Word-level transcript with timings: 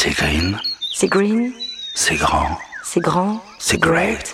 C'est 0.00 0.10
green, 0.10 0.56
C'est 0.94 1.08
green, 1.08 1.52
c'est 1.96 2.14
grand, 2.14 2.56
c'est 2.84 3.00
grand, 3.00 3.42
c'est 3.58 3.80
great, 3.80 4.32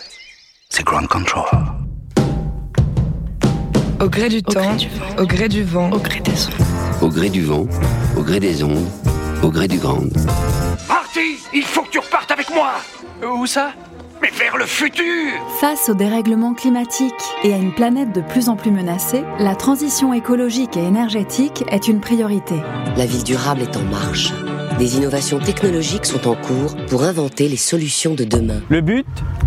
c'est 0.68 0.84
ground 0.84 1.09
control. 1.09 1.48
Au 3.98 4.10
gré 4.10 4.28
du 4.28 4.42
temps, 4.42 4.77
au 5.19 5.24
gré 5.24 5.48
du 5.48 5.64
vent, 5.64 5.91
au 5.91 5.98
gré 5.98 6.20
des 6.20 6.48
ondes. 6.48 7.00
Au 7.00 7.08
gré 7.08 7.30
du 7.30 7.41
vent, 7.41 7.66
au 8.14 8.20
gré 8.20 8.41
des 8.41 8.62
ondes, 8.62 8.86
au 9.42 9.48
gré 9.48 9.66
du 9.66 9.78
grand. 9.78 10.02
Marty, 10.86 11.38
il 11.55 11.62
faut 11.62 11.80
que 11.80 11.92
tu 11.92 11.98
repartes 11.98 12.30
avec 12.30 12.50
moi. 12.50 12.72
Où 13.27 13.46
ça? 13.46 13.70
Mais 14.20 14.28
vers 14.38 14.58
le 14.58 14.66
futur. 14.66 15.33
Face 15.62 15.88
au 15.88 15.94
dérèglement 15.94 16.52
climatique 16.52 17.24
et 17.42 17.55
à 17.55 17.56
une 17.56 17.72
planète 17.72 18.12
de 18.12 18.20
plus 18.20 18.50
en 18.50 18.56
plus 18.56 18.70
menacée, 18.70 19.24
la 19.38 19.55
transition 19.55 20.12
écologique 20.12 20.77
et 20.77 20.84
énergétique 20.84 21.64
est 21.69 21.88
une 21.88 22.00
priorité. 22.00 22.56
La 22.98 23.06
ville 23.06 23.24
durable 23.24 23.62
est 23.62 23.78
en 23.78 23.84
marche. 23.84 24.30
Des 24.78 24.96
innovations 24.96 25.38
technologiques 25.38 26.05
sont 26.05 26.27
en 26.27 26.34
cours 26.34 26.75
pour 26.89 27.05
inventer 27.05 27.48
les 27.48 27.56
solutions 27.56 28.14
de 28.14 28.25
demain. 28.25 28.61
Le 28.69 28.80
but, 28.80 29.06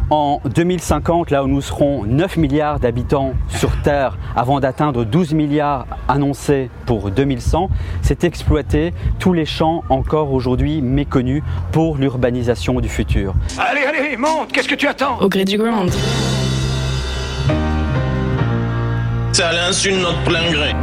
en 0.10 0.40
2050, 0.46 1.32
là 1.32 1.44
où 1.44 1.48
nous 1.48 1.62
serons 1.62 2.06
9 2.06 2.38
milliards 2.38 2.80
d'habitants 2.80 3.34
sur 3.50 3.82
Terre, 3.82 4.18
avant 4.38 4.62
d'atteindre 4.62 5.04
12 5.04 5.34
milliards 5.34 5.86
annoncés 6.08 6.70
pour 6.86 7.12
2100, 7.12 7.70
c'est 8.02 8.24
exploiter 8.24 8.94
tous 9.20 9.34
les 9.34 9.46
champs 9.46 9.84
encore 9.90 10.32
aujourd'hui 10.32 10.82
méconnus 10.82 11.44
pour 11.74 11.98
l'urbanisation 11.98 12.80
du 12.80 12.88
futur. 12.88 13.34
Allez, 13.58 13.82
allez, 13.82 14.16
monte 14.16 14.54
Qu'est-ce 14.54 14.70
que 14.70 14.76
tu 14.76 14.88
attends? 14.88 15.20
Au 15.20 15.28
gré 15.28 15.44
du 15.44 15.58
ground. 15.58 15.92
Ça 19.34 19.52
l'insulte 19.52 20.02
notre 20.02 20.24
plein 20.24 20.50
gré. 20.52 20.74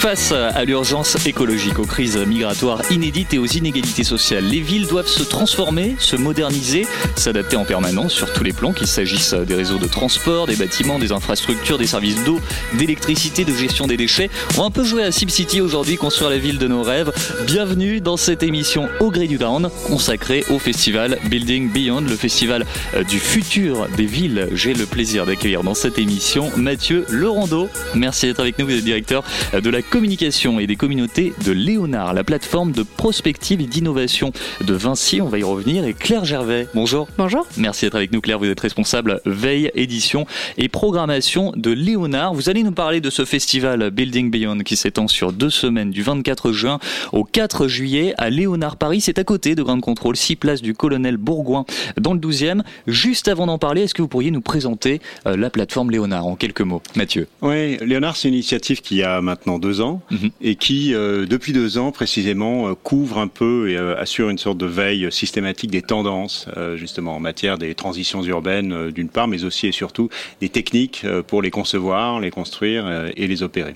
Face 0.00 0.32
à 0.32 0.64
l'urgence 0.64 1.26
écologique, 1.26 1.78
aux 1.78 1.84
crises 1.84 2.16
migratoires 2.16 2.80
inédites 2.90 3.34
et 3.34 3.38
aux 3.38 3.44
inégalités 3.44 4.02
sociales, 4.02 4.44
les 4.44 4.60
villes 4.60 4.86
doivent 4.86 5.06
se 5.06 5.22
transformer, 5.22 5.94
se 5.98 6.16
moderniser, 6.16 6.86
s'adapter 7.16 7.56
en 7.56 7.66
permanence 7.66 8.14
sur 8.14 8.32
tous 8.32 8.42
les 8.42 8.54
plans, 8.54 8.72
qu'il 8.72 8.86
s'agisse 8.86 9.34
des 9.34 9.54
réseaux 9.54 9.76
de 9.76 9.86
transport, 9.86 10.46
des 10.46 10.56
bâtiments, 10.56 10.98
des 10.98 11.12
infrastructures, 11.12 11.76
des 11.76 11.86
services 11.86 12.24
d'eau, 12.24 12.40
d'électricité, 12.78 13.44
de 13.44 13.52
gestion 13.52 13.86
des 13.86 13.98
déchets. 13.98 14.30
On 14.54 14.62
va 14.62 14.66
un 14.68 14.70
peu 14.70 14.84
jouer 14.84 15.04
à 15.04 15.12
SimCity 15.12 15.60
aujourd'hui, 15.60 15.98
construire 15.98 16.30
la 16.30 16.38
ville 16.38 16.56
de 16.56 16.66
nos 16.66 16.82
rêves. 16.82 17.12
Bienvenue 17.44 18.00
dans 18.00 18.16
cette 18.16 18.42
émission 18.42 18.88
au 19.00 19.10
gré 19.10 19.26
du 19.26 19.36
down, 19.36 19.68
consacrée 19.86 20.46
au 20.48 20.58
festival 20.58 21.18
Building 21.26 21.70
Beyond, 21.70 22.00
le 22.00 22.16
festival 22.16 22.64
euh, 22.94 23.04
du 23.04 23.18
futur 23.18 23.86
des 23.98 24.06
villes. 24.06 24.48
J'ai 24.54 24.72
le 24.72 24.86
plaisir 24.86 25.26
d'accueillir 25.26 25.62
dans 25.62 25.74
cette 25.74 25.98
émission 25.98 26.50
Mathieu 26.56 27.04
Laurando. 27.10 27.68
Merci 27.94 28.28
d'être 28.28 28.40
avec 28.40 28.58
nous, 28.58 28.64
vous 28.64 28.72
êtes 28.72 28.82
directeur 28.82 29.24
de 29.52 29.68
la 29.68 29.82
communication 29.90 30.60
et 30.60 30.68
des 30.68 30.76
communautés 30.76 31.32
de 31.44 31.50
Léonard, 31.50 32.14
la 32.14 32.22
plateforme 32.22 32.70
de 32.70 32.84
prospective 32.84 33.60
et 33.60 33.66
d'innovation 33.66 34.32
de 34.64 34.72
Vinci. 34.72 35.20
On 35.20 35.28
va 35.28 35.38
y 35.40 35.42
revenir. 35.42 35.84
Et 35.84 35.94
Claire 35.94 36.24
Gervais, 36.24 36.68
bonjour. 36.74 37.08
Bonjour. 37.18 37.44
Merci 37.56 37.84
d'être 37.84 37.96
avec 37.96 38.12
nous, 38.12 38.20
Claire. 38.20 38.38
Vous 38.38 38.46
êtes 38.46 38.60
responsable 38.60 39.20
veille, 39.26 39.70
édition 39.74 40.26
et 40.58 40.68
programmation 40.68 41.52
de 41.56 41.72
Léonard. 41.72 42.34
Vous 42.34 42.48
allez 42.48 42.62
nous 42.62 42.70
parler 42.72 43.00
de 43.00 43.10
ce 43.10 43.24
festival 43.24 43.90
Building 43.90 44.30
Beyond 44.30 44.58
qui 44.58 44.76
s'étend 44.76 45.08
sur 45.08 45.32
deux 45.32 45.50
semaines, 45.50 45.90
du 45.90 46.02
24 46.02 46.52
juin 46.52 46.78
au 47.12 47.24
4 47.24 47.66
juillet 47.66 48.14
à 48.16 48.30
Léonard 48.30 48.76
Paris. 48.76 49.00
C'est 49.00 49.18
à 49.18 49.24
côté 49.24 49.56
de 49.56 49.62
Grande 49.64 49.80
Contrôle, 49.80 50.16
6 50.16 50.36
places 50.36 50.62
du 50.62 50.72
Colonel 50.72 51.16
Bourgoin 51.16 51.64
dans 52.00 52.14
le 52.14 52.20
12e. 52.20 52.62
Juste 52.86 53.26
avant 53.26 53.46
d'en 53.46 53.58
parler, 53.58 53.82
est-ce 53.82 53.94
que 53.94 54.02
vous 54.02 54.08
pourriez 54.08 54.30
nous 54.30 54.40
présenter 54.40 55.00
euh, 55.26 55.36
la 55.36 55.50
plateforme 55.50 55.90
Léonard 55.90 56.26
en 56.26 56.36
quelques 56.36 56.60
mots 56.60 56.80
Mathieu? 56.94 57.26
Oui, 57.42 57.76
Léonard, 57.78 58.16
c'est 58.16 58.28
une 58.28 58.34
initiative 58.34 58.82
qui 58.82 59.02
a 59.02 59.20
maintenant 59.20 59.58
deux 59.58 59.79
ans 59.80 60.02
et 60.40 60.56
qui, 60.56 60.94
euh, 60.94 61.26
depuis 61.26 61.52
deux 61.52 61.78
ans 61.78 61.92
précisément, 61.92 62.68
euh, 62.68 62.74
couvre 62.74 63.18
un 63.18 63.28
peu 63.28 63.70
et 63.70 63.76
euh, 63.76 63.96
assure 63.96 64.30
une 64.30 64.38
sorte 64.38 64.58
de 64.58 64.66
veille 64.66 65.10
systématique 65.10 65.70
des 65.70 65.82
tendances, 65.82 66.46
euh, 66.56 66.76
justement 66.76 67.16
en 67.16 67.20
matière 67.20 67.58
des 67.58 67.74
transitions 67.74 68.22
urbaines 68.22 68.90
d'une 68.90 69.08
part, 69.08 69.28
mais 69.28 69.44
aussi 69.44 69.66
et 69.66 69.72
surtout 69.72 70.08
des 70.40 70.48
techniques 70.48 71.04
pour 71.26 71.42
les 71.42 71.50
concevoir, 71.50 72.20
les 72.20 72.30
construire 72.30 73.10
et 73.16 73.26
les 73.26 73.42
opérer. 73.42 73.74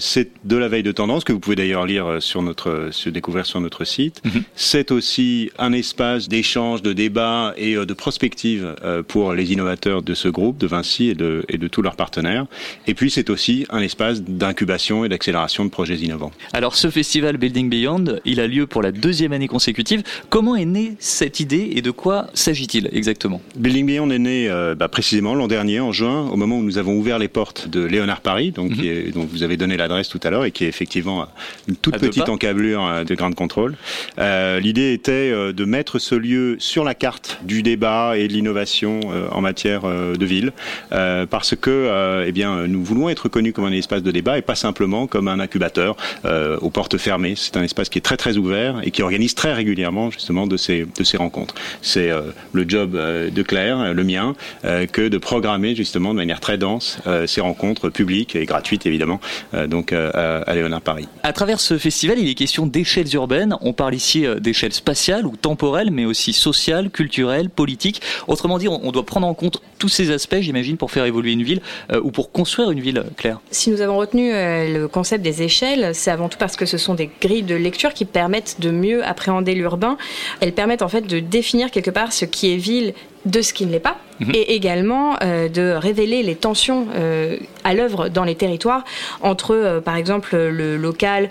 C'est 0.00 0.30
de 0.44 0.56
la 0.56 0.68
veille 0.68 0.82
de 0.82 0.92
tendance 0.92 1.24
que 1.24 1.32
vous 1.32 1.40
pouvez 1.40 1.56
d'ailleurs 1.56 1.86
lire 1.86 2.16
sur 2.20 2.42
notre, 2.42 2.88
se 2.90 3.08
découvrir 3.08 3.46
sur 3.46 3.60
notre 3.60 3.84
site. 3.84 4.22
C'est 4.54 4.90
aussi 4.90 5.50
un 5.58 5.72
espace 5.72 6.28
d'échange, 6.28 6.82
de 6.82 6.92
débat 6.92 7.54
et 7.56 7.74
de 7.74 7.94
prospective 7.94 8.74
pour 9.08 9.34
les 9.34 9.52
innovateurs 9.52 10.02
de 10.02 10.14
ce 10.14 10.28
groupe, 10.28 10.58
de 10.58 10.66
Vinci 10.66 11.08
et 11.10 11.14
de, 11.14 11.44
et 11.48 11.58
de 11.58 11.68
tous 11.68 11.82
leurs 11.82 11.96
partenaires. 11.96 12.46
Et 12.86 12.94
puis 12.94 13.10
c'est 13.10 13.30
aussi 13.30 13.66
un 13.70 13.80
espace 13.80 14.22
d'incubation 14.22 15.01
et 15.04 15.08
d'accélération 15.08 15.64
de 15.64 15.70
projets 15.70 15.96
innovants. 15.96 16.32
Alors 16.52 16.76
ce 16.76 16.90
festival 16.90 17.36
Building 17.36 17.68
Beyond, 17.68 18.20
il 18.24 18.40
a 18.40 18.46
lieu 18.46 18.66
pour 18.66 18.82
la 18.82 18.92
deuxième 18.92 19.32
année 19.32 19.48
consécutive. 19.48 20.02
Comment 20.30 20.56
est 20.56 20.64
née 20.64 20.94
cette 20.98 21.40
idée 21.40 21.72
et 21.74 21.82
de 21.82 21.90
quoi 21.90 22.28
s'agit-il 22.34 22.88
exactement? 22.92 23.40
Building 23.56 23.86
Beyond 23.86 24.10
est 24.10 24.18
né 24.18 24.48
euh, 24.48 24.74
bah, 24.74 24.88
précisément 24.88 25.34
l'an 25.34 25.48
dernier, 25.48 25.80
en 25.80 25.92
juin, 25.92 26.28
au 26.28 26.36
moment 26.36 26.58
où 26.58 26.62
nous 26.62 26.78
avons 26.78 26.96
ouvert 26.96 27.18
les 27.18 27.28
portes 27.28 27.68
de 27.68 27.84
Léonard 27.84 28.20
Paris, 28.20 28.50
donc 28.50 28.72
qui 28.72 28.88
est, 28.88 29.12
dont 29.12 29.26
vous 29.30 29.42
avez 29.42 29.56
donné 29.56 29.76
l'adresse 29.76 30.08
tout 30.08 30.20
à 30.22 30.30
l'heure, 30.30 30.44
et 30.44 30.50
qui 30.50 30.64
est 30.64 30.68
effectivement 30.68 31.26
une 31.68 31.76
toute 31.76 31.94
À 31.94 31.98
petite 31.98 32.28
encablure 32.28 32.84
euh, 32.84 33.04
de 33.04 33.14
Grande 33.14 33.34
Contrôle. 33.34 33.76
Euh, 34.18 34.60
L'idée 34.60 34.92
était 34.92 35.30
euh, 35.30 35.52
de 35.52 35.64
mettre 35.64 35.98
ce 35.98 36.14
lieu 36.14 36.56
sur 36.58 36.84
la 36.84 36.94
carte 36.94 37.38
du 37.42 37.62
débat 37.62 38.16
et 38.16 38.28
de 38.28 38.32
l'innovation 38.32 39.00
euh, 39.06 39.28
en 39.30 39.40
matière 39.40 39.82
euh, 39.84 40.14
de 40.16 40.26
ville, 40.26 40.52
euh, 40.92 41.26
parce 41.26 41.54
que 41.56 41.70
euh, 41.70 42.24
eh 42.26 42.32
bien, 42.32 42.66
nous 42.66 42.82
voulons 42.84 43.08
être 43.08 43.28
connus 43.28 43.52
comme 43.52 43.64
un 43.64 43.72
espace 43.72 44.02
de 44.02 44.10
débat 44.10 44.38
et 44.38 44.42
pas 44.42 44.54
simplement 44.54 44.91
comme 45.06 45.28
un 45.28 45.40
incubateur 45.40 45.96
euh, 46.24 46.58
aux 46.60 46.70
portes 46.70 46.98
fermées. 46.98 47.34
C'est 47.36 47.56
un 47.56 47.62
espace 47.62 47.88
qui 47.88 47.98
est 47.98 48.02
très 48.02 48.16
très 48.16 48.36
ouvert 48.36 48.80
et 48.84 48.90
qui 48.90 49.02
organise 49.02 49.34
très 49.34 49.52
régulièrement 49.52 50.10
justement 50.10 50.46
de 50.46 50.56
ces, 50.56 50.86
de 50.98 51.04
ces 51.04 51.16
rencontres. 51.16 51.54
C'est 51.80 52.10
euh, 52.10 52.20
le 52.52 52.64
job 52.68 52.94
euh, 52.94 53.30
de 53.30 53.42
Claire, 53.42 53.94
le 53.94 54.04
mien, 54.04 54.34
euh, 54.64 54.86
que 54.86 55.08
de 55.08 55.18
programmer 55.18 55.74
justement 55.74 56.10
de 56.12 56.18
manière 56.18 56.40
très 56.40 56.58
dense 56.58 56.98
euh, 57.06 57.26
ces 57.26 57.40
rencontres 57.40 57.88
publiques 57.88 58.36
et 58.36 58.44
gratuites 58.44 58.86
évidemment, 58.86 59.20
euh, 59.54 59.66
donc 59.66 59.92
euh, 59.92 60.10
à- 60.14 60.42
à 60.50 60.54
Léonard 60.54 60.80
Paris. 60.82 61.08
À 61.22 61.32
travers 61.32 61.58
ce 61.60 61.78
festival, 61.78 62.18
il 62.18 62.28
est 62.28 62.34
question 62.34 62.66
d'échelles 62.66 63.12
urbaines. 63.14 63.56
On 63.62 63.72
parle 63.72 63.94
ici 63.94 64.24
d'échelles 64.40 64.72
spatiales 64.72 65.26
ou 65.26 65.36
temporelles, 65.36 65.90
mais 65.90 66.04
aussi 66.04 66.32
sociales, 66.32 66.90
culturelles, 66.90 67.48
politiques. 67.50 68.02
Autrement 68.28 68.58
dit, 68.58 68.68
on 68.68 68.80
on 68.84 68.90
doit 68.90 69.06
prendre 69.06 69.26
en 69.28 69.34
compte 69.34 69.62
tous 69.78 69.88
ces 69.88 70.10
aspects, 70.10 70.40
j'imagine, 70.40 70.76
pour 70.76 70.90
faire 70.90 71.04
évoluer 71.04 71.32
une 71.32 71.42
ville 71.44 71.60
euh, 71.92 72.00
ou 72.02 72.10
pour 72.10 72.32
construire 72.32 72.70
une 72.72 72.80
ville, 72.80 73.04
Claire. 73.16 73.40
Si 73.50 73.70
nous 73.70 73.80
avons 73.80 73.96
retenu 73.96 74.32
euh, 74.32 74.80
le 74.80 74.81
concept 74.86 75.22
des 75.22 75.42
échelles, 75.42 75.94
c'est 75.94 76.10
avant 76.10 76.28
tout 76.28 76.38
parce 76.38 76.56
que 76.56 76.66
ce 76.66 76.78
sont 76.78 76.94
des 76.94 77.10
grilles 77.20 77.42
de 77.42 77.54
lecture 77.54 77.94
qui 77.94 78.04
permettent 78.04 78.56
de 78.60 78.70
mieux 78.70 79.04
appréhender 79.04 79.54
l'urbain. 79.54 79.96
Elles 80.40 80.52
permettent 80.52 80.82
en 80.82 80.88
fait 80.88 81.02
de 81.02 81.20
définir 81.20 81.70
quelque 81.70 81.90
part 81.90 82.12
ce 82.12 82.24
qui 82.24 82.52
est 82.52 82.56
ville 82.56 82.94
de 83.24 83.42
ce 83.42 83.52
qui 83.52 83.66
ne 83.66 83.72
l'est 83.72 83.80
pas. 83.80 83.96
Et 84.32 84.54
également 84.54 85.16
euh, 85.22 85.48
de 85.48 85.72
révéler 85.72 86.22
les 86.22 86.36
tensions 86.36 86.86
euh, 86.94 87.38
à 87.64 87.74
l'œuvre 87.74 88.08
dans 88.08 88.24
les 88.24 88.34
territoires 88.34 88.84
entre, 89.20 89.54
euh, 89.54 89.80
par 89.80 89.96
exemple, 89.96 90.36
le 90.36 90.76
local 90.76 91.28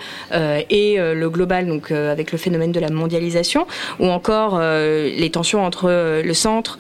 et 0.70 0.98
le 0.98 1.30
global, 1.30 1.68
donc 1.68 1.92
avec 1.92 2.32
le 2.32 2.38
phénomène 2.38 2.72
de 2.72 2.80
la 2.80 2.90
mondialisation, 2.90 3.68
ou 4.00 4.08
encore 4.08 4.60
les 4.60 5.30
tensions 5.32 5.64
entre 5.64 6.22
le 6.24 6.34
centre 6.34 6.78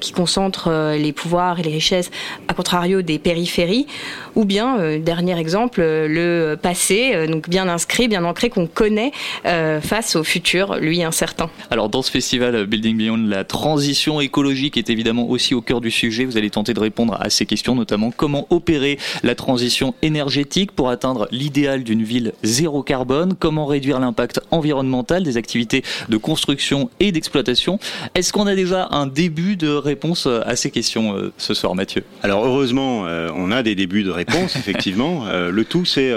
qui 0.00 0.12
concentre 0.12 0.94
les 0.96 1.12
pouvoirs 1.12 1.60
et 1.60 1.62
les 1.62 1.72
richesses, 1.72 2.10
à 2.48 2.54
contrario 2.54 3.02
des 3.02 3.18
périphéries, 3.18 3.86
ou 4.34 4.44
bien, 4.44 4.98
dernier 4.98 5.38
exemple, 5.38 5.80
le 5.80 6.56
passé, 6.60 7.26
donc 7.28 7.48
bien 7.48 7.68
inscrit, 7.68 8.08
bien 8.08 8.24
ancré, 8.24 8.50
qu'on 8.50 8.66
connaît 8.66 9.12
face 9.44 10.16
au 10.16 10.24
futur, 10.24 10.76
lui 10.76 11.02
incertain. 11.02 11.50
Alors 11.70 11.88
dans 11.88 12.02
ce 12.02 12.10
festival 12.10 12.66
Building 12.66 12.96
Beyond, 12.96 13.28
la 13.28 13.44
transition 13.44 14.20
écologique 14.20 14.45
est 14.50 14.90
évidemment 14.90 15.28
au 15.30 15.36
aussi 15.36 15.54
au 15.54 15.60
cœur 15.60 15.82
du 15.82 15.90
sujet. 15.90 16.24
Vous 16.24 16.38
allez 16.38 16.48
tenter 16.48 16.72
de 16.72 16.80
répondre 16.80 17.18
à 17.20 17.28
ces 17.28 17.44
questions, 17.44 17.74
notamment 17.74 18.10
comment 18.10 18.46
opérer 18.48 18.98
la 19.22 19.34
transition 19.34 19.94
énergétique 20.00 20.72
pour 20.72 20.88
atteindre 20.88 21.28
l'idéal 21.30 21.84
d'une 21.84 22.02
ville 22.02 22.32
zéro 22.42 22.82
carbone, 22.82 23.34
comment 23.38 23.66
réduire 23.66 24.00
l'impact 24.00 24.40
environnemental 24.50 25.22
des 25.22 25.36
activités 25.36 25.84
de 26.08 26.16
construction 26.16 26.88
et 27.00 27.12
d'exploitation. 27.12 27.78
Est-ce 28.14 28.32
qu'on 28.32 28.46
a 28.46 28.54
déjà 28.54 28.88
un 28.92 29.06
début 29.06 29.56
de 29.56 29.68
réponse 29.68 30.26
à 30.26 30.56
ces 30.56 30.70
questions 30.70 31.14
euh, 31.14 31.32
ce 31.36 31.52
soir, 31.52 31.74
Mathieu? 31.74 32.02
Alors 32.22 32.46
heureusement, 32.46 33.06
euh, 33.06 33.28
on 33.34 33.50
a 33.50 33.62
des 33.62 33.74
débuts 33.74 34.04
de 34.04 34.10
réponse, 34.10 34.56
effectivement. 34.56 35.26
Euh, 35.26 35.50
le 35.50 35.64
tout, 35.66 35.84
c'est 35.84 36.14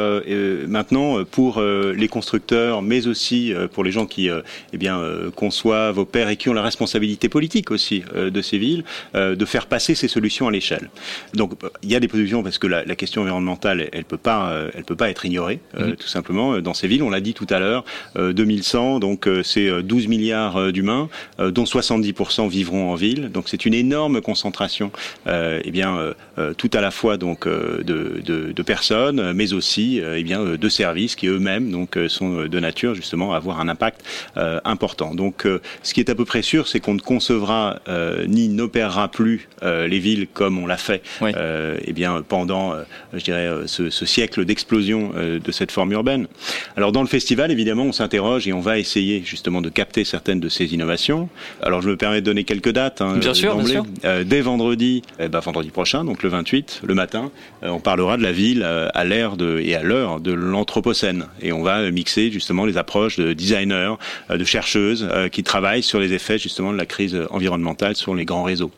maintenant 0.67 1.25
pour 1.25 1.61
les 1.61 2.07
constructeurs, 2.07 2.81
mais 2.81 3.07
aussi 3.07 3.53
pour 3.73 3.83
les 3.83 3.91
gens 3.91 4.05
qui 4.05 4.29
eh 4.29 4.77
bien, 4.77 5.01
conçoivent, 5.35 5.97
opèrent 5.97 6.29
et 6.29 6.37
qui 6.37 6.47
ont 6.47 6.53
la 6.53 6.61
responsabilité 6.61 7.27
politique 7.27 7.71
aussi 7.71 8.03
de 8.19 8.41
ces 8.41 8.57
villes, 8.57 8.83
de 9.13 9.45
faire 9.45 9.67
passer 9.67 9.95
ces 9.95 10.07
solutions 10.07 10.47
à 10.47 10.51
l'échelle. 10.51 10.89
Donc 11.33 11.53
il 11.83 11.91
y 11.91 11.95
a 11.95 11.99
des 11.99 12.07
productions 12.07 12.43
parce 12.43 12.57
que 12.57 12.67
la, 12.67 12.83
question 12.95 13.21
environnementale, 13.21 13.89
elle 13.91 14.03
peut 14.03 14.17
pas, 14.17 14.53
elle 14.75 14.83
peut 14.83 14.95
pas 14.95 15.09
être 15.09 15.25
ignorée, 15.25 15.59
mm-hmm. 15.77 15.95
tout 15.95 16.07
simplement. 16.07 16.59
Dans 16.59 16.73
ces 16.73 16.87
villes, 16.87 17.03
on 17.03 17.09
l'a 17.09 17.21
dit 17.21 17.33
tout 17.33 17.47
à 17.49 17.59
l'heure, 17.59 17.85
2100, 18.15 18.99
donc 18.99 19.27
c'est 19.43 19.81
12 19.83 20.07
milliards 20.07 20.71
d'humains, 20.71 21.09
dont 21.39 21.63
70% 21.63 22.49
vivront 22.49 22.91
en 22.91 22.95
ville. 22.95 23.31
Donc 23.31 23.49
c'est 23.49 23.65
une 23.65 23.73
énorme 23.73 24.21
concentration, 24.21 24.91
euh, 25.27 25.61
eh 25.63 25.71
bien, 25.71 25.97
euh, 25.97 26.13
euh, 26.37 26.53
tout 26.53 26.69
à 26.73 26.81
la 26.81 26.91
fois 26.91 27.17
donc 27.17 27.47
de, 27.47 27.83
de, 28.23 28.51
de 28.51 28.63
personnes, 28.63 29.33
mais 29.33 29.53
aussi 29.53 30.01
eh 30.03 30.23
bien 30.23 30.43
de 30.43 30.69
services 30.69 31.15
qui 31.15 31.27
eux-mêmes 31.27 31.71
donc 31.71 31.97
sont 32.07 32.45
de 32.45 32.59
nature 32.59 32.95
justement 32.95 33.33
à 33.33 33.37
avoir 33.37 33.59
un 33.59 33.69
impact 33.69 34.01
important. 34.35 35.15
Donc, 35.15 35.47
ce 35.83 35.93
qui 35.93 35.99
est 35.99 36.09
à 36.09 36.15
peu 36.15 36.25
près 36.25 36.41
sûr, 36.41 36.67
c'est 36.67 36.79
qu'on 36.79 36.93
ne 36.93 36.99
concevra 36.99 37.79
ni 38.27 38.49
n'opérera 38.49 39.09
plus 39.09 39.47
les 39.61 39.99
villes 39.99 40.27
comme 40.33 40.57
on 40.57 40.65
l'a 40.65 40.77
fait, 40.77 41.01
eh 41.21 41.93
bien, 41.93 42.23
pendant, 42.27 42.75
je 43.13 43.23
dirais, 43.23 43.49
ce, 43.65 43.89
ce 43.89 44.05
siècle 44.05 44.45
d'explosion 44.45 45.11
de 45.15 45.51
cette 45.51 45.71
forme 45.71 45.91
urbaine. 45.91 46.27
Alors, 46.75 46.91
dans 46.91 47.01
le 47.01 47.07
festival, 47.07 47.51
évidemment, 47.51 47.83
on 47.83 47.91
s'interroge 47.91 48.47
et 48.47 48.53
on 48.53 48.59
va 48.59 48.79
essayer 48.79 49.21
justement 49.25 49.61
de 49.61 49.69
capter 49.69 50.03
certaines 50.03 50.39
de 50.39 50.49
ces 50.49 50.73
innovations. 50.73 51.29
Alors, 51.61 51.81
je 51.81 51.89
me 51.89 51.97
permets 51.97 52.21
de 52.21 52.25
donner 52.25 52.43
quelques 52.43 52.71
dates. 52.71 53.01
Hein, 53.01 53.17
bien 53.17 53.33
sûr, 53.33 53.55
bien 53.55 53.65
sûr. 53.65 53.85
Euh, 54.05 54.23
dès 54.23 54.41
vendredi, 54.41 55.01
eh 55.19 55.27
ben, 55.27 55.39
vendredi 55.39 55.69
prochain, 55.69 56.03
donc 56.03 56.23
le 56.23 56.29
28, 56.29 56.81
le 56.85 56.93
matin, 56.93 57.31
euh, 57.63 57.69
on 57.69 57.79
parlera 57.79 58.17
de 58.17 58.23
la 58.23 58.31
ville 58.31 58.63
euh, 58.63 58.87
à 58.93 59.03
l'ère 59.03 59.35
et 59.59 59.75
à 59.75 59.83
l'heure 59.83 60.19
de 60.19 60.31
l'anthropocène. 60.31 61.27
Et 61.41 61.51
on 61.51 61.63
va 61.63 61.89
mixer 61.91 62.31
justement 62.31 62.65
les 62.65 62.77
approches 62.77 63.17
de 63.17 63.33
designers, 63.33 63.95
de 64.29 64.43
chercheuses 64.43 65.07
qui 65.31 65.43
travaillent 65.43 65.83
sur 65.83 65.99
les 65.99 66.13
effets 66.13 66.37
justement 66.37 66.71
de 66.71 66.77
la 66.77 66.85
crise 66.85 67.17
environnementale 67.29 67.95
les 68.15 68.25
grands 68.25 68.43
réseaux. 68.43 68.71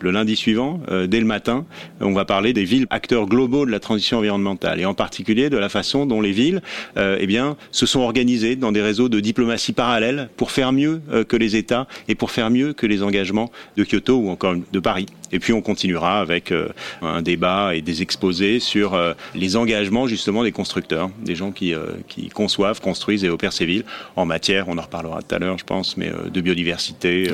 Le 0.00 0.10
lundi 0.10 0.36
suivant, 0.36 0.80
dès 1.08 1.20
le 1.20 1.26
matin, 1.26 1.64
on 2.00 2.12
va 2.12 2.24
parler 2.24 2.52
des 2.52 2.64
villes 2.64 2.86
acteurs 2.90 3.26
globaux 3.26 3.66
de 3.66 3.70
la 3.70 3.80
transition 3.80 4.18
environnementale 4.18 4.80
et 4.80 4.86
en 4.86 4.94
particulier 4.94 5.50
de 5.50 5.56
la 5.56 5.68
façon 5.68 6.06
dont 6.06 6.20
les 6.20 6.32
villes 6.32 6.62
eh 6.96 7.26
bien, 7.26 7.56
se 7.70 7.86
sont 7.86 8.00
organisées 8.00 8.56
dans 8.56 8.72
des 8.72 8.82
réseaux 8.82 9.08
de 9.08 9.20
diplomatie 9.20 9.72
parallèle 9.72 10.28
pour 10.36 10.50
faire 10.50 10.72
mieux 10.72 11.00
que 11.28 11.36
les 11.36 11.56
États 11.56 11.86
et 12.08 12.14
pour 12.14 12.30
faire 12.30 12.50
mieux 12.50 12.72
que 12.72 12.86
les 12.86 13.02
engagements 13.02 13.50
de 13.76 13.84
Kyoto 13.84 14.16
ou 14.16 14.30
encore 14.30 14.54
de 14.72 14.80
Paris. 14.80 15.06
Et 15.32 15.38
puis 15.38 15.52
on 15.52 15.60
continuera 15.60 16.20
avec 16.20 16.50
euh, 16.52 16.68
un 17.02 17.20
débat 17.22 17.74
et 17.74 17.82
des 17.82 18.02
exposés 18.02 18.60
sur 18.60 18.94
euh, 18.94 19.14
les 19.34 19.56
engagements 19.56 20.06
justement 20.06 20.44
des 20.44 20.52
constructeurs, 20.52 21.10
des 21.22 21.34
gens 21.34 21.50
qui, 21.52 21.74
euh, 21.74 21.86
qui 22.08 22.28
conçoivent, 22.28 22.80
construisent 22.80 23.24
et 23.24 23.28
opèrent 23.28 23.52
ces 23.52 23.66
villes 23.66 23.84
en 24.14 24.24
matière, 24.26 24.66
on 24.68 24.78
en 24.78 24.82
reparlera 24.82 25.22
tout 25.22 25.34
à 25.34 25.38
l'heure 25.38 25.58
je 25.58 25.64
pense, 25.64 25.96
mais 25.96 26.12
de 26.32 26.40
biodiversité, 26.40 27.32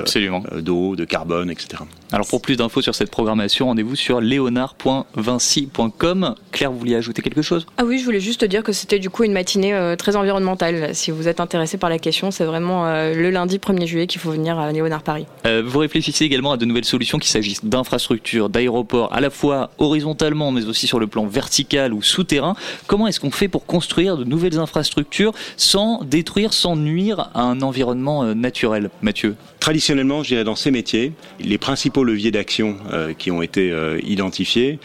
d'eau, 0.60 0.96
de 0.96 1.04
carbone, 1.04 1.50
etc. 1.50 1.82
Alors 2.12 2.26
pour 2.26 2.40
plus 2.40 2.56
d'infos 2.56 2.80
sur 2.82 2.94
cette 2.94 3.10
programmation, 3.10 3.66
rendez-vous 3.66 3.96
sur 3.96 4.20
léonard.vinci.com. 4.20 6.34
Claire, 6.50 6.72
vous 6.72 6.78
vouliez 6.78 6.96
ajouter 6.96 7.20
quelque 7.22 7.42
chose? 7.42 7.66
Ah 7.76 7.84
oui, 7.84 7.98
je 7.98 8.04
voulais 8.04 8.20
juste 8.20 8.44
dire 8.44 8.62
que 8.62 8.72
c'était 8.72 8.98
du 8.98 9.10
coup 9.10 9.24
une 9.24 9.32
matinée 9.32 9.94
très 9.98 10.16
environnementale. 10.16 10.94
Si 10.94 11.10
vous 11.10 11.28
êtes 11.28 11.40
intéressé 11.40 11.76
par 11.78 11.90
la 11.90 11.98
question, 11.98 12.30
c'est 12.30 12.44
vraiment 12.44 12.86
le 12.86 13.30
lundi 13.30 13.58
1er 13.58 13.86
juillet 13.86 14.06
qu'il 14.06 14.20
faut 14.20 14.30
venir 14.30 14.58
à 14.58 14.70
Léonard 14.72 15.02
Paris. 15.02 15.26
vous 15.64 15.78
réfléchissez 15.78 16.24
également 16.24 16.52
à 16.52 16.56
de 16.56 16.64
nouvelles 16.64 16.84
solutions 16.84 17.18
qu'il 17.18 17.30
s'agisse 17.30 17.64
d'un 17.64 17.81
d'infrastructures, 17.82 18.48
d'aéroports, 18.48 19.12
à 19.12 19.20
la 19.20 19.28
fois 19.28 19.70
horizontalement 19.78 20.52
mais 20.52 20.66
aussi 20.66 20.86
sur 20.86 21.00
le 21.00 21.08
plan 21.08 21.26
vertical 21.26 21.92
ou 21.92 22.00
souterrain. 22.00 22.54
Comment 22.86 23.08
est-ce 23.08 23.18
qu'on 23.18 23.32
fait 23.32 23.48
pour 23.48 23.66
construire 23.66 24.16
de 24.16 24.24
nouvelles 24.24 24.58
infrastructures 24.58 25.32
sans 25.56 26.04
détruire, 26.04 26.52
sans 26.52 26.76
nuire 26.76 27.30
à 27.34 27.42
un 27.42 27.60
environnement 27.60 28.22
euh, 28.22 28.34
naturel 28.34 28.90
Mathieu? 29.02 29.34
Traditionnellement, 29.58 30.22
je 30.22 30.28
dirais 30.28 30.44
dans 30.44 30.56
ces 30.56 30.70
métiers, 30.70 31.12
les 31.40 31.58
principaux 31.58 32.04
leviers 32.04 32.30
d'action 32.30 32.76
euh, 32.92 33.12
qui 33.14 33.30
ont 33.30 33.42
été 33.42 33.70
euh, 33.70 33.98
identifiés 34.04 34.78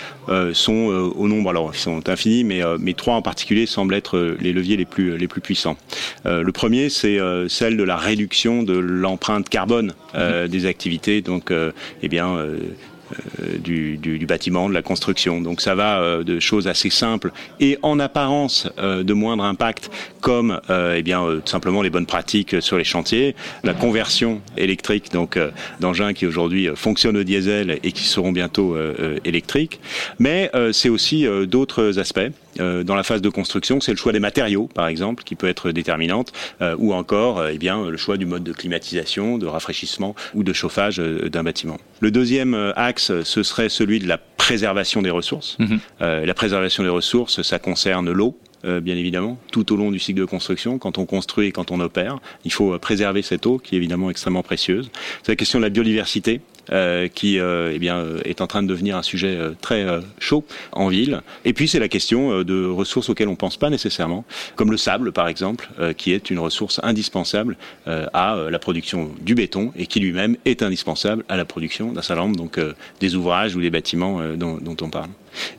sont 0.52 1.14
au 1.16 1.28
nombre, 1.30 1.50
alors 1.52 1.72
ils 1.74 1.80
sont 1.80 2.10
infinis, 2.10 2.44
mais, 2.44 2.62
mais 2.80 2.94
trois 2.94 3.16
en 3.16 3.22
particulier 3.22 3.66
semblent 3.66 3.94
être 3.94 4.36
les 4.42 4.52
leviers 4.52 4.76
les 4.76 4.84
plus, 4.84 5.18
les 5.18 5.28
plus 5.30 5.40
puissants. 5.40 5.78
le 6.26 6.52
premier, 6.52 6.90
c'est 6.90 7.18
celle 7.48 7.78
de 7.78 7.84
la 7.84 7.96
réduction 7.96 8.62
de 8.62 8.78
l'empreinte 8.78 9.48
carbone 9.48 9.94
mmh. 10.14 10.48
des 10.48 10.66
activités, 10.66 11.22
donc 11.22 11.54
eh 12.02 12.08
bien 12.10 12.38
du, 13.60 13.98
du, 13.98 14.20
du, 14.20 14.26
bâtiment, 14.26 14.70
de 14.70 14.74
la 14.74 14.82
construction. 14.82 15.42
Donc 15.42 15.62
ça 15.62 15.76
va 15.76 16.00
euh, 16.00 16.24
de 16.24 16.40
choses 16.40 16.68
assez 16.68 16.90
simples 16.90 17.32
et 17.60 17.78
en 17.82 18.00
apparence 18.00 18.68
euh, 18.80 19.04
de 19.04 19.14
moindre 19.14 19.44
impact, 19.44 19.90
comme 20.22 20.60
eh 20.70 21.02
bien 21.04 21.22
tout 21.44 21.50
simplement 21.50 21.82
les 21.82 21.90
bonnes 21.90 22.06
pratiques 22.06 22.62
sur 22.62 22.78
les 22.78 22.84
chantiers, 22.84 23.36
la 23.64 23.74
conversion 23.74 24.42
électrique 24.58 25.12
donc 25.12 25.40
d'engins 25.80 26.14
qui 26.14 26.26
aujourd'hui 26.26 26.68
fonctionnent 26.76 27.18
au 27.18 27.24
diesel 27.24 27.80
et 27.84 27.92
qui 27.92 28.04
seront 28.04 28.32
bientôt 28.32 28.76
électriques. 29.24 29.80
Mais 30.20 30.52
c'est 30.74 30.90
aussi 30.90 31.26
d'autres 31.48 32.00
aspects. 32.00 32.32
Dans 32.60 32.96
la 32.96 33.04
phase 33.04 33.22
de 33.22 33.30
construction, 33.30 33.80
c'est 33.82 33.92
le 33.92 33.98
choix 33.98 34.12
des 34.12 34.20
matériaux, 34.20 34.70
par 34.74 34.88
exemple, 34.88 35.24
qui 35.24 35.36
peut 35.36 35.48
être 35.48 35.72
déterminante, 35.72 36.32
ou 36.78 36.94
encore, 36.94 37.48
eh 37.48 37.58
bien, 37.58 37.90
le 37.90 37.98
choix 37.98 38.18
du 38.18 38.26
mode 38.26 38.44
de 38.44 38.54
climatisation, 38.54 39.38
de 39.38 39.46
rafraîchissement 39.46 40.16
ou 40.34 40.44
de 40.44 40.54
chauffage 40.54 40.98
d'un 40.98 41.44
bâtiment. 41.44 41.78
Le 42.00 42.12
deuxième 42.12 42.74
axe 42.76 43.12
ce 43.24 43.44
serait 43.44 43.70
celui 43.70 44.00
de 44.00 44.08
la 44.08 44.18
préservation 44.18 45.02
des 45.02 45.10
ressources. 45.10 45.58
Mhm. 45.60 45.80
Euh, 46.02 46.26
la 46.26 46.34
préservation 46.34 46.84
des 46.84 46.90
ressources, 46.90 47.42
ça 47.42 47.60
concerne 47.60 48.12
l'eau, 48.12 48.38
euh, 48.66 48.80
bien 48.80 48.96
évidemment, 48.96 49.38
tout 49.52 49.74
au 49.74 49.76
long 49.76 49.92
du 49.92 50.00
cycle 50.00 50.20
de 50.20 50.26
construction, 50.26 50.78
quand 50.80 50.98
on 50.98 51.06
construit 51.06 51.48
et 51.48 51.52
quand 51.52 51.72
on 51.72 51.80
opère. 51.80 52.18
Il 52.46 52.52
faut 52.52 52.74
euh, 52.74 52.80
préserver 52.80 53.22
cette 53.22 53.46
eau 53.46 53.58
qui 53.58 53.76
est 53.76 53.78
évidemment 53.78 54.10
extrêmement 54.10 54.44
précieuse. 54.44 54.90
C'est 55.24 55.34
la 55.34 55.36
question 55.36 55.60
de 55.60 55.64
la 55.64 55.70
biodiversité. 55.70 56.42
Euh, 56.72 57.08
qui 57.08 57.40
euh, 57.40 57.72
eh 57.74 57.80
bien, 57.80 58.06
est 58.26 58.42
en 58.42 58.48
train 58.48 58.62
de 58.62 58.68
devenir 58.68 58.98
un 58.98 59.04
sujet 59.04 59.38
très 59.62 59.86
chaud 60.20 60.44
en 60.72 60.88
ville. 60.88 61.22
Et 61.46 61.54
puis 61.54 61.68
c'est 61.68 61.80
la 61.80 61.88
question 61.88 62.44
de 62.44 62.66
ressources 62.66 63.10
auxquelles 63.10 63.28
on 63.28 63.32
ne 63.32 63.38
pense 63.38 63.58
pas 63.58 63.70
nécessairement, 63.70 64.26
comme 64.56 64.72
le 64.72 64.78
sable 64.78 65.12
par 65.12 65.28
exemple, 65.28 65.70
qui 65.98 66.12
est 66.12 66.30
une 66.30 66.40
ressource 66.40 66.80
indispensable 66.84 67.58
à 67.86 68.38
la 68.50 68.60
production 68.60 69.12
du 69.22 69.36
béton 69.36 69.72
et 69.76 69.88
qui 69.88 70.00
lui-même 70.00 70.36
est 70.46 70.62
indispensable 70.62 71.24
à 71.30 71.38
la 71.38 71.46
production 71.46 71.92
d'un 71.94 72.02
certain 72.02 72.24
nombre 72.24 72.38
donc, 72.38 72.60
des 73.00 73.16
ouvrages 73.16 73.56
ou 73.56 73.62
des 73.62 73.70
bâtiments 73.70 74.22
dont, 74.36 74.58
dont 74.58 74.78
on 74.82 74.90
parle. 74.90 75.10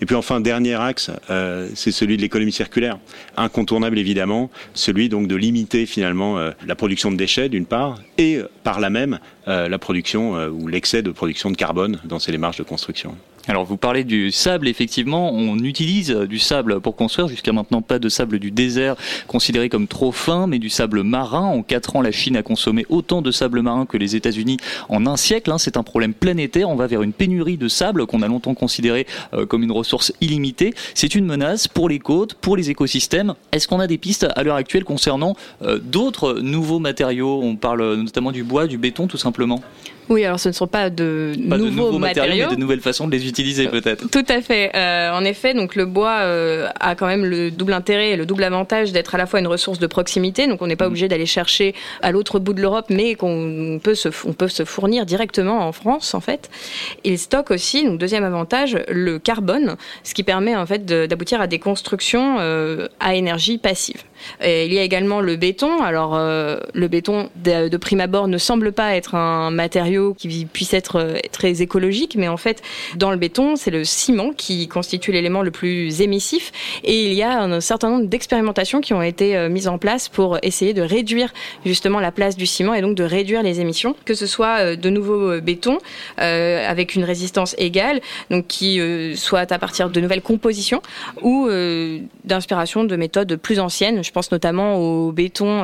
Et 0.01 0.07
puis 0.07 0.17
enfin, 0.17 0.41
dernier 0.41 0.75
axe, 0.75 1.11
euh, 1.31 1.69
c'est 1.75 1.93
celui 1.93 2.17
de 2.17 2.23
l'économie 2.23 2.53
circulaire. 2.53 2.99
Incontournable 3.37 3.99
évidemment, 3.99 4.51
celui 4.75 5.09
donc 5.09 5.29
de 5.29 5.37
limiter 5.37 5.87
finalement 5.87 6.39
euh, 6.39 6.51
la 6.67 6.75
production 6.75 7.11
de 7.11 7.17
déchets 7.17 7.49
d'une 7.49 7.67
part, 7.67 8.01
et 8.17 8.41
par 8.65 8.81
là 8.81 8.91
même 8.91 9.19
euh, 9.47 9.69
la 9.69 9.79
production 9.79 10.35
ou 10.49 10.69
l'excès 10.69 11.03
de 11.03 11.11
production 11.11 11.51
de 11.51 11.57
carbone 11.57 12.01
dans 12.05 12.19
ces 12.19 12.33
démarches 12.33 12.59
de 12.59 12.63
construction. 12.63 13.17
Alors 13.49 13.65
vous 13.65 13.79
parlez 13.79 14.05
du 14.05 14.31
sable, 14.31 14.69
effectivement, 14.69 15.33
on 15.33 15.59
utilise 15.61 16.11
du 16.11 16.39
sable 16.39 16.81
pour 16.81 16.97
construire, 16.97 17.29
jusqu'à 17.29 17.51
maintenant 17.55 17.81
pas 17.81 17.99
de 17.99 18.11
sable 18.11 18.39
du 18.39 18.51
désert 18.51 18.95
considéré 19.27 19.71
comme 19.71 19.87
trop 19.87 20.13
fin, 20.13 20.47
mais 20.47 20.59
du 20.59 20.69
sable 20.69 21.03
marin. 21.03 21.47
En 21.47 21.63
4 21.63 21.97
ans, 21.97 22.03
la 22.03 22.13
Chine 22.13 22.37
a 22.37 22.43
consommé 22.43 22.85
autant 22.91 23.23
de 23.23 23.31
sable 23.31 23.63
marin 23.63 23.87
que 23.87 23.97
les 23.97 24.17
États-Unis 24.17 24.59
en 24.91 25.07
un 25.07 25.17
siècle. 25.17 25.51
Hein. 25.51 25.57
C'est 25.57 25.79
un 25.79 25.83
problème 25.83 26.13
planétaire, 26.13 26.69
on 26.69 26.77
va 26.77 26.87
vers 26.87 27.03
une 27.03 27.15
pénurie 27.15 27.57
de 27.57 27.69
sable 27.69 28.07
qu'on 28.07 28.21
a 28.21 28.29
longtemps 28.29 28.53
considéré 28.53 29.07
euh, 29.33 29.47
comme 29.47 29.63
une 29.63 29.73
ressource 29.73 30.13
illimitée. 30.21 30.75
C'est 30.93 31.15
une 31.15 31.25
menace 31.25 31.69
pour 31.69 31.89
les 31.89 32.01
côtes, 32.01 32.35
pour 32.35 32.55
les 32.55 32.69
écosystèmes. 32.69 33.35
Est-ce 33.53 33.67
qu'on 33.67 33.81
a 33.81 33.87
des 33.87 33.97
pistes 33.97 34.27
à 34.37 34.43
l'heure 34.43 34.57
actuelle 34.57 34.85
concernant 34.85 35.37
euh, 35.63 35.79
d'autres 35.79 36.35
nouveaux 36.35 36.81
matériaux? 36.81 37.41
On 37.43 37.57
parle 37.57 37.95
notamment 37.95 38.31
du 38.31 38.45
bois, 38.45 38.67
du 38.67 38.77
béton 38.77 39.07
tout 39.07 39.17
simplement 39.17 39.63
oui, 40.09 40.25
alors 40.25 40.41
ce 40.41 40.49
ne 40.49 40.55
sont 40.55 40.67
pas 40.67 40.91
de 40.91 41.35
nouveaux, 41.37 41.99
matériaux, 41.99 42.47
mais 42.49 42.57
de 42.57 42.61
nouvelles 42.61 42.81
façons 42.81 43.07
de 43.07 43.13
les 43.13 43.29
utiliser 43.29 43.67
euh, 43.67 43.71
peut-être. 43.71 44.11
Tout 44.11 44.25
à 44.29 44.41
fait. 44.41 44.75
Euh, 44.75 45.13
en 45.13 45.25
effet, 45.25 45.55
donc 45.55 45.75
le 45.75 45.85
bois 45.85 46.21
euh, 46.21 46.69
a 46.81 46.95
quand 46.95 47.07
même 47.07 47.25
le 47.25 47.51
double 47.51 47.73
intérêt 47.73 48.11
et 48.11 48.17
le 48.17 48.25
double 48.25 48.45
avantage 48.45 48.93
d'être 48.93 49.15
à 49.15 49.19
la 49.19 49.27
fois 49.27 49.41
une 49.41 49.47
ressource 49.47 49.79
de 49.79 49.87
proximité, 49.87 50.47
donc 50.47 50.63
on 50.63 50.67
n'est 50.67 50.77
pas 50.77 50.87
mm. 50.87 50.89
obligé 50.89 51.09
d'aller 51.09 51.27
chercher 51.27 51.75
à 52.03 52.11
l'autre 52.11 52.39
bout 52.39 52.55
de 52.55 52.63
l'Europe, 52.63 52.87
mais 52.89 53.15
qu'on 53.15 53.81
peut 53.83 53.95
se, 53.95 54.09
on 54.25 54.33
peut 54.33 54.49
se 54.49 54.65
fournir 54.65 55.05
directement 55.05 55.67
en 55.67 55.73
France 55.73 56.15
en 56.15 56.21
fait. 56.21 56.51
Il 57.05 57.19
stocke 57.19 57.51
aussi, 57.51 57.85
donc 57.85 57.99
deuxième 57.99 58.25
avantage, 58.25 58.79
le 58.89 59.19
carbone, 59.19 59.77
ce 60.05 60.15
qui 60.15 60.23
permet 60.23 60.57
en 60.57 60.67
fait 60.67 60.87
d'aboutir 60.87 61.41
à 61.41 61.47
des 61.47 61.59
constructions 61.59 62.39
à 63.01 63.15
énergie 63.15 63.59
passive. 63.59 64.03
Il 64.43 64.73
y 64.73 64.79
a 64.79 64.83
également 64.83 65.21
le 65.21 65.37
béton. 65.37 65.83
Alors 65.83 66.17
le 66.19 66.89
béton 66.89 67.31
de, 67.37 67.77
prime 67.77 68.01
abord 68.01 68.29
ne 68.29 68.39
semble 68.39 68.73
pas 68.73 68.97
être 68.97 69.15
un 69.15 69.51
matériau 69.51 70.15
qui 70.15 70.47
puisse 70.47 70.75
être 70.75 71.17
très 71.33 71.63
écologique, 71.63 72.17
mais 72.17 72.29
en 72.29 72.37
fait, 72.37 72.63
dans 72.97 73.11
le 73.11 73.17
béton, 73.17 73.57
c'est 73.57 73.71
le 73.71 73.85
ciment 73.85 74.33
qui 74.33 74.69
constitue 74.69 75.13
l'élément 75.13 75.43
le 75.43 75.51
plus 75.51 76.01
émissif. 76.01 76.53
Et 76.85 77.07
il 77.07 77.15
y 77.15 77.23
a 77.23 77.43
un 77.43 77.61
certain 77.61 77.91
nombre 77.91 78.07
d'expérimentations 78.07 78.81
qui 78.81 78.95
ont 78.95 79.03
été 79.03 79.49
mises 79.49 79.69
en 79.69 79.79
place 79.79 80.09
pour 80.09 80.39
essayer 80.43 80.75
de 80.75 80.83
réduire 80.83 81.33
justement 81.65 82.01
la 82.01 82.13
place 82.13 82.37
du 82.37 82.47
ciment 82.47 82.75
et 82.75 82.81
donc 82.81 82.95
de 82.95 83.05
réduire 83.05 83.43
les 83.43 83.61
émissions, 83.61 83.95
que 84.05 84.15
ce 84.15 84.27
soit 84.27 84.77
de 84.77 84.91
nouveaux 84.91 85.41
bétons 85.41 85.79
avec 86.17 86.95
une 86.95 87.05
résistance 87.05 87.55
égale, 87.59 88.01
donc 88.31 88.47
qui 88.47 88.81
soit 89.17 89.51
à 89.53 89.59
partir 89.59 89.91
de 89.91 90.01
nouvelles 90.01 90.23
compositions 90.23 90.83
ou 91.23 91.49
d'inspiration 92.25 92.85
de 92.85 92.97
méthodes 92.97 93.37
plus 93.37 93.61
anciennes. 93.61 94.03
Je 94.09 94.13
pense 94.13 94.33
notamment 94.33 94.77
au 94.77 95.13
béton 95.13 95.63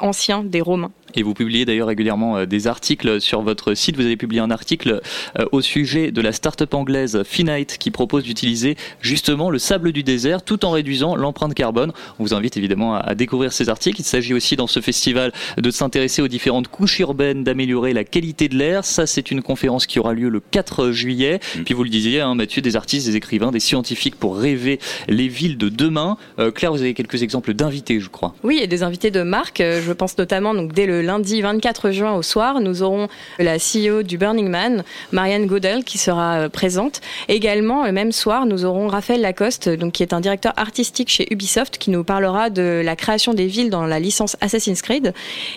ancien 0.00 0.42
des 0.42 0.60
Romains. 0.60 0.90
Et 1.16 1.22
vous 1.22 1.34
publiez 1.34 1.64
d'ailleurs 1.64 1.88
régulièrement 1.88 2.38
euh, 2.38 2.46
des 2.46 2.66
articles 2.66 3.20
sur 3.20 3.42
votre 3.42 3.74
site. 3.74 3.96
Vous 3.96 4.04
avez 4.04 4.16
publié 4.16 4.40
un 4.40 4.50
article 4.50 5.00
euh, 5.38 5.44
au 5.52 5.60
sujet 5.60 6.10
de 6.10 6.20
la 6.20 6.32
start-up 6.32 6.74
anglaise 6.74 7.22
Finite 7.24 7.78
qui 7.78 7.90
propose 7.90 8.24
d'utiliser 8.24 8.76
justement 9.00 9.50
le 9.50 9.58
sable 9.58 9.92
du 9.92 10.02
désert 10.02 10.42
tout 10.42 10.64
en 10.64 10.70
réduisant 10.70 11.16
l'empreinte 11.16 11.54
carbone. 11.54 11.92
On 12.18 12.24
vous 12.24 12.34
invite 12.34 12.56
évidemment 12.56 12.94
à 12.94 13.14
découvrir 13.14 13.52
ces 13.52 13.68
articles. 13.68 14.00
Il 14.00 14.04
s'agit 14.04 14.34
aussi 14.34 14.56
dans 14.56 14.66
ce 14.66 14.80
festival 14.80 15.32
de 15.56 15.70
s'intéresser 15.70 16.22
aux 16.22 16.28
différentes 16.28 16.68
couches 16.68 16.98
urbaines, 16.98 17.44
d'améliorer 17.44 17.92
la 17.92 18.04
qualité 18.04 18.48
de 18.48 18.56
l'air. 18.56 18.84
Ça, 18.84 19.06
c'est 19.06 19.30
une 19.30 19.42
conférence 19.42 19.86
qui 19.86 19.98
aura 19.98 20.14
lieu 20.14 20.28
le 20.28 20.40
4 20.40 20.90
juillet. 20.90 21.40
Mm. 21.56 21.62
Puis 21.62 21.74
vous 21.74 21.84
le 21.84 21.90
disiez, 21.90 22.20
hein, 22.20 22.34
Mathieu, 22.34 22.62
des 22.62 22.76
artistes, 22.76 23.06
des 23.06 23.16
écrivains, 23.16 23.50
des 23.50 23.60
scientifiques 23.60 24.16
pour 24.16 24.36
rêver 24.36 24.78
les 25.08 25.28
villes 25.28 25.58
de 25.58 25.68
demain. 25.68 26.16
Euh, 26.38 26.50
Claire, 26.50 26.72
vous 26.72 26.80
avez 26.80 26.94
quelques 26.94 27.22
exemples 27.22 27.54
d'invités, 27.54 28.00
je 28.00 28.08
crois. 28.08 28.34
Oui, 28.42 28.58
et 28.62 28.66
des 28.66 28.82
invités 28.82 29.10
de 29.10 29.22
marque. 29.22 29.60
Je 29.60 29.92
pense 29.92 30.16
notamment 30.18 30.54
donc 30.54 30.72
dès 30.72 30.86
le 30.86 31.02
lundi 31.04 31.40
24 31.40 31.90
juin 31.90 32.14
au 32.14 32.22
soir, 32.22 32.60
nous 32.60 32.82
aurons 32.82 33.08
la 33.38 33.56
CEO 33.58 34.02
du 34.02 34.18
Burning 34.18 34.48
Man, 34.48 34.84
Marianne 35.12 35.46
Godel, 35.46 35.84
qui 35.84 35.98
sera 35.98 36.38
euh, 36.38 36.48
présente. 36.48 37.00
Également, 37.28 37.84
le 37.84 37.92
même 37.92 38.12
soir, 38.12 38.46
nous 38.46 38.64
aurons 38.64 38.88
Raphaël 38.88 39.20
Lacoste, 39.20 39.68
donc, 39.68 39.92
qui 39.92 40.02
est 40.02 40.12
un 40.12 40.20
directeur 40.20 40.52
artistique 40.56 41.08
chez 41.08 41.32
Ubisoft, 41.32 41.78
qui 41.78 41.90
nous 41.90 42.04
parlera 42.04 42.50
de 42.50 42.82
la 42.84 42.96
création 42.96 43.34
des 43.34 43.46
villes 43.46 43.70
dans 43.70 43.86
la 43.86 44.00
licence 44.00 44.36
Assassin's 44.40 44.82
Creed. 44.82 45.12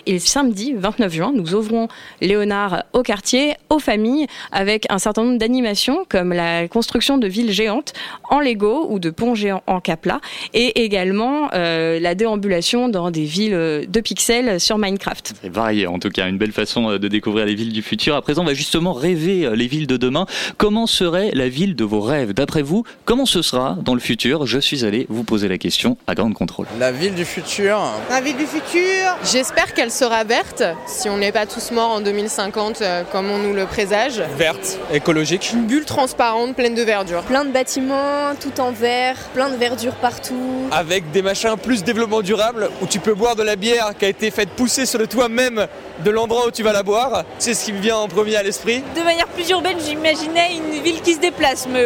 Et 0.06 0.18
samedi 0.18 0.74
29 0.76 1.12
juin, 1.12 1.32
nous 1.34 1.54
ouvrons 1.54 1.88
Léonard 2.20 2.84
au 2.92 3.02
quartier, 3.02 3.54
aux 3.70 3.78
familles, 3.78 4.26
avec 4.52 4.86
un 4.90 4.98
certain 4.98 5.24
nombre 5.24 5.38
d'animations, 5.38 6.04
comme 6.08 6.32
la 6.32 6.68
construction 6.68 7.18
de 7.18 7.26
villes 7.26 7.52
géantes 7.52 7.92
en 8.30 8.40
Lego 8.40 8.86
ou 8.90 8.98
de 8.98 9.10
ponts 9.10 9.34
géants 9.34 9.62
en 9.66 9.80
Capla, 9.80 10.20
et 10.54 10.84
également 10.84 11.48
euh, 11.54 11.98
la 12.00 12.14
déambulation 12.14 12.88
dans 12.88 13.10
des 13.10 13.24
villes 13.24 13.86
de 13.88 14.00
pixels 14.00 14.60
sur 14.60 14.78
Minecraft. 14.78 15.34
C'est 15.40 15.52
varié, 15.52 15.86
en 15.86 16.00
tout 16.00 16.08
cas, 16.08 16.28
une 16.28 16.36
belle 16.36 16.50
façon 16.50 16.90
euh, 16.90 16.98
de 16.98 17.06
découvrir 17.06 17.46
les 17.46 17.54
villes 17.54 17.72
du 17.72 17.82
futur. 17.82 18.16
À 18.16 18.22
présent, 18.22 18.42
on 18.42 18.46
va 18.46 18.54
justement 18.54 18.92
rêver 18.92 19.44
euh, 19.44 19.54
les 19.54 19.68
villes 19.68 19.86
de 19.86 19.96
demain. 19.96 20.26
Comment 20.56 20.88
serait 20.88 21.30
la 21.32 21.48
ville 21.48 21.76
de 21.76 21.84
vos 21.84 22.00
rêves? 22.00 22.32
D'après 22.34 22.62
vous, 22.62 22.82
comment 23.04 23.24
ce 23.24 23.40
sera 23.40 23.76
dans 23.82 23.94
le 23.94 24.00
futur? 24.00 24.46
Je 24.46 24.58
suis 24.58 24.84
allé 24.84 25.06
vous 25.08 25.22
poser 25.22 25.46
la 25.46 25.56
question 25.56 25.96
à 26.08 26.16
Grande 26.16 26.34
Contrôle. 26.34 26.66
La 26.80 26.90
ville 26.90 27.14
du 27.14 27.24
futur? 27.24 27.78
La 28.10 28.20
ville 28.20 28.36
du 28.36 28.46
futur? 28.46 28.80
J'espère 29.30 29.74
qu'elle 29.74 29.92
sera 29.92 30.24
verte, 30.24 30.64
si 30.88 31.08
on 31.08 31.18
n'est 31.18 31.30
pas 31.30 31.46
tous 31.46 31.70
morts 31.70 31.90
en 31.90 32.00
2050, 32.00 32.82
euh, 32.82 33.04
comme 33.12 33.30
on 33.30 33.38
nous 33.38 33.54
le 33.54 33.66
présage. 33.66 34.20
Verte, 34.36 34.80
écologique. 34.92 35.50
Une 35.52 35.66
bulle 35.66 35.84
transparente, 35.84 36.56
pleine 36.56 36.74
de 36.74 36.82
verdure. 36.82 37.22
Plein 37.22 37.44
de 37.44 37.52
bâtiments, 37.52 38.34
tout 38.40 38.60
en 38.60 38.72
vert, 38.72 39.16
plein 39.34 39.50
de 39.50 39.56
verdure 39.56 39.94
partout. 39.94 40.68
Avec 40.72 41.12
des 41.12 41.22
machins 41.22 41.56
plus 41.56 41.84
développement 41.84 42.22
durable, 42.22 42.70
où 42.82 42.86
tu 42.86 42.98
peux 42.98 43.14
boire 43.14 43.36
de 43.36 43.44
la 43.44 43.54
bière 43.54 43.92
qui 43.96 44.04
a 44.04 44.08
été 44.08 44.32
faite 44.32 44.48
pousser 44.50 44.84
sur 44.84 44.98
le 44.98 45.06
toit 45.06 45.27
même 45.28 45.66
de 46.04 46.10
l'endroit 46.10 46.46
où 46.46 46.50
tu 46.50 46.62
vas 46.62 46.72
la 46.72 46.82
boire. 46.82 47.24
C'est 47.38 47.54
ce 47.54 47.64
qui 47.64 47.72
me 47.72 47.80
vient 47.80 47.96
en 47.96 48.08
premier 48.08 48.36
à 48.36 48.42
l'esprit. 48.42 48.82
De 48.96 49.02
manière 49.02 49.26
plus 49.28 49.48
urbaine, 49.50 49.78
j'imaginais 49.84 50.56
une 50.56 50.82
ville 50.82 51.00
qui 51.00 51.14
se 51.14 51.20
déplace, 51.20 51.66
mais 51.70 51.84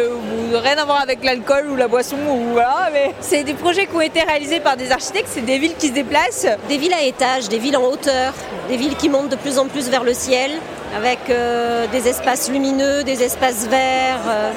rien 0.53 0.77
à 0.77 0.85
voir 0.85 1.01
avec 1.01 1.23
l'alcool 1.23 1.69
ou 1.69 1.75
la 1.75 1.87
boisson 1.87 2.17
ou 2.29 2.53
voilà. 2.53 2.89
Mais 2.91 3.11
c'est 3.21 3.43
des 3.43 3.53
projets 3.53 3.87
qui 3.87 3.95
ont 3.95 4.01
été 4.01 4.21
réalisés 4.21 4.59
par 4.59 4.77
des 4.77 4.91
architectes. 4.91 5.29
C'est 5.31 5.45
des 5.45 5.57
villes 5.57 5.75
qui 5.77 5.87
se 5.87 5.93
déplacent. 5.93 6.47
Des 6.69 6.77
villes 6.77 6.93
à 6.93 7.03
étage, 7.03 7.49
des 7.49 7.59
villes 7.59 7.77
en 7.77 7.83
hauteur, 7.83 8.33
des 8.69 8.77
villes 8.77 8.95
qui 8.95 9.09
montent 9.09 9.29
de 9.29 9.35
plus 9.35 9.57
en 9.57 9.67
plus 9.67 9.89
vers 9.89 10.03
le 10.03 10.13
ciel 10.13 10.51
avec 10.95 11.19
euh, 11.29 11.87
des 11.87 12.07
espaces 12.07 12.49
lumineux, 12.49 13.03
des 13.03 13.23
espaces 13.23 13.67
verts. 13.67 14.21
Euh. 14.27 14.51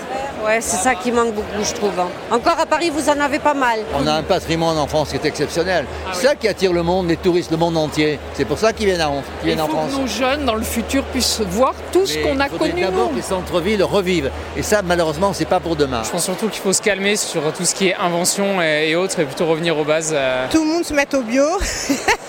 Ouais, 0.44 0.60
c'est 0.60 0.76
ça 0.76 0.94
qui 0.94 1.10
manque 1.10 1.34
beaucoup, 1.34 1.64
je 1.64 1.74
trouve. 1.74 1.98
Hein. 1.98 2.08
Encore 2.30 2.60
à 2.60 2.66
Paris, 2.66 2.90
vous 2.90 3.08
en 3.08 3.18
avez 3.18 3.38
pas 3.38 3.54
mal. 3.54 3.80
On 3.98 4.06
a 4.06 4.12
un 4.12 4.22
patrimoine 4.22 4.78
en 4.78 4.86
France 4.86 5.10
qui 5.10 5.16
est 5.16 5.24
exceptionnel. 5.24 5.86
Ah 6.06 6.10
c'est 6.12 6.26
ça 6.26 6.34
qui 6.34 6.46
attire 6.46 6.72
le 6.72 6.82
monde, 6.82 7.08
les 7.08 7.16
touristes, 7.16 7.50
le 7.50 7.56
monde 7.56 7.76
entier. 7.76 8.20
C'est 8.34 8.44
pour 8.44 8.58
ça 8.58 8.72
qu'ils 8.72 8.86
viennent, 8.86 9.02
en, 9.02 9.22
viennent 9.42 9.60
en 9.60 9.66
France. 9.66 9.92
Que 9.92 10.00
nos 10.00 10.06
jeunes, 10.06 10.44
dans 10.44 10.54
le 10.54 10.62
futur, 10.62 11.02
puissent 11.04 11.40
voir 11.40 11.74
tout 11.90 12.06
ce 12.06 12.18
qu'on 12.18 12.38
a 12.38 12.48
connu. 12.48 12.82
D'abord, 12.82 13.10
les 13.14 13.22
centres-villes 13.22 13.82
revivent. 13.82 14.30
Et 14.56 14.62
ça, 14.62 14.82
malheureusement, 14.82 15.32
c'est 15.32 15.46
pas 15.46 15.58
pour 15.58 15.74
demain. 15.74 16.02
Je 16.04 16.10
pense 16.10 16.24
surtout 16.24 16.48
qu'il 16.48 16.62
faut 16.62 16.72
se 16.72 16.82
calmer 16.82 17.16
sur 17.16 17.52
tout 17.52 17.64
ce 17.64 17.74
qui 17.74 17.88
est 17.88 17.96
invention 17.96 18.62
et, 18.62 18.94
autres, 18.94 19.18
et 19.18 19.24
plutôt 19.24 19.46
revenir 19.46 19.76
aux 19.78 19.84
bases. 19.84 20.12
Euh. 20.14 20.46
Tout 20.50 20.62
le 20.62 20.70
monde 20.70 20.84
se 20.84 20.94
met 20.94 21.12
au 21.14 21.22
bio. 21.22 21.44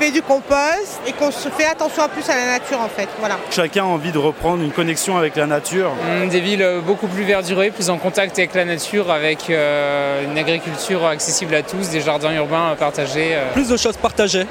fait 0.00 0.10
du 0.10 0.22
compost 0.22 1.00
et 1.06 1.12
qu'on 1.12 1.30
se 1.30 1.50
fait 1.50 1.66
attention 1.66 2.02
à 2.02 2.08
plus 2.08 2.26
à 2.30 2.34
la 2.34 2.58
nature 2.58 2.80
en 2.80 2.88
fait. 2.88 3.08
Voilà. 3.18 3.38
Chacun 3.50 3.82
a 3.82 3.86
envie 3.86 4.12
de 4.12 4.18
reprendre 4.18 4.62
une 4.62 4.72
connexion 4.72 5.18
avec 5.18 5.36
la 5.36 5.46
nature. 5.46 5.90
Mmh, 5.90 6.28
des 6.28 6.40
villes 6.40 6.62
euh, 6.62 6.80
beaucoup 6.80 7.06
plus 7.06 7.24
verdurées, 7.24 7.70
plus 7.70 7.90
en 7.90 7.98
contact 7.98 8.38
avec 8.38 8.54
la 8.54 8.64
nature, 8.64 9.10
avec 9.10 9.50
euh, 9.50 10.24
une 10.24 10.38
agriculture 10.38 11.04
accessible 11.04 11.54
à 11.54 11.62
tous, 11.62 11.90
des 11.90 12.00
jardins 12.00 12.32
urbains 12.32 12.74
partagés. 12.78 13.34
Euh. 13.34 13.52
Plus 13.52 13.68
de 13.68 13.76
choses 13.76 13.98
partagées 13.98 14.46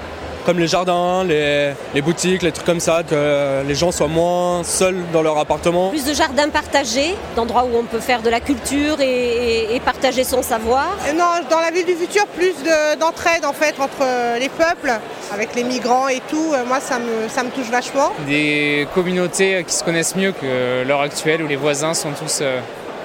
comme 0.49 0.57
les 0.57 0.67
jardins, 0.67 1.23
les, 1.25 2.01
boutiques, 2.01 2.41
les 2.41 2.51
trucs 2.51 2.65
comme 2.65 2.79
ça, 2.79 3.03
que 3.07 3.61
les 3.67 3.75
gens 3.75 3.91
soient 3.91 4.07
moins 4.07 4.63
seuls 4.63 4.97
dans 5.13 5.21
leur 5.21 5.37
appartement. 5.37 5.89
Plus 5.89 6.05
de 6.05 6.13
jardins 6.15 6.49
partagés, 6.49 7.13
d'endroits 7.35 7.65
où 7.71 7.77
on 7.77 7.83
peut 7.83 7.99
faire 7.99 8.23
de 8.23 8.31
la 8.31 8.39
culture 8.39 8.99
et, 8.99 9.79
partager 9.85 10.23
son 10.23 10.41
savoir. 10.41 10.87
non, 11.15 11.25
dans 11.51 11.59
la 11.59 11.69
ville 11.69 11.85
du 11.85 11.93
futur, 11.93 12.25
plus 12.27 12.55
d'entraide 12.99 13.45
en 13.45 13.53
fait 13.53 13.75
entre 13.79 14.39
les 14.39 14.49
peuples, 14.49 14.91
avec 15.31 15.53
les 15.53 15.63
migrants 15.63 16.07
et 16.07 16.21
tout. 16.27 16.55
Moi, 16.67 16.79
ça 16.79 16.97
me, 16.97 17.29
ça 17.29 17.43
me 17.43 17.51
touche 17.51 17.69
vachement. 17.69 18.11
Des 18.27 18.87
communautés 18.95 19.63
qui 19.67 19.73
se 19.75 19.83
connaissent 19.83 20.15
mieux 20.15 20.31
que 20.31 20.83
l'heure 20.83 21.01
actuelle 21.01 21.43
où 21.43 21.47
les 21.47 21.57
voisins 21.57 21.93
sont 21.93 22.11
tous 22.11 22.39
euh, 22.41 22.59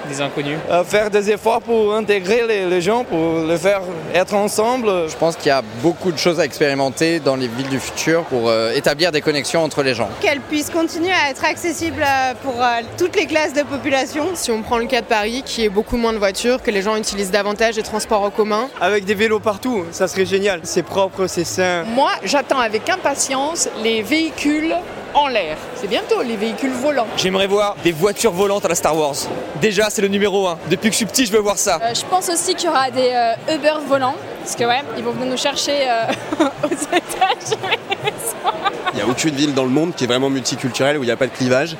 des 0.08 0.20
inconnus? 0.20 0.58
Euh, 0.70 0.84
Faire 0.84 1.11
des 1.11 1.30
efforts 1.30 1.61
pour 1.61 1.94
intégrer 1.94 2.46
les, 2.46 2.80
gens, 2.80 3.04
pour 3.04 3.40
les 3.46 3.58
faire 3.58 3.80
être 4.14 4.34
ensemble. 4.34 5.08
Je 5.08 5.16
pense 5.16 5.37
qu'il 5.37 5.49
y 5.49 5.50
a 5.50 5.62
beaucoup 5.82 6.12
de 6.12 6.18
choses 6.18 6.40
à 6.40 6.44
expérimenter 6.44 7.20
dans 7.20 7.37
les 7.37 7.49
villes 7.49 7.68
du 7.68 7.80
futur 7.80 8.25
pour 8.25 8.49
euh, 8.49 8.73
établir 8.73 9.12
des 9.12 9.20
connexions 9.20 9.62
entre 9.62 9.82
les 9.82 9.94
gens. 9.94 10.08
Qu'elles 10.20 10.40
puissent 10.40 10.70
continuer 10.70 11.12
à 11.12 11.30
être 11.30 11.44
accessibles 11.44 12.02
euh, 12.02 12.34
pour 12.42 12.54
toutes 12.99 13.16
les 13.16 13.26
classes 13.26 13.52
de 13.52 13.62
population. 13.62 14.28
Si 14.34 14.50
on 14.50 14.62
prend 14.62 14.78
le 14.78 14.87
cas 14.87 15.00
de 15.00 15.06
Paris, 15.06 15.42
qui 15.44 15.64
est 15.64 15.68
beaucoup 15.68 15.96
moins 15.96 16.12
de 16.12 16.18
voitures, 16.18 16.62
que 16.62 16.70
les 16.70 16.82
gens 16.82 16.96
utilisent 16.96 17.30
davantage 17.30 17.76
les 17.76 17.82
transports 17.82 18.23
en 18.23 18.30
commun. 18.30 18.68
Avec 18.80 19.04
des 19.04 19.14
vélos 19.14 19.40
partout, 19.40 19.84
ça 19.90 20.08
serait 20.08 20.26
génial. 20.26 20.61
C'est 20.64 20.82
propre, 20.82 21.26
c'est 21.26 21.44
sain. 21.44 21.84
Moi, 21.84 22.11
j'attends 22.25 22.58
avec 22.58 22.88
impatience 22.88 23.68
les 23.82 24.02
véhicules 24.02 24.75
en 25.14 25.28
l'air. 25.28 25.56
C'est 25.76 25.87
bientôt 25.87 26.23
les 26.23 26.37
véhicules 26.37 26.73
volants. 26.73 27.06
J'aimerais 27.16 27.46
voir 27.46 27.76
des 27.84 27.92
voitures 27.92 28.32
volantes 28.32 28.64
à 28.64 28.68
la 28.68 28.75
Star 28.75 28.96
Wars. 28.96 29.14
Déjà, 29.61 29.88
c'est 29.94 30.02
le 30.02 30.08
numéro 30.08 30.48
1. 30.48 30.58
Depuis 30.70 30.88
que 30.88 30.92
je 30.92 30.96
suis 30.96 31.06
petit, 31.06 31.24
je 31.24 31.30
veux 31.30 31.38
voir 31.38 31.56
ça. 31.56 31.78
Euh, 31.80 31.94
je 31.94 32.04
pense 32.06 32.28
aussi 32.28 32.56
qu'il 32.56 32.66
y 32.66 32.68
aura 32.68 32.90
des 32.90 33.12
euh, 33.12 33.54
Uber 33.54 33.74
volants. 33.86 34.16
Parce 34.40 34.56
que 34.56 34.64
ouais, 34.64 34.82
ils 34.98 35.04
vont 35.04 35.12
venir 35.12 35.30
nous 35.30 35.36
chercher 35.36 35.88
euh, 35.88 36.44
aux 36.64 36.72
étages. 36.72 37.56
Il 38.92 38.96
n'y 38.96 39.02
a 39.02 39.06
aucune 39.06 39.36
ville 39.36 39.54
dans 39.54 39.62
le 39.62 39.70
monde 39.70 39.94
qui 39.94 40.02
est 40.02 40.06
vraiment 40.08 40.30
multiculturelle 40.30 40.98
où 40.98 41.04
il 41.04 41.06
n'y 41.06 41.12
a 41.12 41.16
pas 41.16 41.28
de 41.28 41.32
clivage. 41.32 41.76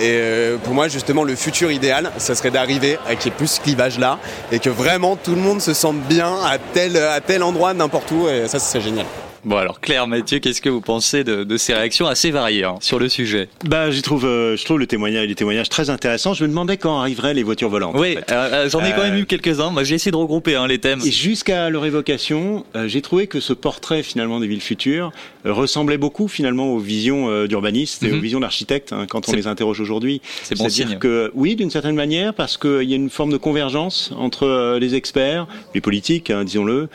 Et 0.00 0.20
pour 0.62 0.74
moi, 0.74 0.88
justement, 0.88 1.24
le 1.24 1.34
futur 1.34 1.72
idéal, 1.72 2.12
ça 2.18 2.34
serait 2.34 2.50
d'arriver 2.50 2.98
à 3.08 3.16
qu'il 3.16 3.32
y 3.32 3.34
ait 3.34 3.36
plus 3.36 3.46
ce 3.46 3.60
clivage-là 3.60 4.18
et 4.52 4.58
que 4.58 4.68
vraiment 4.68 5.16
tout 5.16 5.34
le 5.34 5.40
monde 5.40 5.62
se 5.62 5.72
sente 5.72 6.00
bien 6.00 6.34
à 6.44 6.58
tel, 6.58 6.98
à 6.98 7.20
tel 7.22 7.42
endroit, 7.42 7.72
n'importe 7.72 8.10
où. 8.10 8.28
Et 8.28 8.46
ça, 8.46 8.58
ce 8.58 8.70
serait 8.70 8.82
génial. 8.82 9.06
Bon 9.46 9.58
alors 9.58 9.80
Claire, 9.80 10.08
Mathieu, 10.08 10.40
qu'est-ce 10.40 10.60
que 10.60 10.68
vous 10.68 10.80
pensez 10.80 11.22
de, 11.22 11.56
ces 11.56 11.72
réactions 11.72 12.08
assez 12.08 12.32
variées 12.32 12.64
hein, 12.64 12.74
sur 12.80 12.98
le 12.98 13.08
sujet 13.08 13.48
Bah, 13.64 13.92
j'y 13.92 14.02
trouve, 14.02 14.26
euh, 14.26 14.56
je 14.56 14.64
trouve 14.64 14.80
le 14.80 14.88
témoignage, 14.88 15.28
les 15.28 15.36
témoignages 15.36 15.68
très 15.68 15.88
intéressants. 15.88 16.34
Je 16.34 16.42
me 16.42 16.48
demandais 16.48 16.78
quand 16.78 16.98
arriveraient 16.98 17.32
les 17.32 17.44
voitures 17.44 17.68
volantes. 17.68 17.94
Oui, 17.96 18.16
euh, 18.16 18.22
euh, 18.32 18.68
j'en 18.68 18.84
ai 18.84 18.90
quand 18.90 19.04
même 19.04 19.16
eu 19.16 19.24
quelques-uns. 19.24 19.70
Moi, 19.70 19.84
j'ai 19.84 19.94
essayé 19.94 20.10
de 20.10 20.16
regrouper 20.16 20.56
hein, 20.56 20.66
les 20.66 20.78
thèmes. 20.78 20.98
Et 21.04 21.12
jusqu'à 21.12 21.70
leur 21.70 21.86
évocation, 21.86 22.66
j'ai 22.86 23.00
trouvé 23.02 23.28
que 23.28 23.38
ce 23.38 23.52
portrait 23.52 24.02
finalement 24.02 24.40
des 24.40 24.48
villes 24.48 24.60
futures 24.60 25.12
ressemblait 25.44 25.96
beaucoup 25.96 26.26
finalement 26.26 26.72
aux 26.72 26.80
visions 26.80 27.46
d'urbanistes 27.46 28.02
et 28.02 28.10
aux 28.10 28.16
mhm. 28.16 28.20
visions 28.20 28.40
d'architectes 28.40 28.92
hein, 28.92 29.06
quand 29.08 29.28
on 29.28 29.32
les 29.32 29.46
interroge 29.46 29.80
aujourd'hui. 29.80 30.20
C'est 30.42 30.58
bon 30.58 30.66
dire 30.66 30.98
que 30.98 31.30
oui, 31.34 31.54
d'une 31.54 31.70
certaine 31.70 31.94
manière, 31.94 32.34
parce 32.34 32.56
qu'il 32.56 32.82
y 32.82 32.94
a 32.94 32.96
une 32.96 33.10
forme 33.10 33.30
de 33.30 33.36
convergence 33.36 34.10
entre 34.18 34.76
les 34.80 34.96
experts, 34.96 35.46
les 35.72 35.80
politiques, 35.80 36.32
disons-le, 36.32 36.88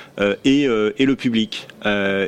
et, 0.44 0.64
et 0.64 1.06
le 1.06 1.16
public. 1.16 1.68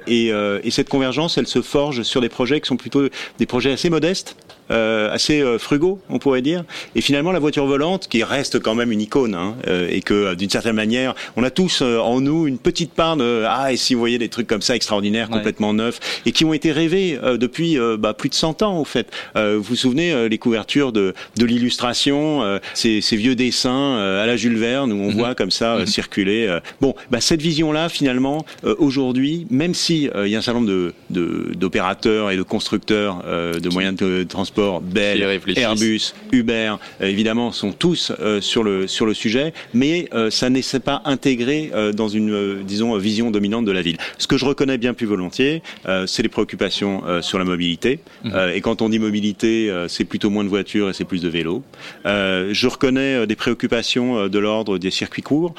et, 0.08 0.13
et 0.14 0.72
cette 0.72 0.90
convergence, 0.90 1.38
elle 1.38 1.48
se 1.48 1.62
forge 1.62 2.04
sur 2.04 2.22
des 2.22 2.30
projets 2.30 2.62
qui 2.62 2.68
sont 2.68 2.78
plutôt 2.78 3.08
des 3.40 3.46
projets 3.46 3.72
assez 3.72 3.90
modestes, 3.90 4.36
assez 4.70 5.44
frugaux, 5.60 6.00
on 6.10 6.20
pourrait 6.20 6.42
dire. 6.42 6.64
Et 6.96 7.02
finalement, 7.02 7.32
la 7.32 7.40
voiture 7.40 7.66
volante, 7.66 8.08
qui 8.08 8.24
reste 8.24 8.60
quand 8.60 8.76
même 8.76 8.92
une 8.92 9.02
icône, 9.02 9.36
hein, 9.36 9.56
et 9.90 10.02
que 10.02 10.34
d'une 10.36 10.50
certaine 10.50 10.76
manière, 10.76 11.16
on 11.36 11.44
a 11.44 11.50
tous 11.50 11.82
en 11.82 12.22
nous 12.22 12.48
une 12.48 12.58
petite 12.58 12.94
part 12.94 13.18
de 13.18 13.44
ah 13.48 13.72
et 13.72 13.78
si 13.78 13.94
vous 13.94 14.00
voyez 14.00 14.18
des 14.18 14.30
trucs 14.30 14.48
comme 14.48 14.62
ça 14.62 14.76
extraordinaires, 14.76 15.30
complètement 15.30 15.74
neufs, 15.74 16.00
et 16.26 16.32
qui 16.32 16.46
ont 16.46 16.54
été 16.54 16.72
rêvés 16.72 17.20
depuis 17.40 17.78
bah, 18.00 18.14
plus 18.14 18.30
de 18.30 18.36
100 18.36 18.62
ans 18.62 18.80
au 18.80 18.86
fait. 18.86 19.08
vous 19.36 19.62
vous 19.62 19.76
souvenez 19.76 20.30
les 20.30 20.38
couvertures 20.38 20.92
de, 20.92 21.14
de 21.38 21.46
l'illustration, 21.46 22.60
ces, 22.74 23.02
ces, 23.02 23.16
vieux 23.16 23.36
dessins 23.36 23.98
à 23.98 24.26
la 24.26 24.36
Jules 24.38 24.58
Verne 24.58 24.92
où 24.92 24.96
on 24.96 25.10
mhm. 25.10 25.18
voit 25.18 25.36
comme 25.36 25.52
ça 25.52 25.80
mhm. 25.80 25.86
circuler. 25.86 26.60
bon, 26.82 26.96
bah, 27.12 27.22
cette 27.22 27.42
vision-là, 27.42 27.90
finalement, 27.90 28.46
aujourd'hui, 28.78 29.48
même 29.50 29.74
si 29.74 30.10
il 30.24 30.30
y 30.30 30.36
a 30.36 30.40
un 30.40 30.42
certain 30.42 30.60
nombre 30.60 30.94
de 31.10 31.54
d'opérateurs 31.56 32.32
et 32.32 32.38
de 32.38 32.44
constructeurs 32.44 33.24
de 33.24 33.70
moyens 33.70 33.96
de 33.96 34.24
transport, 34.24 34.53
Bell, 34.82 35.40
Airbus, 35.56 36.14
Uber, 36.32 36.76
évidemment, 37.02 37.52
sont 37.52 37.72
tous 37.72 38.12
sur 38.42 38.64
le 38.64 38.88
sur 38.88 39.06
le 39.06 39.14
sujet, 39.14 39.54
mais 39.74 40.10
ça 40.30 40.50
n'est 40.50 40.62
pas 40.84 41.02
intégré 41.06 41.72
dans 41.94 42.08
une 42.08 42.64
disons 42.64 42.98
vision 42.98 43.32
dominante 43.32 43.66
de 43.66 43.72
la 43.72 43.82
ville. 43.82 43.98
Ce 44.18 44.28
que 44.28 44.38
je 44.38 44.46
reconnais 44.46 44.78
bien 44.78 44.94
plus 44.94 45.06
volontiers, 45.06 45.62
c'est 46.06 46.24
les 46.24 46.30
préoccupations 46.30 47.04
sur 47.22 47.40
la 47.40 47.46
mobilité. 47.46 48.00
Mhm. 48.24 48.52
et 48.56 48.62
quand 48.62 48.82
on 48.82 48.90
dit 48.90 49.00
mobilité, 49.00 49.72
c'est 49.88 50.06
plutôt 50.06 50.30
moins 50.30 50.44
de 50.44 50.50
voitures 50.50 50.90
et 50.90 50.94
c'est 50.94 51.06
plus 51.06 51.22
de 51.22 51.30
vélos. 51.30 51.64
je 52.06 52.68
reconnais 52.68 53.28
des 53.28 53.36
préoccupations 53.36 54.28
de 54.28 54.40
l'ordre 54.40 54.78
des 54.78 54.92
circuits 54.92 55.22
courts, 55.22 55.54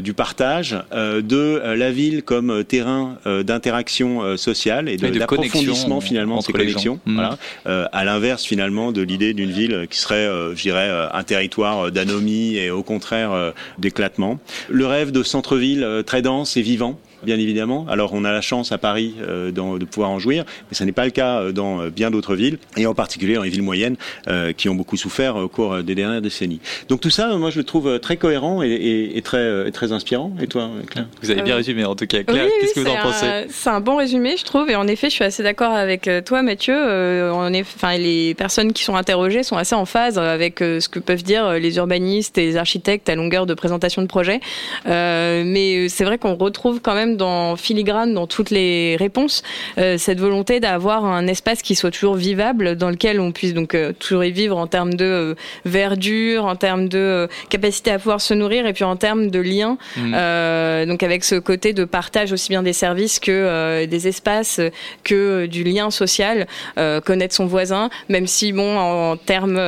du 0.00 0.14
partage, 0.14 0.76
de 0.92 1.62
la 1.74 1.90
ville 1.90 2.22
comme 2.22 2.64
terrain 2.64 3.18
d'interaction 3.44 4.36
sociale 4.36 4.88
et 4.88 4.96
de, 4.96 5.18
l'approfondissement 5.18 6.00
finalement 6.00 6.38
de 6.38 6.42
ces 6.42 6.52
connexions. 6.52 6.98
Voilà. 7.06 7.38
à 7.64 8.04
l'inverse 8.04 8.21
finalement 8.46 8.92
de 8.92 9.02
l'idée 9.02 9.34
d'une 9.34 9.50
ville 9.50 9.86
qui 9.90 9.98
serait, 9.98 10.26
je 10.54 10.62
dirais, 10.62 10.90
un 11.12 11.22
territoire 11.22 11.90
d'anomie 11.90 12.56
et 12.56 12.70
au 12.70 12.82
contraire 12.82 13.52
d'éclatement. 13.78 14.38
Le 14.68 14.86
rêve 14.86 15.10
de 15.10 15.22
centre-ville 15.22 16.02
très 16.06 16.22
dense 16.22 16.56
et 16.56 16.62
vivant 16.62 16.98
bien 17.24 17.38
évidemment. 17.38 17.86
Alors 17.88 18.10
on 18.12 18.24
a 18.24 18.32
la 18.32 18.40
chance 18.40 18.72
à 18.72 18.78
Paris 18.78 19.14
euh, 19.20 19.50
de 19.50 19.84
pouvoir 19.84 20.10
en 20.10 20.18
jouir, 20.18 20.44
mais 20.70 20.74
ce 20.76 20.84
n'est 20.84 20.92
pas 20.92 21.04
le 21.04 21.10
cas 21.10 21.40
euh, 21.40 21.52
dans 21.52 21.80
euh, 21.80 21.90
bien 21.90 22.10
d'autres 22.10 22.34
villes, 22.34 22.58
et 22.76 22.86
en 22.86 22.94
particulier 22.94 23.34
dans 23.34 23.42
les 23.42 23.50
villes 23.50 23.62
moyennes 23.62 23.96
qui 24.56 24.68
ont 24.68 24.74
beaucoup 24.74 24.96
souffert 24.96 25.36
au 25.36 25.48
cours 25.48 25.82
des 25.82 25.94
dernières 25.94 26.20
décennies. 26.20 26.60
Donc 26.88 27.00
tout 27.00 27.10
ça, 27.10 27.36
moi 27.36 27.50
je 27.50 27.58
le 27.58 27.64
trouve 27.64 27.98
très 28.00 28.16
cohérent 28.16 28.62
et, 28.62 29.20
très, 29.24 29.70
très 29.70 29.92
inspirant. 29.92 30.32
Et 30.40 30.46
toi, 30.46 30.70
Claire? 30.90 31.06
Vous 31.22 31.30
avez 31.30 31.42
bien 31.42 31.56
résumé 31.56 31.84
en 31.84 31.94
tout 31.94 32.06
cas. 32.06 32.22
Claire, 32.22 32.46
qu'est-ce 32.60 32.74
que 32.74 32.80
vous 32.80 32.88
en 32.88 33.02
pensez? 33.02 33.26
C'est 33.50 33.70
un 33.70 33.80
bon 33.80 33.96
résumé, 33.96 34.36
je 34.36 34.44
trouve, 34.44 34.70
et 34.70 34.76
en 34.76 34.86
effet, 34.86 35.10
je 35.10 35.14
suis 35.14 35.24
assez 35.24 35.42
d'accord 35.42 35.72
avec 35.72 36.08
toi, 36.24 36.42
Mathieu. 36.42 36.74
enfin, 37.32 37.96
les 37.96 38.34
personnes 38.34 38.72
qui 38.72 38.84
sont 38.84 38.96
interrogées 38.96 39.42
sont 39.42 39.56
assez 39.56 39.74
en 39.74 39.84
phase 39.84 40.18
avec 40.18 40.58
ce 40.58 40.88
que 40.88 40.98
peuvent 40.98 41.22
dire 41.22 41.52
les 41.52 41.76
urbanistes 41.76 42.38
et 42.38 42.46
les 42.46 42.56
architectes 42.56 43.08
à 43.08 43.14
longueur 43.14 43.46
de 43.46 43.54
présentation 43.54 44.02
de 44.02 44.06
projets. 44.06 44.40
mais 44.86 45.88
c'est 45.88 46.04
vrai 46.04 46.18
qu'on 46.18 46.34
retrouve 46.34 46.80
quand 46.80 46.94
même 46.94 47.11
dans 47.16 47.56
filigrane 47.56 48.14
dans 48.14 48.26
toutes 48.26 48.50
les 48.50 48.96
réponses 48.96 49.42
euh, 49.78 49.98
cette 49.98 50.20
volonté 50.20 50.60
d'avoir 50.60 51.04
un 51.04 51.26
espace 51.26 51.62
qui 51.62 51.74
soit 51.74 51.90
toujours 51.90 52.14
vivable, 52.14 52.76
dans 52.76 52.90
lequel 52.90 53.20
on 53.20 53.32
puisse 53.32 53.54
donc 53.54 53.74
euh, 53.74 53.92
toujours 53.98 54.24
y 54.24 54.32
vivre 54.32 54.56
en 54.56 54.66
termes 54.66 54.94
de 54.94 55.04
euh, 55.04 55.34
verdure, 55.64 56.44
en 56.44 56.56
termes 56.56 56.88
de 56.88 57.28
capacité 57.48 57.90
à 57.90 57.98
pouvoir 57.98 58.20
se 58.20 58.34
nourrir 58.34 58.66
et 58.66 58.72
puis 58.72 58.84
en 58.84 58.96
termes 58.96 59.30
de 59.30 59.40
lien. 59.40 59.78
Mmh. 59.96 60.86
donc 60.86 61.02
avec 61.02 61.24
ce 61.24 61.36
côté 61.36 61.72
de 61.72 61.84
partage 61.84 62.32
aussi 62.32 62.48
bien 62.50 62.62
des 62.62 62.72
services 62.72 63.18
que 63.18 63.84
des 63.84 64.08
espaces, 64.08 64.60
que 65.04 65.46
du 65.46 65.64
lien 65.64 65.90
social, 65.90 66.46
connaître 67.04 67.34
son 67.34 67.46
voisin, 67.46 67.90
même 68.08 68.26
si 68.26 68.52
bon 68.52 68.78
en, 68.78 69.16
termes 69.16 69.60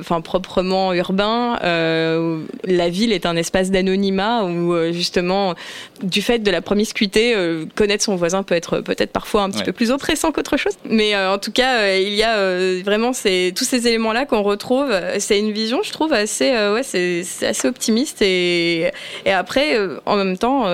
enfin 0.00 0.20
proprement 0.20 0.92
urbains, 0.92 1.58
la 1.62 2.88
ville 2.88 3.12
est 3.12 3.26
un 3.26 3.36
espace 3.36 3.70
d'anonymat 3.70 4.44
où 4.44 4.74
justement 4.92 5.54
du 6.02 6.22
fait 6.22 6.38
de 6.40 6.50
la 6.50 6.60
promiscuité, 6.60 6.91
euh, 7.16 7.66
connaître 7.74 8.04
son 8.04 8.16
voisin 8.16 8.42
peut 8.42 8.54
être 8.54 8.80
peut-être 8.80 9.12
parfois 9.12 9.42
un 9.42 9.50
petit 9.50 9.62
peu 9.62 9.72
plus 9.72 9.90
oppressant 9.90 10.32
qu'autre 10.32 10.56
chose. 10.56 10.74
Mais 10.88 11.14
euh, 11.14 11.32
en 11.32 11.38
tout 11.38 11.52
cas, 11.52 11.80
euh, 11.80 11.98
il 11.98 12.14
y 12.14 12.22
a 12.22 12.82
vraiment 12.82 13.12
ces, 13.12 13.52
tous 13.56 13.64
ces 13.64 13.86
éléments-là 13.86 14.26
qu'on 14.26 14.42
retrouve. 14.42 14.92
C'est 15.18 15.38
une 15.38 15.52
vision, 15.52 15.82
je 15.82 15.92
trouve, 15.92 16.12
assez, 16.12 16.50
ouais, 16.50 16.82
c'est 16.82 17.24
assez 17.42 17.68
optimiste 17.68 18.22
et, 18.22 18.90
et 19.24 19.32
après, 19.32 19.78
en 20.06 20.16
même 20.16 20.38
temps, 20.38 20.66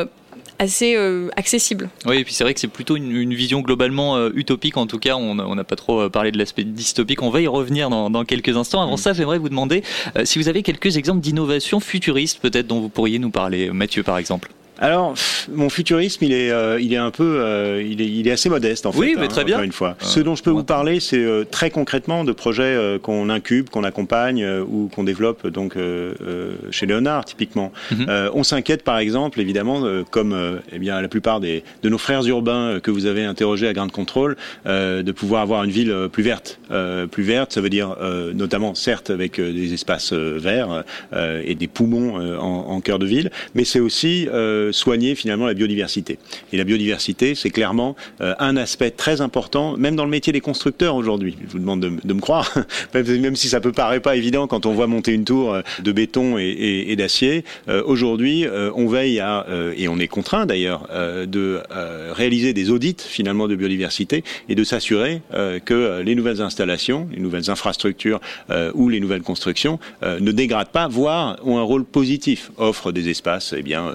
assez 0.58 0.96
accessible. 1.36 1.88
Oui, 2.06 2.18
et 2.18 2.24
puis 2.24 2.34
c'est 2.34 2.44
vrai 2.44 2.54
que 2.54 2.60
c'est 2.60 2.68
plutôt 2.68 2.96
une, 2.96 3.34
vision 3.34 3.60
globalement 3.60 4.28
utopique. 4.28 4.76
En 4.76 4.86
tout 4.86 4.98
cas, 4.98 5.16
on 5.16 5.54
n'a 5.54 5.64
pas 5.64 5.76
trop 5.76 6.08
parlé 6.10 6.32
de 6.32 6.38
l'aspect 6.38 6.64
dystopique. 6.64 7.22
On 7.22 7.30
va 7.30 7.40
y 7.40 7.46
revenir 7.46 7.90
dans, 7.90 8.10
dans 8.10 8.24
quelques 8.24 8.56
instants. 8.56 8.82
Avant 8.82 8.94
mm. 8.94 8.98
ça, 8.98 9.12
j'aimerais 9.12 9.38
vous 9.38 9.48
demander 9.48 9.82
si 10.24 10.38
vous 10.38 10.48
avez 10.48 10.62
quelques 10.62 10.96
exemples 10.96 11.20
d'innovation 11.20 11.80
futuriste, 11.80 12.40
peut-être 12.40 12.66
dont 12.66 12.80
vous 12.80 12.88
pourriez 12.88 13.18
nous 13.18 13.30
parler. 13.30 13.70
Mathieu, 13.70 14.02
par 14.02 14.18
exemple. 14.18 14.50
Alors, 14.78 15.14
mon 15.52 15.68
futurisme, 15.70 16.24
il 16.24 16.32
est, 16.32 16.50
euh, 16.50 16.80
il 16.80 16.92
est 16.92 16.98
un 16.98 17.10
peu, 17.10 17.40
euh, 17.40 17.82
il, 17.82 18.00
est, 18.00 18.06
il 18.06 18.28
est 18.28 18.30
assez 18.30 18.48
modeste 18.48 18.86
en 18.86 18.92
fait. 18.92 18.98
Oui, 18.98 19.14
mais 19.16 19.24
hein, 19.24 19.28
très 19.28 19.44
bien. 19.44 19.62
Une 19.62 19.72
fois. 19.72 19.96
Ce 20.00 20.20
dont 20.20 20.34
je 20.36 20.42
peux 20.42 20.50
vous 20.50 20.64
parler, 20.64 21.00
c'est 21.00 21.18
euh, 21.18 21.44
très 21.44 21.70
concrètement 21.70 22.24
de 22.24 22.32
projets 22.32 22.98
qu'on 23.02 23.28
incube, 23.28 23.68
qu'on 23.70 23.84
accompagne 23.84 24.46
ou 24.68 24.88
qu'on 24.94 25.04
développe 25.04 25.46
donc 25.48 25.74
chez 26.70 26.86
Léonard 26.86 27.24
typiquement. 27.24 27.72
Mhm. 27.90 28.30
on 28.34 28.42
s'inquiète 28.42 28.82
par 28.82 28.98
exemple, 28.98 29.40
évidemment, 29.40 29.82
comme 30.10 30.60
eh 30.72 30.78
bien 30.78 31.00
la 31.00 31.08
plupart 31.08 31.40
des, 31.40 31.64
de 31.82 31.88
nos 31.88 31.98
frères 31.98 32.24
urbains 32.26 32.80
que 32.80 32.90
vous 32.90 33.06
avez 33.06 33.24
interrogés 33.24 33.68
à 33.68 33.72
Grain 33.72 33.86
de 33.86 33.92
Contrôle, 33.92 34.36
de 34.66 35.12
pouvoir 35.12 35.42
avoir 35.42 35.64
une 35.64 35.70
ville 35.70 36.08
plus 36.12 36.22
verte. 36.22 36.60
plus 37.10 37.22
verte, 37.22 37.52
ça 37.52 37.60
veut 37.60 37.70
dire 37.70 37.96
notamment, 38.34 38.74
certes, 38.74 39.10
avec 39.10 39.40
des 39.40 39.74
espaces 39.74 40.12
verts 40.12 40.84
et 41.44 41.54
des 41.54 41.68
poumons 41.68 42.16
en, 42.38 42.74
en 42.74 42.80
cœur 42.80 42.98
de 42.98 43.06
ville, 43.06 43.30
mais 43.54 43.64
c'est 43.64 43.80
aussi 43.80 44.28
soigner 44.72 45.14
finalement 45.14 45.46
la 45.46 45.54
biodiversité. 45.54 46.18
Et 46.52 46.56
la 46.56 46.64
biodiversité, 46.64 47.34
c'est 47.34 47.50
clairement 47.50 47.96
euh, 48.20 48.34
un 48.38 48.56
aspect 48.56 48.90
très 48.90 49.20
important, 49.20 49.76
même 49.76 49.96
dans 49.96 50.04
le 50.04 50.10
métier 50.10 50.32
des 50.32 50.40
constructeurs 50.40 50.94
aujourd'hui. 50.94 51.36
Je 51.46 51.52
vous 51.52 51.58
demande 51.58 51.80
de, 51.80 52.14
me 52.14 52.20
croire, 52.20 52.52
même 52.94 53.36
si 53.36 53.48
ça 53.48 53.60
peut 53.60 53.72
paraître 53.72 54.02
pas 54.02 54.16
évident 54.16 54.46
quand 54.46 54.66
on 54.66 54.72
voit 54.72 54.86
monter 54.86 55.12
une 55.12 55.24
tour 55.24 55.54
euh, 55.54 55.62
de 55.82 55.92
béton 55.92 56.36
et, 56.38 56.94
d'acier. 56.96 57.44
Euh, 57.68 57.82
aujourd'hui, 57.86 58.44
on 58.74 58.88
veille 58.88 59.20
à, 59.20 59.46
et 59.76 59.88
on 59.88 59.98
est 59.98 60.08
contraint 60.08 60.46
d'ailleurs, 60.46 60.88
de 61.26 61.60
réaliser 62.12 62.52
des 62.52 62.70
audits 62.70 62.96
finalement 62.98 63.46
de 63.46 63.54
biodiversité 63.54 64.24
et 64.48 64.54
de 64.54 64.64
s'assurer 64.64 65.22
que 65.64 66.02
les 66.02 66.14
nouvelles 66.14 66.40
installations, 66.40 67.08
les 67.12 67.20
nouvelles 67.20 67.50
infrastructures 67.50 68.20
ou 68.74 68.88
les 68.88 68.98
nouvelles 68.98 69.22
constructions 69.22 69.78
ne 70.02 70.32
dégradent 70.32 70.70
pas, 70.70 70.88
voire 70.88 71.38
ont 71.44 71.58
un 71.58 71.62
rôle 71.62 71.84
positif, 71.84 72.50
offrent 72.56 72.90
des 72.90 73.08
espaces, 73.08 73.54
eh 73.56 73.62
bien, 73.62 73.94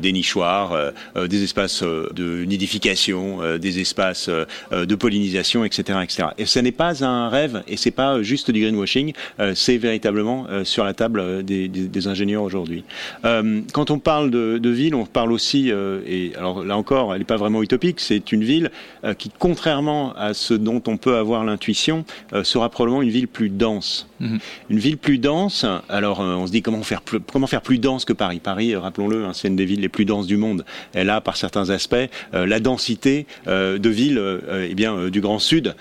des 0.00 0.12
nichoirs, 0.14 0.72
euh, 0.72 0.90
euh, 1.16 1.28
des 1.28 1.42
espaces 1.42 1.82
euh, 1.82 2.08
de 2.14 2.44
nidification, 2.44 3.40
des 3.58 3.80
espaces 3.80 4.30
de 4.70 4.94
pollinisation, 4.94 5.64
etc., 5.64 5.98
etc. 6.02 6.28
Et 6.38 6.46
ce 6.46 6.58
n'est 6.58 6.72
pas 6.72 7.04
un 7.04 7.28
rêve 7.28 7.62
et 7.68 7.76
c'est 7.76 7.90
pas 7.90 8.22
juste 8.22 8.50
du 8.50 8.60
greenwashing, 8.60 9.12
c'est 9.54 9.76
véritablement 9.76 10.46
sur 10.64 10.84
la 10.84 10.94
table 10.94 11.44
des, 11.44 12.06
ingénieurs 12.06 12.42
aujourd'hui. 12.42 12.84
quand 13.22 13.90
on 13.90 13.98
parle 13.98 14.30
de, 14.30 14.70
ville, 14.70 14.94
on 14.94 15.06
parle 15.06 15.32
aussi, 15.32 15.70
et 16.06 16.32
alors 16.36 16.64
là 16.64 16.76
encore, 16.76 17.12
elle 17.12 17.20
n'est 17.20 17.24
pas 17.24 17.36
vraiment 17.36 17.62
utopique, 17.62 18.00
c'est 18.00 18.32
une 18.32 18.44
ville 18.44 18.70
qui, 19.18 19.30
contrairement 19.38 20.14
à 20.14 20.34
ce 20.34 20.54
dont 20.54 20.82
on 20.86 20.96
peut 20.96 21.16
avoir 21.16 21.44
l'intuition, 21.44 22.04
sera 22.42 22.68
probablement 22.68 23.02
une 23.02 23.10
ville 23.10 23.28
plus 23.28 23.50
dense. 23.50 24.08
Mhm. 24.20 24.38
Une 24.70 24.78
ville 24.78 24.98
plus 24.98 25.18
dense, 25.18 25.66
alors 25.88 26.20
on 26.20 26.46
se 26.46 26.52
dit 26.52 26.62
comment 26.62 26.82
faire 26.82 27.02
plus, 27.02 27.20
comment 27.20 27.46
faire 27.46 27.62
plus 27.62 27.78
dense 27.78 28.04
que 28.04 28.12
Paris. 28.12 28.40
Paris, 28.40 28.76
rappelons-le, 28.76 29.24
hein, 29.24 29.32
c'est 29.32 29.48
une 29.48 29.56
des 29.56 29.64
villes 29.64 29.80
les 29.80 29.88
plus 29.88 30.03
denses 30.04 30.26
du 30.26 30.36
monde. 30.36 30.64
Elle 30.92 31.10
a, 31.10 31.20
par 31.20 31.36
certains 31.36 31.70
aspects, 31.70 31.94
euh, 32.34 32.46
la 32.46 32.60
densité 32.60 33.26
euh, 33.46 33.78
de 33.78 33.88
villes 33.88 34.18
euh, 34.18 34.68
eh 34.68 34.74
bien, 34.74 35.08
du 35.08 35.20
Grand 35.20 35.38
Sud, 35.38 35.74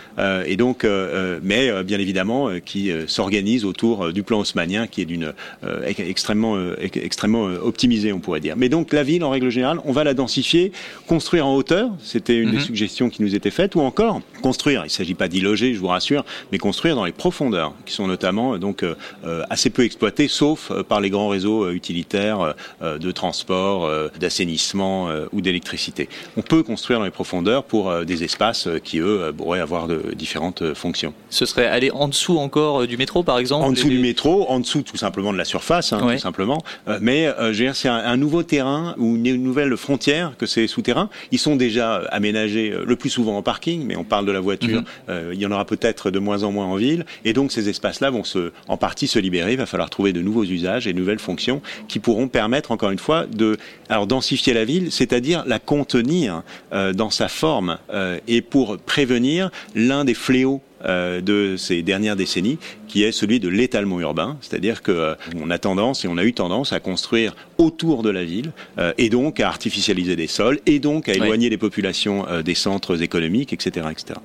et 0.45 0.55
donc, 0.55 0.85
mais 1.41 1.83
bien 1.83 1.99
évidemment, 1.99 2.49
qui 2.63 2.91
s'organise 3.07 3.65
autour 3.65 4.11
du 4.11 4.23
plan 4.23 4.39
haussmanien, 4.39 4.87
qui 4.87 5.01
est 5.01 5.05
d'une 5.05 5.33
extrêmement, 5.85 6.57
extrêmement 6.81 7.43
optimisé, 7.43 8.13
on 8.13 8.19
pourrait 8.19 8.39
dire. 8.39 8.55
Mais 8.57 8.69
donc, 8.69 8.93
la 8.93 9.03
ville, 9.03 9.23
en 9.23 9.29
règle 9.29 9.49
générale, 9.49 9.79
on 9.85 9.91
va 9.91 10.03
la 10.03 10.13
densifier, 10.13 10.71
construire 11.07 11.47
en 11.47 11.55
hauteur, 11.55 11.89
c'était 12.01 12.37
une 12.37 12.51
des 12.51 12.57
mhm. 12.57 12.63
suggestions 12.63 13.09
qui 13.09 13.21
nous 13.21 13.35
était 13.35 13.51
faite, 13.51 13.75
ou 13.75 13.81
encore 13.81 14.21
construire. 14.41 14.81
Il 14.81 14.85
ne 14.85 14.89
s'agit 14.89 15.13
pas 15.13 15.27
d'y 15.27 15.41
loger, 15.41 15.73
je 15.73 15.79
vous 15.79 15.87
rassure, 15.87 16.25
mais 16.51 16.57
construire 16.57 16.95
dans 16.95 17.05
les 17.05 17.11
profondeurs, 17.11 17.73
qui 17.85 17.93
sont 17.93 18.07
notamment 18.07 18.57
donc 18.57 18.85
assez 19.49 19.69
peu 19.69 19.83
exploitées, 19.83 20.27
sauf 20.27 20.71
par 20.83 21.01
les 21.01 21.09
grands 21.09 21.29
réseaux 21.29 21.69
utilitaires 21.71 22.55
de 22.81 23.11
transport, 23.11 23.89
d'assainissement 24.19 25.09
ou 25.31 25.41
d'électricité. 25.41 26.09
On 26.37 26.41
peut 26.41 26.63
construire 26.63 26.99
dans 26.99 27.05
les 27.05 27.11
profondeurs 27.11 27.63
pour 27.63 28.05
des 28.05 28.23
espaces 28.23 28.67
qui, 28.83 28.99
eux, 28.99 29.33
pourraient 29.35 29.59
avoir 29.59 29.87
de 29.87 30.13
différentes 30.15 30.73
fonctions. 30.73 31.13
Ce 31.29 31.45
serait 31.45 31.67
aller 31.67 31.91
en 31.91 32.07
dessous 32.07 32.37
encore 32.37 32.87
du 32.87 32.97
métro, 32.97 33.23
par 33.23 33.37
exemple 33.37 33.65
En 33.65 33.71
dessous 33.71 33.89
du 33.89 33.99
métro, 33.99 34.49
en 34.49 34.59
dessous 34.59 34.81
tout 34.81 34.97
simplement 34.97 35.33
de 35.33 35.37
la 35.37 35.45
surface, 35.45 35.93
hein, 35.93 35.99
tout 36.01 36.17
simplement. 36.19 36.63
mais 37.01 37.29
c'est 37.73 37.89
un, 37.89 38.17
nouveau 38.17 38.43
terrain 38.43 38.95
ou 38.97 39.15
une 39.15 39.35
nouvelle 39.41 39.75
frontière 39.77 40.33
que 40.37 40.45
ces 40.45 40.67
souterrains. 40.67 41.09
Ils 41.31 41.39
sont 41.39 41.55
déjà 41.55 41.95
aménagés 42.11 42.73
le 42.85 42.95
plus 42.95 43.09
souvent 43.09 43.37
en 43.37 43.41
parking, 43.41 43.85
mais 43.85 43.95
on 43.95 44.03
parle 44.03 44.25
de 44.25 44.31
la 44.31 44.39
voiture. 44.39 44.81
Mhm. 45.07 45.33
il 45.33 45.39
y 45.39 45.45
en 45.45 45.51
aura 45.51 45.65
peut-être 45.65 46.11
de 46.11 46.19
moins 46.19 46.43
en 46.43 46.51
moins 46.51 46.65
en 46.65 46.75
ville, 46.75 47.05
et 47.25 47.33
donc 47.33 47.51
ces 47.51 47.69
espaces-là 47.69 48.09
vont 48.09 48.23
se, 48.23 48.51
en 48.67 48.77
partie 48.77 49.07
se 49.07 49.19
libérer. 49.19 49.53
Il 49.53 49.57
va 49.57 49.65
falloir 49.65 49.89
trouver 49.89 50.13
de 50.13 50.21
nouveaux 50.21 50.43
usages 50.43 50.87
et 50.87 50.93
de 50.93 50.97
nouvelles 50.97 51.19
fonctions 51.19 51.61
qui 51.87 51.99
pourront 51.99 52.27
permettre, 52.27 52.71
encore 52.71 52.91
une 52.91 52.99
fois, 52.99 53.25
de 53.25 53.57
alors 53.89 54.02
densifier 54.07 54.53
la 54.53 54.65
ville, 54.65 54.91
c'est-à-dire 54.91 55.43
la 55.45 55.59
contenir 55.59 56.43
euh, 56.73 56.93
dans 56.93 57.09
sa 57.09 57.27
forme 57.27 57.77
euh, 57.91 58.19
et 58.27 58.41
pour 58.41 58.77
prévenir 58.77 59.51
l'un 59.75 60.05
des 60.05 60.13
fléaux 60.13 60.61
euh, 60.85 61.21
de 61.21 61.55
ces 61.57 61.81
dernières 61.81 62.15
décennies, 62.15 62.57
qui 62.87 63.03
est 63.03 63.11
celui 63.11 63.39
de 63.39 63.47
l'étalement 63.47 63.99
urbain, 64.01 64.37
c'est-à-dire 64.41 64.81
que 64.81 65.15
on 65.41 65.49
a 65.49 65.57
tendance 65.57 66.03
et 66.03 66.07
on 66.07 66.17
a 66.17 66.23
eu 66.23 66.33
tendance 66.33 66.73
à 66.73 66.79
construire 66.79 67.35
autour 67.57 68.03
de 68.03 68.09
la 68.09 68.23
ville 68.23 68.51
et 68.97 69.09
donc 69.09 69.39
à 69.39 69.47
artificialiser 69.47 70.15
des 70.15 70.27
sols 70.27 70.59
et 70.65 70.79
donc 70.79 71.09
à 71.09 71.13
éloigner 71.13 71.49
les 71.49 71.57
populations 71.57 72.25
des 72.43 72.53
centres 72.53 73.01
économiques, 73.01 73.53
etc., 73.53 73.87
etc. 73.89 74.19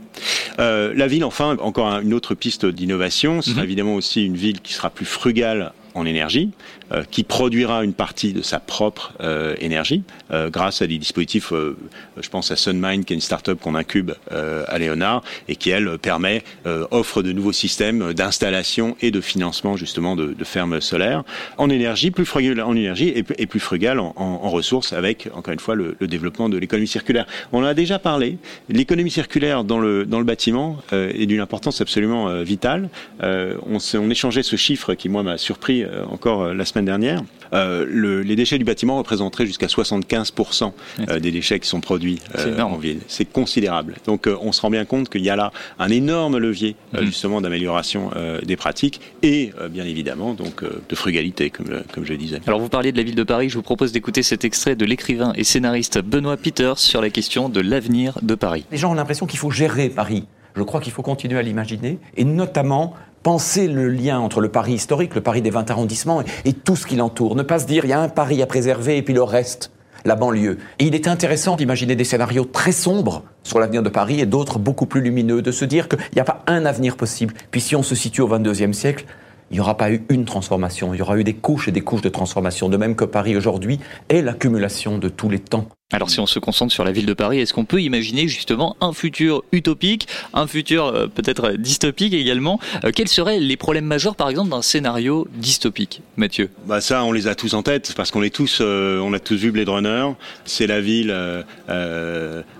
la 0.58 1.06
ville, 1.06 1.24
enfin, 1.24 1.56
encore 1.60 1.86
une 2.00 2.12
autre 2.12 2.34
piste 2.34 2.66
d'innovation, 2.66 3.40
ce 3.40 3.50
sera 3.50 3.60
mhm. 3.60 3.66
évidemment 3.66 3.94
aussi 3.94 4.26
une 4.26 4.36
ville 4.36 4.60
qui 4.60 4.74
sera 4.74 4.90
plus 4.90 5.06
frugale 5.06 5.72
en 5.98 6.06
énergie, 6.06 6.50
euh, 6.92 7.02
qui 7.10 7.24
produira 7.24 7.84
une 7.84 7.92
partie 7.92 8.32
de 8.32 8.40
sa 8.40 8.60
propre 8.60 9.12
euh, 9.20 9.54
énergie 9.60 10.02
euh, 10.30 10.48
grâce 10.48 10.80
à 10.80 10.86
des 10.86 10.98
dispositifs, 10.98 11.52
je 11.52 12.28
pense 12.28 12.50
à 12.50 12.56
Sunmind, 12.56 13.04
qui 13.04 13.12
est 13.12 13.16
une 13.16 13.20
start-up 13.20 13.58
qu'on 13.60 13.74
incube 13.74 14.12
à 14.30 14.78
Léonard 14.78 15.22
et 15.48 15.56
qui, 15.56 15.70
elle, 15.70 15.98
permet, 15.98 16.42
offre 16.90 17.22
de 17.22 17.32
nouveaux 17.32 17.52
systèmes 17.52 18.12
d'installation 18.12 18.96
et 19.00 19.10
de 19.10 19.20
financement 19.20 19.76
justement 19.76 20.16
de, 20.16 20.34
fermes 20.44 20.80
solaires 20.80 21.24
en 21.56 21.68
énergie, 21.70 22.10
plus 22.10 22.24
frugale 22.24 22.60
en 22.60 22.74
énergie 22.74 23.12
et, 23.14 23.46
plus 23.46 23.60
frugale 23.60 23.98
en, 23.98 24.50
ressources 24.50 24.92
avec, 24.92 25.28
encore 25.34 25.52
une 25.52 25.60
fois, 25.60 25.74
le, 25.74 25.96
développement 26.00 26.48
de 26.48 26.56
l'économie 26.56 26.88
circulaire. 26.88 27.26
On 27.52 27.60
en 27.60 27.64
a 27.64 27.74
déjà 27.74 27.98
parlé. 27.98 28.38
L'économie 28.68 29.10
circulaire 29.10 29.64
dans 29.64 29.78
le, 29.78 30.04
dans 30.04 30.18
le 30.18 30.24
bâtiment 30.24 30.78
est 30.92 31.26
d'une 31.26 31.40
importance 31.40 31.80
absolument 31.80 32.42
vitale. 32.42 32.88
on, 33.20 33.78
on 33.94 34.10
échangeait 34.10 34.42
ce 34.42 34.56
chiffre 34.56 34.94
qui, 34.94 35.08
moi, 35.08 35.22
m'a 35.22 35.38
surpris 35.38 35.84
euh, 35.87 35.87
encore 36.10 36.42
euh, 36.42 36.54
la 36.54 36.64
semaine 36.64 36.84
dernière. 36.84 37.22
Euh, 37.52 37.86
les 38.22 38.36
déchets 38.36 38.58
du 38.58 38.64
bâtiment 38.64 38.98
représenteraient 38.98 39.46
jusqu'à 39.46 39.66
75% 39.66 40.72
des 41.20 41.30
déchets 41.30 41.58
qui 41.60 41.68
sont 41.68 41.80
produits 41.80 42.20
en 42.58 42.76
ville. 42.76 43.00
C'est 43.08 43.24
considérable. 43.24 43.94
Donc 44.06 44.28
on 44.40 44.52
se 44.52 44.60
rend 44.60 44.70
bien 44.70 44.84
compte 44.84 45.08
qu'il 45.08 45.22
y 45.22 45.30
a 45.30 45.36
là 45.36 45.52
un 45.78 45.88
énorme 45.88 46.36
levier 46.36 46.76
mhm. 46.92 47.06
justement 47.06 47.40
d'amélioration 47.40 48.10
des 48.44 48.56
pratiques 48.56 49.00
et 49.22 49.52
bien 49.70 49.86
évidemment 49.86 50.34
donc 50.34 50.62
de 50.62 50.94
frugalité 50.94 51.48
comme, 51.48 51.82
comme 51.92 52.04
je 52.04 52.10
le 52.10 52.18
disais. 52.18 52.40
Alors 52.46 52.60
vous 52.60 52.68
parliez 52.68 52.92
de 52.92 52.98
la 52.98 53.02
ville 53.02 53.14
de 53.14 53.22
Paris, 53.22 53.48
je 53.48 53.54
vous 53.54 53.62
propose 53.62 53.92
d'écouter 53.92 54.22
cet 54.22 54.44
extrait 54.44 54.76
de 54.76 54.84
l'écrivain 54.84 55.32
et 55.34 55.44
scénariste 55.44 56.00
Benoît 56.02 56.36
Peters 56.36 56.78
sur 56.78 57.00
la 57.00 57.08
question 57.08 57.48
de 57.48 57.60
l'avenir 57.60 58.18
de 58.20 58.34
Paris. 58.34 58.66
Les 58.70 58.76
gens 58.76 58.90
ont 58.90 58.94
l'impression 58.94 59.26
qu'il 59.26 59.38
faut 59.38 59.50
gérer 59.50 59.88
Paris. 59.88 60.26
Je 60.58 60.62
crois 60.64 60.80
qu'il 60.80 60.92
faut 60.92 61.02
continuer 61.02 61.38
à 61.38 61.42
l'imaginer, 61.42 61.98
et 62.16 62.24
notamment 62.24 62.94
penser 63.22 63.68
le 63.68 63.88
lien 63.88 64.18
entre 64.18 64.40
le 64.40 64.48
Paris 64.48 64.74
historique, 64.74 65.14
le 65.14 65.20
Paris 65.20 65.42
des 65.42 65.50
20 65.50 65.70
arrondissements 65.70 66.22
et, 66.44 66.52
tout 66.52 66.76
ce 66.76 66.86
qui 66.86 66.96
l'entoure. 66.96 67.36
Ne 67.36 67.42
pas 67.42 67.58
se 67.58 67.66
dire 67.66 67.84
il 67.84 67.90
y 67.90 67.92
a 67.92 68.00
un 68.00 68.08
Paris 68.08 68.42
à 68.42 68.46
préserver 68.46 68.96
et 68.96 69.02
puis 69.02 69.14
le 69.14 69.22
reste, 69.22 69.70
la 70.04 70.16
banlieue. 70.16 70.58
Et 70.78 70.86
il 70.86 70.94
est 70.94 71.08
intéressant 71.08 71.56
d'imaginer 71.56 71.96
des 71.96 72.04
scénarios 72.04 72.44
très 72.44 72.72
sombres 72.72 73.22
sur 73.42 73.58
l'avenir 73.58 73.82
de 73.82 73.88
Paris 73.88 74.20
et 74.20 74.26
d'autres 74.26 74.58
beaucoup 74.58 74.86
plus 74.86 75.00
lumineux, 75.00 75.42
de 75.42 75.52
se 75.52 75.64
dire 75.64 75.88
qu'il 75.88 75.98
n'y 76.14 76.20
a 76.20 76.24
pas 76.24 76.42
un 76.46 76.64
avenir 76.64 76.96
possible. 76.96 77.34
Puis 77.50 77.60
si 77.60 77.76
on 77.76 77.82
se 77.82 77.94
situe 77.94 78.20
au 78.20 78.28
22e 78.28 78.72
siècle, 78.72 79.06
il 79.50 79.54
n'y 79.54 79.60
aura 79.60 79.76
pas 79.76 79.90
eu 79.90 80.04
une 80.10 80.24
transformation, 80.24 80.92
il 80.92 80.98
y 80.98 81.02
aura 81.02 81.16
eu 81.16 81.24
des 81.24 81.34
couches 81.34 81.68
et 81.68 81.72
des 81.72 81.80
couches 81.80 82.02
de 82.02 82.10
transformation, 82.10 82.68
de 82.68 82.76
même 82.76 82.96
que 82.96 83.04
Paris 83.04 83.36
aujourd'hui 83.36 83.80
est 84.10 84.20
l'accumulation 84.20 84.98
de 84.98 85.08
tous 85.08 85.30
les 85.30 85.38
temps. 85.38 85.68
Alors 85.90 86.10
si 86.10 86.20
on 86.20 86.26
se 86.26 86.38
concentre 86.38 86.70
sur 86.70 86.84
la 86.84 86.92
ville 86.92 87.06
de 87.06 87.14
Paris, 87.14 87.40
est-ce 87.40 87.54
qu'on 87.54 87.64
peut 87.64 87.80
imaginer 87.80 88.28
justement 88.28 88.76
un 88.82 88.92
futur 88.92 89.42
utopique, 89.52 90.06
un 90.34 90.46
futur 90.46 90.84
euh, 90.84 91.06
peut-être 91.06 91.52
dystopique 91.52 92.12
également? 92.12 92.60
Euh, 92.84 92.90
Quels 92.94 93.08
seraient 93.08 93.40
les 93.40 93.56
problèmes 93.56 93.86
majeurs 93.86 94.14
par 94.14 94.28
exemple 94.28 94.50
d'un 94.50 94.60
scénario 94.60 95.26
dystopique, 95.36 96.02
Mathieu? 96.18 96.50
Bah 96.66 96.82
ça, 96.82 97.04
on 97.04 97.12
les 97.12 97.26
a 97.26 97.34
tous 97.34 97.54
en 97.54 97.62
tête 97.62 97.94
parce 97.96 98.10
qu'on 98.10 98.22
est 98.22 98.28
tous, 98.28 98.58
euh, 98.60 99.00
on 99.00 99.14
a 99.14 99.18
tous 99.18 99.36
vu 99.36 99.50
Blade 99.50 99.70
Runner. 99.70 100.08
C'est 100.44 100.66
la 100.66 100.82
ville 100.82 101.14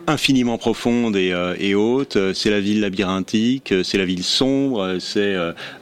infiniment 0.07 0.57
profonde 0.57 1.14
et, 1.14 1.35
et 1.59 1.75
haute. 1.75 2.17
C'est 2.33 2.49
la 2.51 2.61
ville 2.61 2.81
labyrinthique. 2.81 3.75
C'est 3.85 3.99
la 3.99 4.07
ville 4.07 4.25
sombre. 4.25 4.97
C'est 5.01 5.35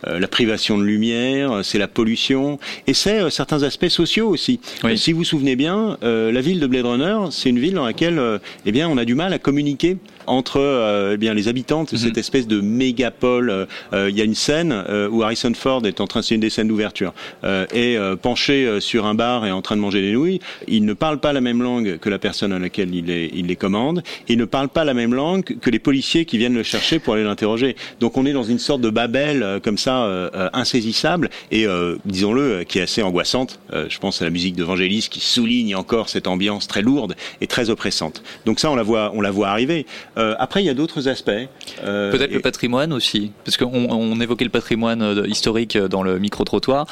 la 0.04 0.28
privation 0.28 0.78
de 0.78 0.82
lumière. 0.82 1.60
C'est 1.62 1.78
la 1.78 1.86
pollution 1.86 2.58
et 2.88 2.94
c'est 2.94 3.30
certains 3.30 3.62
aspects 3.62 3.88
sociaux 3.88 4.28
aussi. 4.28 4.58
si 4.96 5.12
vous 5.12 5.18
vous 5.18 5.24
souvenez 5.24 5.54
bien, 5.54 5.96
la 6.02 6.40
ville 6.40 6.58
de 6.58 6.66
Blade 6.66 6.86
Runner 6.86 7.16
c'est 7.36 7.50
une 7.50 7.58
ville 7.58 7.74
dans 7.74 7.84
laquelle 7.84 8.18
euh, 8.18 8.38
eh 8.64 8.72
bien, 8.72 8.88
on 8.88 8.96
a 8.96 9.04
du 9.04 9.14
mal 9.14 9.32
à 9.32 9.38
communiquer 9.38 9.98
entre 10.26 10.58
euh, 10.58 11.12
eh 11.14 11.16
bien, 11.18 11.34
les 11.34 11.46
habitants 11.48 11.84
de 11.84 11.96
cette 11.96 12.14
mhm. 12.14 12.18
espèce 12.18 12.46
de 12.48 12.60
mégapole. 12.60 13.68
Euh, 13.92 14.08
il 14.10 14.16
y 14.16 14.20
a 14.20 14.24
une 14.24 14.34
scène 14.34 14.74
où 15.10 15.22
Harrison 15.22 15.52
Ford 15.54 15.86
est 15.86 16.00
en 16.00 16.06
train, 16.06 16.22
c'est 16.22 16.34
une 16.34 16.40
des 16.40 16.50
scènes 16.50 16.68
d'ouverture, 16.68 17.12
est 17.44 17.98
penché 18.16 18.80
sur 18.80 19.06
un 19.06 19.14
bar 19.14 19.46
et 19.46 19.52
en 19.52 19.62
train 19.62 19.76
de 19.76 19.80
manger 19.80 20.00
des 20.00 20.12
nouilles. 20.12 20.40
Il 20.66 20.84
ne 20.84 20.94
parle 20.94 21.18
pas 21.18 21.32
la 21.32 21.40
même 21.40 21.62
langue 21.62 21.98
que 21.98 22.08
la 22.08 22.18
personne 22.18 22.52
à 22.52 22.58
laquelle 22.58 22.94
il 22.94 23.06
les, 23.06 23.30
il 23.34 23.46
les 23.46 23.56
commande. 23.56 24.02
Il 24.28 24.38
ne 24.38 24.44
parle 24.44 24.68
pas 24.68 24.84
la 24.84 24.94
même 24.94 25.14
langue 25.14 25.58
que 25.60 25.70
les 25.70 25.78
policiers 25.78 26.24
qui 26.24 26.38
viennent 26.38 26.54
le 26.54 26.62
chercher 26.62 26.98
pour 26.98 27.14
aller 27.14 27.24
l'interroger. 27.24 27.76
Donc 28.00 28.16
on 28.16 28.26
est 28.26 28.32
dans 28.32 28.44
une 28.44 28.58
sorte 28.58 28.80
de 28.80 28.90
Babel 28.90 29.60
comme 29.62 29.78
ça, 29.78 30.30
insaisissable 30.52 31.30
et 31.50 31.66
disons-le, 32.04 32.64
qui 32.64 32.78
est 32.78 32.82
assez 32.82 33.02
angoissante. 33.02 33.60
je 33.72 33.98
pense 33.98 34.22
à 34.22 34.24
la 34.24 34.30
musique 34.30 34.56
de 34.56 34.64
Vangelis 34.64 35.08
qui 35.10 35.20
souligne 35.20 35.76
encore 35.76 36.08
cette 36.08 36.26
ambiance 36.26 36.66
très 36.66 36.82
lourde 36.82 37.14
est 37.40 37.50
très 37.50 37.70
oppressante. 37.70 38.22
Donc 38.44 38.60
ça, 38.60 38.70
on 38.70 38.76
la 38.76 38.82
voit, 38.82 39.12
on 39.14 39.20
la 39.20 39.30
voit 39.30 39.48
arriver. 39.48 39.86
Euh, 40.18 40.34
après, 40.38 40.62
il 40.62 40.66
y 40.66 40.70
a 40.70 40.74
d'autres 40.74 41.08
aspects. 41.08 41.30
Euh, 41.84 42.10
Peut-être 42.10 42.32
le 42.32 42.40
patrimoine 42.40 42.92
aussi, 42.92 43.32
parce 43.44 43.56
qu'on 43.56 43.88
on 43.90 44.20
évoquait 44.20 44.44
le 44.44 44.50
patrimoine 44.50 45.02
euh, 45.02 45.26
historique 45.26 45.76
dans 45.76 46.02
le 46.02 46.18
micro-trottoir. 46.18 46.86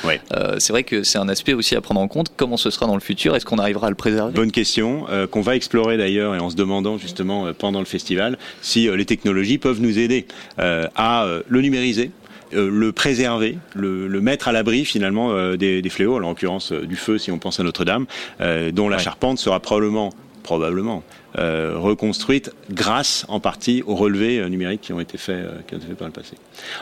c'est 0.58 0.72
vrai 0.72 0.84
que 0.84 1.02
c'est 1.02 1.18
un 1.18 1.28
aspect 1.28 1.54
aussi 1.54 1.76
à 1.76 1.80
prendre 1.80 2.00
en 2.00 2.08
compte. 2.08 2.32
Comment 2.36 2.56
ce 2.56 2.70
sera 2.70 2.86
dans 2.86 2.94
le 2.94 3.00
futur? 3.00 3.34
Est-ce 3.36 3.46
qu'on 3.46 3.58
arrivera 3.58 3.88
à 3.88 3.90
le 3.90 3.96
préserver? 3.96 4.32
Bonne 4.32 4.52
question, 4.52 5.06
qu'on 5.30 5.40
va 5.40 5.56
explorer 5.56 5.96
d'ailleurs 5.96 6.34
et 6.34 6.38
en 6.38 6.50
se 6.50 6.56
demandant 6.56 6.98
justement 6.98 7.52
pendant 7.52 7.78
le 7.78 7.84
festival 7.84 8.38
si 8.60 8.88
les 8.88 9.04
technologies 9.04 9.58
peuvent 9.58 9.80
nous 9.80 9.98
aider 9.98 10.26
à 10.58 11.26
le 11.46 11.60
numériser 11.60 12.10
le 12.52 12.92
préserver, 12.92 13.58
le, 13.74 14.08
mettre 14.20 14.48
à 14.48 14.52
l'abri 14.52 14.84
finalement 14.84 15.54
des, 15.56 15.88
fléaux, 15.90 16.16
en 16.16 16.20
l'occurrence 16.20 16.72
du 16.72 16.96
feu 16.96 17.18
si 17.18 17.30
on 17.30 17.38
pense 17.38 17.60
à 17.60 17.62
Notre-Dame, 17.62 18.06
dont 18.72 18.88
la 18.88 18.98
charpente 18.98 19.38
sera 19.38 19.60
probablement 19.60 20.12
probablement. 20.44 21.02
Euh, 21.36 21.72
reconstruite 21.76 22.52
grâce 22.70 23.24
en 23.26 23.40
partie 23.40 23.82
aux 23.88 23.96
relevés 23.96 24.38
euh, 24.38 24.48
numériques 24.48 24.82
qui 24.82 24.92
ont 24.92 25.00
été 25.00 25.18
faits, 25.18 25.34
euh, 25.34 25.50
qui 25.66 25.74
ont 25.74 25.78
été 25.78 25.88
faits 25.88 25.96
par 25.96 26.06
le 26.06 26.12
passé. 26.12 26.34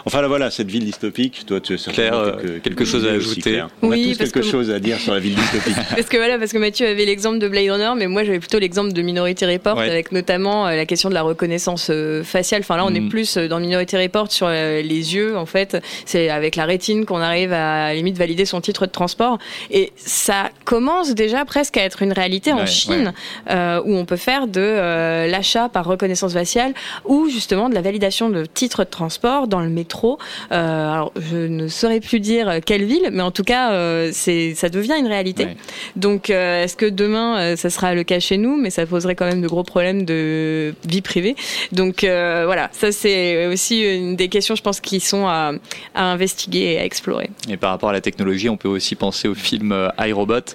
Enfin 0.05 0.21
là 0.21 0.29
voilà, 0.29 0.51
cette 0.51 0.71
ville 0.71 0.85
dystopique, 0.85 1.47
toi 1.47 1.59
tu 1.59 1.73
as 1.73 1.79
certainement 1.79 2.33
quelque, 2.33 2.59
quelque, 2.59 2.85
chose 2.85 3.07
à 3.07 3.13
ajouter. 3.13 3.65
On 3.81 3.89
oui, 3.89 4.11
a 4.11 4.13
tous 4.13 4.19
quelque 4.19 4.43
chose 4.43 4.71
à 4.71 4.79
dire 4.79 4.99
sur 4.99 5.15
la 5.15 5.21
ville 5.21 5.37
dystopique. 5.37 5.77
parce 5.97 6.07
que 6.07 6.19
voilà, 6.19 6.39
parce 6.39 6.53
que 6.53 6.59
Mathieu 6.59 6.87
avait 6.87 7.07
l'exemple 7.07 7.39
de 7.39 7.49
Blade 7.49 7.71
Runner, 7.71 7.93
mais 7.97 8.09
moi 8.09 8.25
j'avais 8.25 8.41
plutôt 8.41 8.59
l'exemple 8.59 8.93
de 8.93 9.01
Minority 9.01 9.47
Report 9.47 9.79
avec 9.79 10.13
notamment 10.13 10.67
la 10.67 10.85
question 10.85 11.09
de 11.09 11.15
la 11.15 11.23
reconnaissance 11.23 11.91
faciale. 12.23 12.61
Enfin 12.61 12.77
là, 12.77 12.85
on 12.85 12.95
est 12.95 13.01
mm. 13.01 13.09
plus 13.09 13.39
dans 13.39 13.59
Minority 13.59 13.97
Report 13.97 14.31
sur 14.31 14.51
les 14.51 14.83
yeux 15.15 15.35
en 15.35 15.47
fait. 15.47 15.79
C'est 16.05 16.29
avec 16.29 16.57
la 16.57 16.67
rétine 16.67 17.07
qu'on 17.07 17.21
arrive 17.23 17.55
à, 17.55 17.87
à 17.87 17.95
limite 17.95 18.19
valider 18.19 18.45
son 18.45 18.61
titre 18.61 18.85
de 18.85 18.93
transport 18.93 19.39
et 19.71 19.95
ça 19.97 20.51
commence 20.67 21.15
déjà 21.15 21.47
presque 21.47 21.79
à 21.79 21.85
être 21.85 22.03
une 22.03 22.13
réalité 22.13 22.53
en 22.53 22.67
Chine 22.67 23.15
où 23.49 23.97
on 23.97 24.05
peut 24.05 24.17
faire 24.17 24.42
de 24.47 24.61
euh, 24.61 25.27
l'achat 25.27 25.69
par 25.69 25.85
reconnaissance 25.85 26.33
faciale 26.33 26.75
ou 27.05 27.29
justement 27.29 27.69
de 27.69 27.75
la 27.75 27.83
validation 27.83 28.31
de 28.31 28.45
titres 28.45 28.85
de 28.85 28.91
transport 28.91 29.49
dans 29.49 29.61
le 29.61 29.69
métro. 29.69 30.19
Euh, 30.51 30.93
alors, 30.93 31.13
je 31.17 31.37
ne 31.37 31.69
saurais 31.69 32.01
plus 32.01 32.21
dire 32.21 32.61
quelle 32.65 32.85
ville, 32.85 33.11
mais 33.13 33.23
en 33.23 33.31
tout 33.31 33.45
cas, 33.45 33.73
euh, 33.73 34.11
c'est 34.13 34.55
ça 34.55 34.69
devient 34.69 34.95
une 34.99 35.07
réalité. 35.07 35.49
Donc, 35.97 36.31
est-ce 36.31 36.77
que 36.77 36.87
demain, 36.87 37.57
ça 37.57 37.71
sera 37.71 37.95
le 37.95 38.05
cas 38.05 38.21
chez 38.21 38.37
nous? 38.37 38.57
Mais 38.57 38.71
ça 38.71 38.87
poserait 38.87 39.15
quand 39.15 39.27
même 39.27 39.41
de 39.41 39.49
gros 39.49 39.63
problèmes 39.63 40.05
de 40.05 40.75
vie 40.87 41.03
privée. 41.03 41.37
Donc, 41.73 42.01
voilà, 42.03 42.69
ça 42.73 42.93
c'est 42.93 43.47
aussi 43.47 43.83
une 43.83 44.17
des 44.17 44.29
questions, 44.29 44.55
je 44.55 44.63
pense, 44.63 44.81
qui 44.81 45.01
sont 45.01 45.27
à, 45.27 45.53
investiguer 45.95 46.73
et 46.73 46.79
à 46.79 46.85
explorer. 46.85 47.31
Et 47.49 47.57
par 47.57 47.71
rapport 47.71 47.91
à 47.91 47.93
la 47.93 48.01
technologie, 48.01 48.49
on 48.49 48.57
peut 48.57 48.69
aussi 48.69 48.95
penser 48.95 49.29
au 49.29 49.35
film 49.35 49.91
iRobot. 49.99 50.55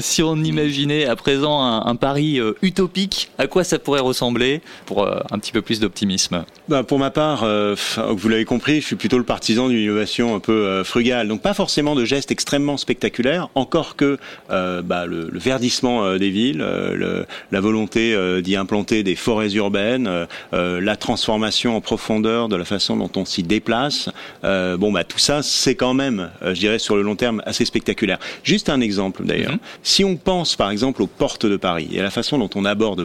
si 0.00 0.22
on 0.22 0.36
imaginait 0.36 1.06
à 1.06 1.16
présent 1.16 1.62
un, 1.62 1.86
un 1.86 1.96
pari 1.96 2.40
utopique 2.62 3.19
à 3.38 3.46
quoi 3.46 3.64
ça 3.64 3.78
pourrait 3.78 4.00
ressembler 4.00 4.60
pour 4.86 5.04
euh, 5.04 5.20
un 5.30 5.38
petit 5.38 5.52
peu 5.52 5.62
plus 5.62 5.80
d'optimisme 5.80 6.44
bah, 6.68 6.82
Pour 6.82 6.98
ma 6.98 7.10
part, 7.10 7.42
euh, 7.44 7.74
vous 8.10 8.28
l'avez 8.28 8.44
compris, 8.44 8.80
je 8.80 8.86
suis 8.86 8.96
plutôt 8.96 9.18
le 9.18 9.24
partisan 9.24 9.68
d'une 9.68 9.78
innovation 9.78 10.34
un 10.34 10.40
peu 10.40 10.52
euh, 10.52 10.84
frugale. 10.84 11.28
Donc 11.28 11.42
pas 11.42 11.54
forcément 11.54 11.94
de 11.94 12.04
gestes 12.04 12.30
extrêmement 12.30 12.76
spectaculaires, 12.76 13.48
encore 13.54 13.96
que 13.96 14.18
bah, 14.48 15.06
le, 15.06 15.28
le, 15.30 15.38
verdissement 15.38 16.16
des 16.16 16.30
villes, 16.30 16.58
le, 16.58 17.26
la 17.50 17.60
volonté 17.60 18.16
d'y 18.42 18.56
implanter 18.56 19.02
des 19.02 19.16
forêts 19.16 19.52
urbaines, 19.54 20.26
la 20.52 20.96
transformation 20.96 21.76
en 21.76 21.80
profondeur 21.80 22.48
de 22.48 22.56
la 22.56 22.64
façon 22.64 22.96
dont 22.96 23.10
on 23.16 23.24
s'y 23.24 23.42
déplace, 23.42 24.08
bon 24.42 24.92
bah 24.92 25.04
tout 25.04 25.18
ça 25.18 25.42
c'est 25.42 25.74
quand 25.74 25.94
même, 25.94 26.30
je 26.42 26.52
dirais 26.52 26.78
sur 26.78 26.96
le 26.96 27.02
long 27.02 27.16
terme, 27.16 27.42
assez 27.46 27.64
spectaculaire. 27.64 28.18
Juste 28.42 28.68
un 28.68 28.80
exemple 28.80 29.24
d'ailleurs. 29.24 29.52
Mhm. 29.52 29.58
Si 29.82 30.04
on 30.04 30.16
pense 30.16 30.56
par 30.56 30.70
exemple 30.70 31.02
aux 31.02 31.06
portes 31.06 31.46
de 31.46 31.56
Paris 31.56 31.88
et 31.92 32.00
à 32.00 32.02
la 32.02 32.10
façon 32.10 32.38
dont 32.38 32.50
on 32.54 32.64
aborde 32.64 33.04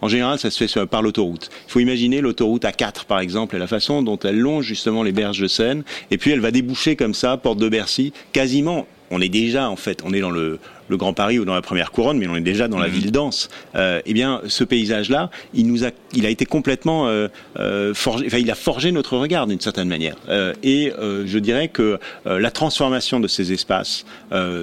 En 0.00 0.08
général 0.08 0.38
ça 0.38 0.50
se 0.50 0.66
fait 0.66 0.86
par 0.86 1.02
l'autoroute. 1.02 1.50
Il 1.68 1.72
faut 1.72 1.80
imaginer 1.80 2.20
l'autoroute 2.20 2.64
A4 2.64 3.04
par 3.06 3.20
exemple 3.20 3.56
et 3.56 3.58
la 3.58 3.66
façon 3.66 4.02
dont 4.02 4.18
elle 4.18 4.38
longe 4.38 4.64
justement 4.64 5.02
les 5.02 5.12
berges 5.12 5.40
de 5.40 5.48
Seine. 5.48 5.82
Et 6.10 6.18
puis 6.18 6.30
elle 6.30 6.40
va 6.40 6.50
déboucher 6.50 6.96
comme 6.96 7.14
ça, 7.14 7.36
porte 7.36 7.58
de 7.58 7.68
Bercy, 7.68 8.12
quasiment 8.32 8.86
on 9.10 9.20
est 9.20 9.28
déjà 9.28 9.68
en 9.68 9.76
fait, 9.76 10.02
on 10.04 10.12
est 10.12 10.20
dans 10.20 10.30
le, 10.30 10.58
le 10.92 10.96
Grand 10.96 11.12
Paris 11.12 11.40
ou 11.40 11.44
dans 11.44 11.54
la 11.54 11.62
première 11.62 11.90
couronne, 11.90 12.18
mais 12.18 12.28
on 12.28 12.36
est 12.36 12.40
déjà 12.40 12.68
dans 12.68 12.78
la 12.78 12.86
mhm. 12.86 12.94
ville 12.94 13.10
dense. 13.10 13.48
Euh, 13.74 14.00
eh 14.06 14.12
bien, 14.12 14.40
ce 14.46 14.62
paysage-là, 14.62 15.30
il 15.54 15.66
nous 15.66 15.84
a, 15.84 15.90
il 16.14 16.24
a 16.26 16.28
été 16.28 16.46
complètement 16.46 17.08
euh, 17.08 17.28
euh, 17.58 17.94
forgé, 17.94 18.26
enfin, 18.26 18.38
il 18.38 18.50
a 18.50 18.54
forgé 18.54 18.92
notre 18.92 19.16
regard 19.16 19.46
d'une 19.46 19.60
certaine 19.60 19.88
manière. 19.88 20.16
et 20.62 20.92
je 20.98 21.38
dirais 21.38 21.68
que 21.68 21.98
la 22.26 22.50
transformation 22.50 23.20
de 23.20 23.28
ces 23.28 23.52
espaces, 23.52 24.04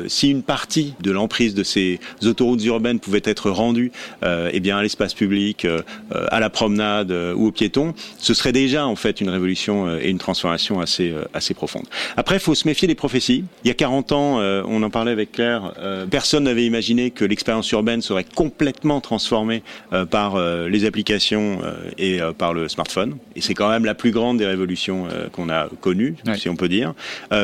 si 0.08 0.30
une 0.30 0.44
partie 0.44 0.94
de 1.02 1.12
l'emprise 1.12 1.56
de 1.56 1.64
ces 1.64 2.00
autoroutes 2.24 2.64
urbaines 2.66 3.00
pouvait 3.00 3.22
être 3.24 3.50
rendue, 3.50 3.92
eh 4.24 4.60
bien, 4.60 4.78
à 4.78 4.84
l'espace 4.84 5.14
public, 5.14 5.66
à 6.12 6.40
la 6.40 6.50
promenade 6.50 7.12
ou 7.12 7.48
aux 7.48 7.52
piétons, 7.52 7.94
ce 8.20 8.34
serait 8.34 8.52
déjà 8.52 8.86
en 8.86 8.96
fait 8.96 9.22
une 9.22 9.30
révolution 9.30 9.98
et 9.98 10.10
une 10.10 10.20
transformation 10.20 10.80
assez 10.80 11.14
assez 11.34 11.54
profonde. 11.54 11.86
Après, 12.18 12.36
il 12.36 12.42
faut 12.42 12.56
se 12.56 12.68
méfier 12.68 12.88
des 12.88 12.96
prophéties. 12.96 13.44
Il 13.64 13.68
y 13.68 13.72
a 13.72 13.76
40 13.76 14.12
ans, 14.12 14.40
on 14.40 14.84
en 14.84 14.90
parlait 14.90 15.12
avec 15.12 15.32
Claire 15.32 15.74
personne 16.20 16.44
n'avait 16.44 16.66
imaginé 16.66 17.12
que 17.12 17.24
l'expérience 17.24 17.72
urbaine 17.72 18.02
serait 18.02 18.26
complètement 18.26 19.00
transformée 19.00 19.64
euh, 19.94 20.06
par 20.06 20.36
euh, 20.36 20.68
les 20.68 20.84
applications 20.84 21.60
euh, 21.64 21.92
et 21.98 22.20
par 22.38 22.54
le 22.54 22.68
smartphone. 22.68 23.16
Et 23.38 23.42
c'est 23.42 23.54
quand 23.54 23.70
même 23.70 23.86
la 23.86 23.96
plus 23.96 24.12
grande 24.12 24.38
des 24.38 24.46
révolutions 24.46 25.08
qu'on 25.32 25.50
a 25.50 25.70
connues, 25.80 26.16
si 26.36 26.50
on 26.50 26.58
peut 26.58 26.68
dire. 26.68 26.94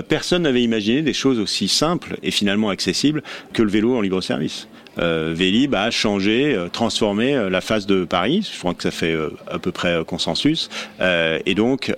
personne 0.10 0.42
n'avait 0.42 0.62
imaginé 0.62 1.02
des 1.02 1.14
choses 1.14 1.40
aussi 1.40 1.70
simples 1.70 2.18
et 2.22 2.32
finalement 2.32 2.70
accessibles 2.70 3.24
que 3.54 3.64
le 3.64 3.70
vélo 3.70 3.96
en 3.96 4.02
libre 4.02 4.20
service 4.20 4.68
Vélib 4.98 5.76
a 5.76 5.92
changé, 5.92 6.56
euh, 6.56 6.70
transformé 6.70 7.36
euh, 7.36 7.50
la 7.50 7.62
face 7.62 7.86
de 7.86 8.06
Paris. 8.06 8.50
Je 8.52 8.60
crois 8.60 8.74
que 8.74 8.84
ça 8.84 8.92
fait 8.92 9.14
euh, 9.14 9.30
à 9.50 9.60
peu 9.60 9.72
près 9.72 10.04
consensus. 10.06 10.70
et 11.00 11.56
donc, 11.56 11.94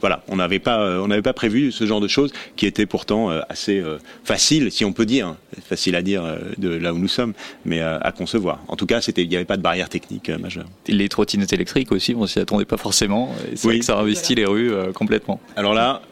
voilà, 0.00 0.22
on 0.28 0.36
n'avait 0.36 0.58
pas, 0.58 1.00
on 1.00 1.08
n'avait 1.08 1.22
pas 1.22 1.32
prévu 1.32 1.72
ce 1.72 1.86
genre 1.86 2.00
de 2.00 2.08
choses 2.08 2.32
qui 2.56 2.66
étaient 2.66 2.86
pourtant 2.86 3.30
assez 3.48 3.82
faciles, 4.24 4.70
si 4.70 4.84
on 4.84 4.92
peut 4.92 5.06
dire, 5.06 5.36
facile 5.68 5.96
à 5.96 6.02
dire 6.02 6.22
de 6.58 6.68
là 6.68 6.92
où 6.92 6.98
nous 6.98 7.08
sommes, 7.08 7.32
mais 7.64 7.80
à 7.80 8.12
concevoir. 8.16 8.60
En 8.68 8.76
tout 8.76 8.86
cas, 8.86 9.00
c'était, 9.00 9.22
il 9.22 9.28
n'y 9.28 9.36
avait 9.36 9.44
pas 9.44 9.56
de 9.56 9.62
barrière 9.62 9.88
technique 9.88 10.28
majeure. 10.30 10.66
Les 10.88 11.08
trottinettes 11.08 11.52
électriques 11.52 11.92
aussi, 11.92 12.14
on 12.14 12.26
s'y 12.26 12.38
attendait 12.38 12.64
pas 12.64 12.76
forcément. 12.76 13.34
C'est 13.54 13.66
oui. 13.66 13.74
vrai 13.74 13.78
que 13.80 13.84
ça 13.84 13.98
investit 13.98 14.34
les 14.34 14.46
rues 14.46 14.72
complètement. 14.94 15.40
Alors 15.56 15.74
là, 15.74 16.02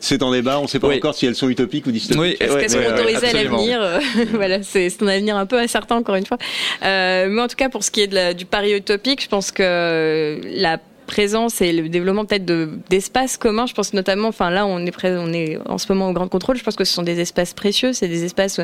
c'est 0.00 0.22
en 0.22 0.32
débat. 0.32 0.58
On 0.58 0.64
ne 0.64 0.68
sait 0.68 0.80
pas 0.80 0.94
encore 0.94 1.14
si 1.14 1.26
elles 1.26 1.34
sont 1.34 1.48
utopiques 1.48 1.86
ou 1.86 1.92
dystopiques. 1.92 2.20
Oui, 2.20 2.36
est-ce 2.40 2.56
qu'elles 2.56 2.70
sont 2.70 2.92
autorisées 2.92 3.26
à 3.26 3.32
l'avenir 3.32 3.80
Voilà, 4.32 4.62
c'est 4.62 4.90
un 5.02 5.08
avenir 5.08 5.36
un 5.36 5.46
peu 5.50 5.58
incertain 5.58 5.96
encore 5.96 6.14
une 6.14 6.26
fois. 6.26 6.38
Euh, 6.82 7.26
mais 7.28 7.42
en 7.42 7.48
tout 7.48 7.56
cas, 7.56 7.68
pour 7.68 7.84
ce 7.84 7.90
qui 7.90 8.02
est 8.02 8.34
du 8.34 8.46
pari 8.46 8.72
utopique, 8.72 9.22
je 9.22 9.28
pense 9.28 9.50
que 9.50 10.40
la 10.54 10.78
présence 11.10 11.60
et 11.60 11.72
le 11.72 11.88
développement 11.88 12.24
peut-être 12.24 12.46
d'espaces 12.88 13.36
communs. 13.36 13.66
Je 13.66 13.74
pense 13.74 13.92
notamment, 13.92 14.28
enfin 14.28 14.50
là, 14.50 14.64
on 14.64 14.78
est, 14.86 14.92
prêt, 14.92 15.14
on 15.18 15.32
est 15.32 15.58
en 15.66 15.76
ce 15.76 15.92
moment 15.92 16.08
au 16.08 16.12
Grand 16.12 16.28
Contrôle. 16.28 16.56
Je 16.56 16.62
pense 16.62 16.76
que 16.76 16.84
ce 16.84 16.94
sont 16.94 17.02
des 17.02 17.18
espaces 17.20 17.52
précieux. 17.52 17.92
C'est 17.92 18.08
des 18.08 18.24
espaces 18.24 18.60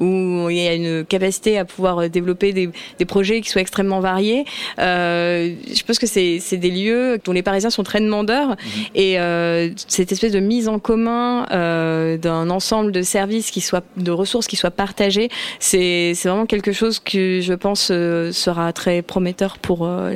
où 0.00 0.48
il 0.50 0.56
y 0.56 0.66
a 0.66 0.74
une 0.74 1.04
capacité 1.04 1.58
à 1.58 1.64
pouvoir 1.64 2.08
développer 2.08 2.52
des, 2.52 2.70
des 2.98 3.04
projets 3.04 3.40
qui 3.42 3.50
soient 3.50 3.60
extrêmement 3.60 4.00
variés. 4.00 4.44
Euh, 4.78 5.52
je 5.72 5.82
pense 5.84 5.98
que 5.98 6.06
c'est 6.06 6.56
des 6.56 6.70
lieux 6.70 7.18
dont 7.24 7.32
les 7.32 7.42
Parisiens 7.42 7.70
sont 7.70 7.82
très 7.82 8.00
demandeurs. 8.00 8.50
Mhm. 8.50 8.56
Et 8.94 9.20
euh, 9.20 9.68
cette 9.86 10.10
espèce 10.12 10.32
de 10.32 10.40
mise 10.40 10.68
en 10.68 10.78
commun 10.78 11.46
euh, 11.50 12.16
d'un 12.16 12.48
ensemble 12.50 12.92
de 12.92 13.02
services 13.02 13.50
qui 13.50 13.60
soient, 13.60 13.84
de 13.96 14.10
ressources 14.10 14.46
qui 14.46 14.56
soient 14.56 14.70
partagées, 14.70 15.28
c'est 15.58 16.14
vraiment 16.24 16.46
quelque 16.46 16.72
chose 16.72 16.98
que 16.98 17.40
je 17.40 17.54
pense 17.54 17.90
sera 18.32 18.72
très 18.72 19.02
prometteur 19.02 19.58
pour 19.58 19.86
euh, 19.86 20.10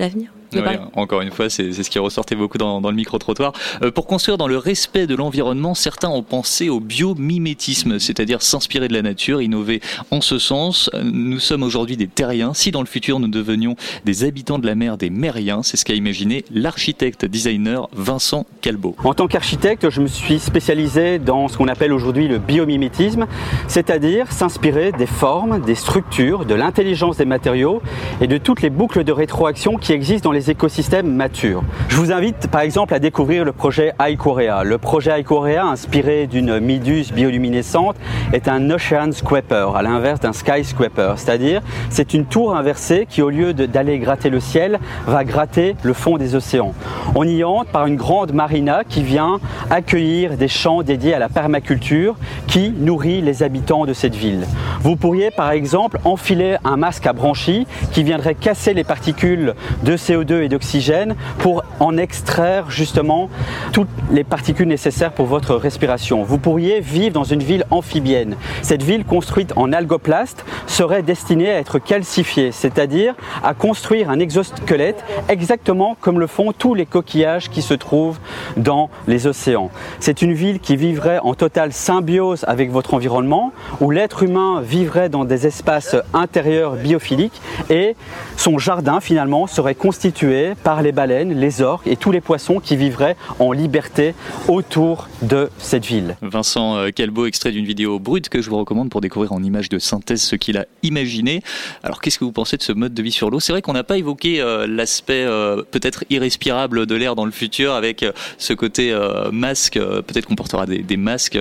encore 0.94 1.20
une 1.20 1.30
fois, 1.30 1.50
c'est 1.50 1.72
ce 1.72 1.90
qui 1.90 1.98
ressortait 1.98 2.34
beaucoup 2.34 2.58
dans, 2.58 2.80
le 2.80 2.96
micro-trottoir. 2.96 3.52
Euh, 3.82 3.90
pour 3.90 4.06
construire 4.06 4.38
dans 4.38 4.48
le 4.48 4.58
respect 4.58 5.06
de 5.06 5.14
l'environnement, 5.14 5.74
certains 5.74 6.08
ont 6.08 6.22
pensé 6.22 6.68
au 6.68 6.80
biomimétisme, 6.80 7.98
c'est-à-dire 7.98 8.42
s'inspirer 8.42 8.88
de 8.88 8.92
la 8.92 9.02
nature, 9.02 9.42
innover 9.42 9.80
en 10.10 10.20
ce 10.20 10.38
sens. 10.38 10.90
Nous 11.02 11.38
sommes 11.38 11.62
aujourd'hui 11.62 11.96
des 11.96 12.06
terriens. 12.06 12.54
Si 12.54 12.70
dans 12.70 12.80
le 12.80 12.86
futur 12.86 13.20
nous 13.20 13.28
devenions 13.28 13.76
des 14.04 14.24
habitants 14.24 14.58
de 14.58 14.66
la 14.66 14.74
mer, 14.74 14.96
des 14.96 15.10
mériens, 15.10 15.62
c'est 15.62 15.76
ce 15.76 15.84
qu'a 15.84 15.94
imaginé 15.94 16.44
l'architecte 16.50 17.24
designer 17.24 17.88
Vincent 17.92 18.46
Calbeau. 18.60 18.94
En 19.04 19.14
tant 19.14 19.26
qu'architecte, 19.26 19.90
je 19.90 20.00
me 20.00 20.06
suis 20.06 20.38
spécialisé 20.38 21.18
dans 21.18 21.48
ce 21.48 21.56
qu'on 21.56 21.68
appelle 21.68 21.92
aujourd'hui 21.92 22.28
le 22.28 22.38
biomimétisme, 22.38 23.26
c'est-à-dire 23.68 24.32
s'inspirer 24.32 24.92
des 24.92 25.06
formes, 25.06 25.60
des 25.60 25.74
structures, 25.74 26.44
de 26.44 26.54
l'intelligence 26.54 27.16
des 27.16 27.24
matériaux 27.24 27.82
et 28.20 28.26
de 28.26 28.38
toutes 28.38 28.62
les 28.62 28.70
boucles 28.70 29.04
de 29.04 29.12
rétroaction 29.12 29.76
qui 29.76 29.92
existent 29.92 30.28
dans 30.28 30.32
les 30.32 30.43
écosystèmes 30.50 31.12
matures. 31.12 31.62
Je 31.88 31.96
vous 31.96 32.12
invite 32.12 32.48
par 32.48 32.62
exemple 32.62 32.94
à 32.94 32.98
découvrir 32.98 33.44
le 33.44 33.52
projet 33.52 33.92
iCorea. 34.00 34.64
Le 34.64 34.78
projet 34.78 35.20
iCorea, 35.20 35.64
inspiré 35.64 36.26
d'une 36.26 36.61
miduse 36.61 37.12
bioluminescente, 37.12 37.96
est 38.33 38.48
un 38.48 38.70
ocean 38.70 39.12
scraper, 39.12 39.68
à 39.74 39.83
l'inverse 39.83 40.20
d'un 40.20 40.33
skyscraper. 40.33 41.14
C'est-à-dire, 41.16 41.62
c'est 41.90 42.14
une 42.14 42.24
tour 42.24 42.57
inversée 42.57 43.07
qui, 43.09 43.22
au 43.22 43.30
lieu 43.30 43.54
d'aller 43.54 43.98
gratter 43.98 44.30
le 44.30 44.40
ciel, 44.40 44.78
va 45.07 45.24
gratter 45.24 45.76
le 45.83 45.92
fond 45.92 46.16
des 46.16 46.35
océans. 46.35 46.74
On 47.14 47.24
y 47.24 47.44
entre 47.44 47.70
par 47.70 47.87
une 47.87 47.96
grande 47.96 48.33
marina 48.33 48.83
qui 48.88 49.02
vient 49.02 49.38
accueillir 49.70 50.37
des 50.37 50.48
champs 50.48 50.83
dédiés 50.83 51.14
à 51.14 51.18
la 51.18 51.28
permaculture 51.28 52.16
qui 52.46 52.70
nourrit 52.70 53.20
les 53.20 53.42
habitants 53.42 53.87
de 53.87 53.92
cette 53.92 54.14
ville. 54.14 54.44
Vous 54.80 54.96
pourriez 54.96 55.30
par 55.30 55.50
exemple 55.50 55.98
enfiler 56.04 56.57
un 56.64 56.76
masque 56.76 57.07
à 57.07 57.12
branchies 57.12 57.66
qui 57.92 58.02
viendrait 58.02 58.35
casser 58.35 58.74
les 58.74 58.85
particules 58.85 59.54
de 59.83 59.96
CO2 59.96 60.34
et 60.42 60.49
d'oxygène 60.49 61.14
pour 61.38 61.62
en 61.81 61.97
extraire 61.97 62.70
justement 62.70 63.29
toutes 63.73 63.88
les 64.11 64.25
particules 64.25 64.68
nécessaires 64.68 65.12
pour 65.12 65.27
votre 65.27 65.55
respiration. 65.55 66.23
Vous 66.23 66.38
pourriez 66.38 66.81
vivre 66.81 67.12
dans 67.12 67.25
une 67.25 67.42
ville 67.42 67.64
amphibienne. 67.70 68.37
Cette 68.62 68.83
ville 68.83 69.05
construite 69.05 69.53
en 69.57 69.73
algoplaste 69.73 70.44
serait 70.66 71.03
destinée 71.03 71.51
à 71.51 71.59
être 71.59 71.79
calcifiée, 71.79 72.53
c'est-à-dire 72.53 73.14
à 73.42 73.55
construire 73.55 74.11
un 74.11 74.18
exosquelette 74.18 75.05
exactement 75.29 75.97
comme 76.01 76.20
le 76.20 76.27
font 76.27 76.53
tous 76.53 76.75
les 76.75 76.87
coquillages 76.87 77.51
qui 77.51 77.62
se 77.62 77.75
trouvent 77.75 78.18
dans 78.57 78.90
les 79.07 79.27
océans. 79.27 79.70
C'est 80.01 80.23
une 80.23 80.33
ville 80.33 80.61
qui 80.61 80.77
vivrait 80.77 81.18
en 81.23 81.35
totale 81.35 81.73
symbiose 81.73 82.44
avec 82.47 82.70
votre 82.70 82.94
environnement, 82.94 83.53
où 83.81 83.90
l'être 83.90 84.23
humain 84.23 84.61
vivrait 84.62 85.09
dans 85.09 85.25
des 85.25 85.47
espaces 85.47 85.97
intérieurs 86.12 86.73
biophiliques 86.73 87.40
et 87.70 87.97
son 88.37 88.59
jardin 88.59 89.01
finalement 89.01 89.47
serait 89.47 89.75
constitué 89.75 90.13
par 90.62 90.83
les 90.83 90.92
baleines, 90.92 91.38
les 91.38 91.61
orques 91.61 91.87
et 91.87 91.96
tous 91.96 92.12
les 92.12 92.20
poissons 92.20 92.61
qui 92.61 92.77
vivraient 92.77 93.16
en 93.38 93.53
liberté 93.53 94.14
autour 94.48 95.09
de 95.22 95.50
cette 95.59 95.85
ville. 95.85 96.16
Vincent 96.22 96.77
euh, 96.77 96.90
Calbo, 96.90 97.27
extrait 97.27 97.50
d'une 97.50 97.64
vidéo 97.64 97.98
brute 97.98 98.29
que 98.29 98.40
je 98.40 98.48
vous 98.48 98.57
recommande 98.57 98.90
pour 98.90 99.00
découvrir 99.00 99.33
en 99.33 99.42
images 99.42 99.68
de 99.68 99.79
synthèse 99.79 100.22
ce 100.22 100.37
qu'il 100.37 100.57
a 100.57 100.66
imaginé. 100.83 101.42
Alors 101.83 102.00
qu'est-ce 102.00 102.18
que 102.18 102.24
vous 102.24 102.33
pensez 102.33 102.57
de 102.57 102.62
ce 102.62 102.72
mode 102.72 102.94
de 102.94 103.03
vie 103.03 103.12
sur 103.12 103.29
l'eau? 103.29 103.40
C'est 103.40 103.53
vrai 103.53 103.61
qu'on 103.61 103.72
n'a 103.72 103.85
pas 103.85 103.98
évoqué 103.98 104.40
euh, 104.40 104.66
l'aspect 104.66 105.24
euh, 105.24 105.62
peut-être 105.70 106.05
irrespirable 106.11 106.87
de 106.87 106.94
l'air 106.94 107.16
dans 107.16 107.24
le 107.24 107.33
futur 107.33 107.72
avec 107.72 108.05
ce 108.38 108.53
côté 108.53 108.96
masque. 109.33 109.74
peut-être 109.74 110.27
qu'on 110.27 110.37
portera 110.37 110.66
des, 110.66 110.96
masques 110.96 111.38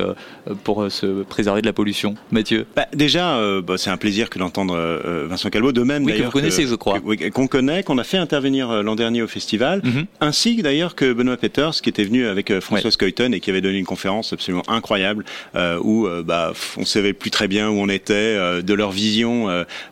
pour 0.64 0.92
se 0.92 1.24
préserver 1.24 1.62
de 1.62 1.68
la 1.68 1.74
pollution. 1.74 2.16
Mathieu? 2.32 2.66
Bah, 2.76 2.88
Déjà, 2.94 3.40
bah, 3.62 3.76
c'est 3.78 3.90
un 3.90 3.98
plaisir 3.98 4.30
que 4.30 4.40
d'entendre 4.40 4.76
Vincent 5.28 5.50
Calbo. 5.50 5.72
De 5.72 5.84
même, 5.84 6.06
oui, 6.06 6.18
que 6.18 6.24
vous 6.24 6.32
connaissez, 6.32 6.66
je 6.66 6.76
crois. 6.76 7.00
Qu'on 7.34 7.48
connaît, 7.48 7.84
qu'on 7.84 7.98
a 7.98 8.04
fait 8.04 8.18
intervenir 8.18 8.63
venir 8.64 8.72
euh, 8.80 8.84
l'an 8.84 8.96
dernier 8.96 9.22
au 9.22 9.28
festival, 9.28 9.82
Mhm. 9.84 10.06
ainsi 10.22 10.62
d'ailleurs 10.62 10.96
que 10.96 11.14
Benoît 11.14 11.38
Peters, 11.38 11.82
qui 11.82 11.90
était 11.90 12.04
venu 12.04 12.26
avec 12.28 12.52
euh, 12.52 12.62
Françoise 12.62 12.98
Coyton 12.98 13.32
et 13.32 13.40
qui 13.40 13.50
avait 13.50 13.62
donné 13.62 13.78
une 13.78 13.86
conférence 13.86 14.34
absolument 14.34 14.64
incroyable, 14.68 15.26
euh, 15.56 15.80
où 15.82 16.08
bah, 16.26 16.54
on 16.78 16.86
savait 16.86 17.14
plus 17.14 17.32
très 17.32 17.48
bien 17.48 17.70
où 17.70 17.74
on 17.74 17.90
était, 17.90 18.62
de 18.62 18.74
leur 18.74 18.92
vision 18.92 19.48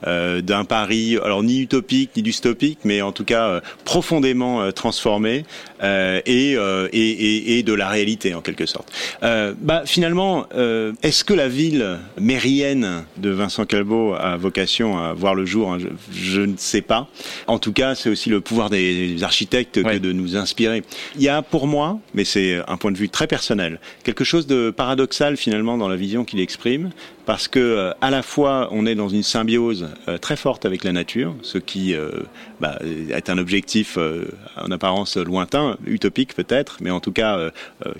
d'un 0.06 0.66
Paris, 0.66 1.18
alors 1.24 1.44
ni 1.44 1.62
utopique 1.62 2.12
ni 2.16 2.22
dystopique, 2.24 2.80
mais 2.84 3.02
en 3.02 3.12
tout 3.12 3.24
cas 3.24 3.62
profondément 3.86 4.72
transformé, 4.72 5.46
euh, 5.84 6.22
et, 6.26 6.56
euh, 6.56 6.88
et, 6.92 7.00
et, 7.00 7.58
et 7.58 7.64
de 7.64 7.74
la 7.74 7.90
réalité 7.90 8.34
en 8.34 8.42
quelque 8.42 8.66
sorte. 8.66 8.92
Euh, 9.24 9.54
bah, 9.60 9.84
finalement, 9.86 10.48
euh, 10.56 10.94
est-ce 11.04 11.24
que 11.24 11.34
la 11.34 11.48
ville 11.48 12.00
mérienne 12.20 13.06
de 13.18 13.30
Vincent 13.30 13.66
Calvo 13.66 14.14
a 14.14 14.38
vocation 14.38 14.98
à 14.98 15.14
voir 15.14 15.36
le 15.36 15.46
jour 15.46 15.72
hein, 15.72 15.80
je, 15.80 15.88
je 16.12 16.42
ne 16.42 16.56
sais 16.58 16.82
pas. 16.82 17.08
En 17.48 17.60
tout 17.60 17.74
cas, 17.74 17.96
c'est 17.96 18.10
aussi 18.10 18.30
le 18.30 18.42
pouvoir 18.42 18.70
des 18.70 19.24
architectes 19.24 19.82
que 19.82 19.98
de 19.98 20.12
nous 20.12 20.36
inspirer. 20.36 20.84
Il 21.16 21.22
y 21.22 21.30
a 21.30 21.42
pour 21.42 21.68
moi, 21.68 22.00
mais 22.14 22.26
c'est 22.26 22.60
un 22.68 22.78
point 22.78 22.92
de 22.92 22.98
vue 22.98 23.10
très 23.10 23.28
personnel, 23.28 23.80
quelque 24.04 24.24
chose 24.24 24.48
de 24.48 24.70
paradoxal 24.70 25.38
finalement 25.38 25.78
dans 25.78 25.88
la 25.88 25.96
vision 25.96 26.26
qu'il 26.26 26.40
exprime, 26.40 26.92
parce 27.32 27.48
que 27.48 27.60
euh, 27.60 27.94
à 28.02 28.10
la 28.12 28.24
fois 28.24 28.68
on 28.72 28.86
est 28.86 28.94
dans 28.94 29.08
une 29.08 29.24
symbiose 29.24 29.88
euh, 30.10 30.18
très 30.18 30.36
forte 30.36 30.66
avec 30.66 30.84
la 30.84 30.92
nature, 30.92 31.34
ce 31.44 31.60
qui 31.60 31.94
euh, 31.94 32.10
bah, 32.60 32.78
est 33.10 33.30
un 33.30 33.38
objectif 33.38 33.98
en 34.58 34.70
apparence 34.70 35.16
lointain, 35.16 35.78
utopique 35.86 36.36
peut-être, 36.36 36.80
mais 36.82 36.90
en 36.92 37.00
tout 37.00 37.14
cas 37.14 37.40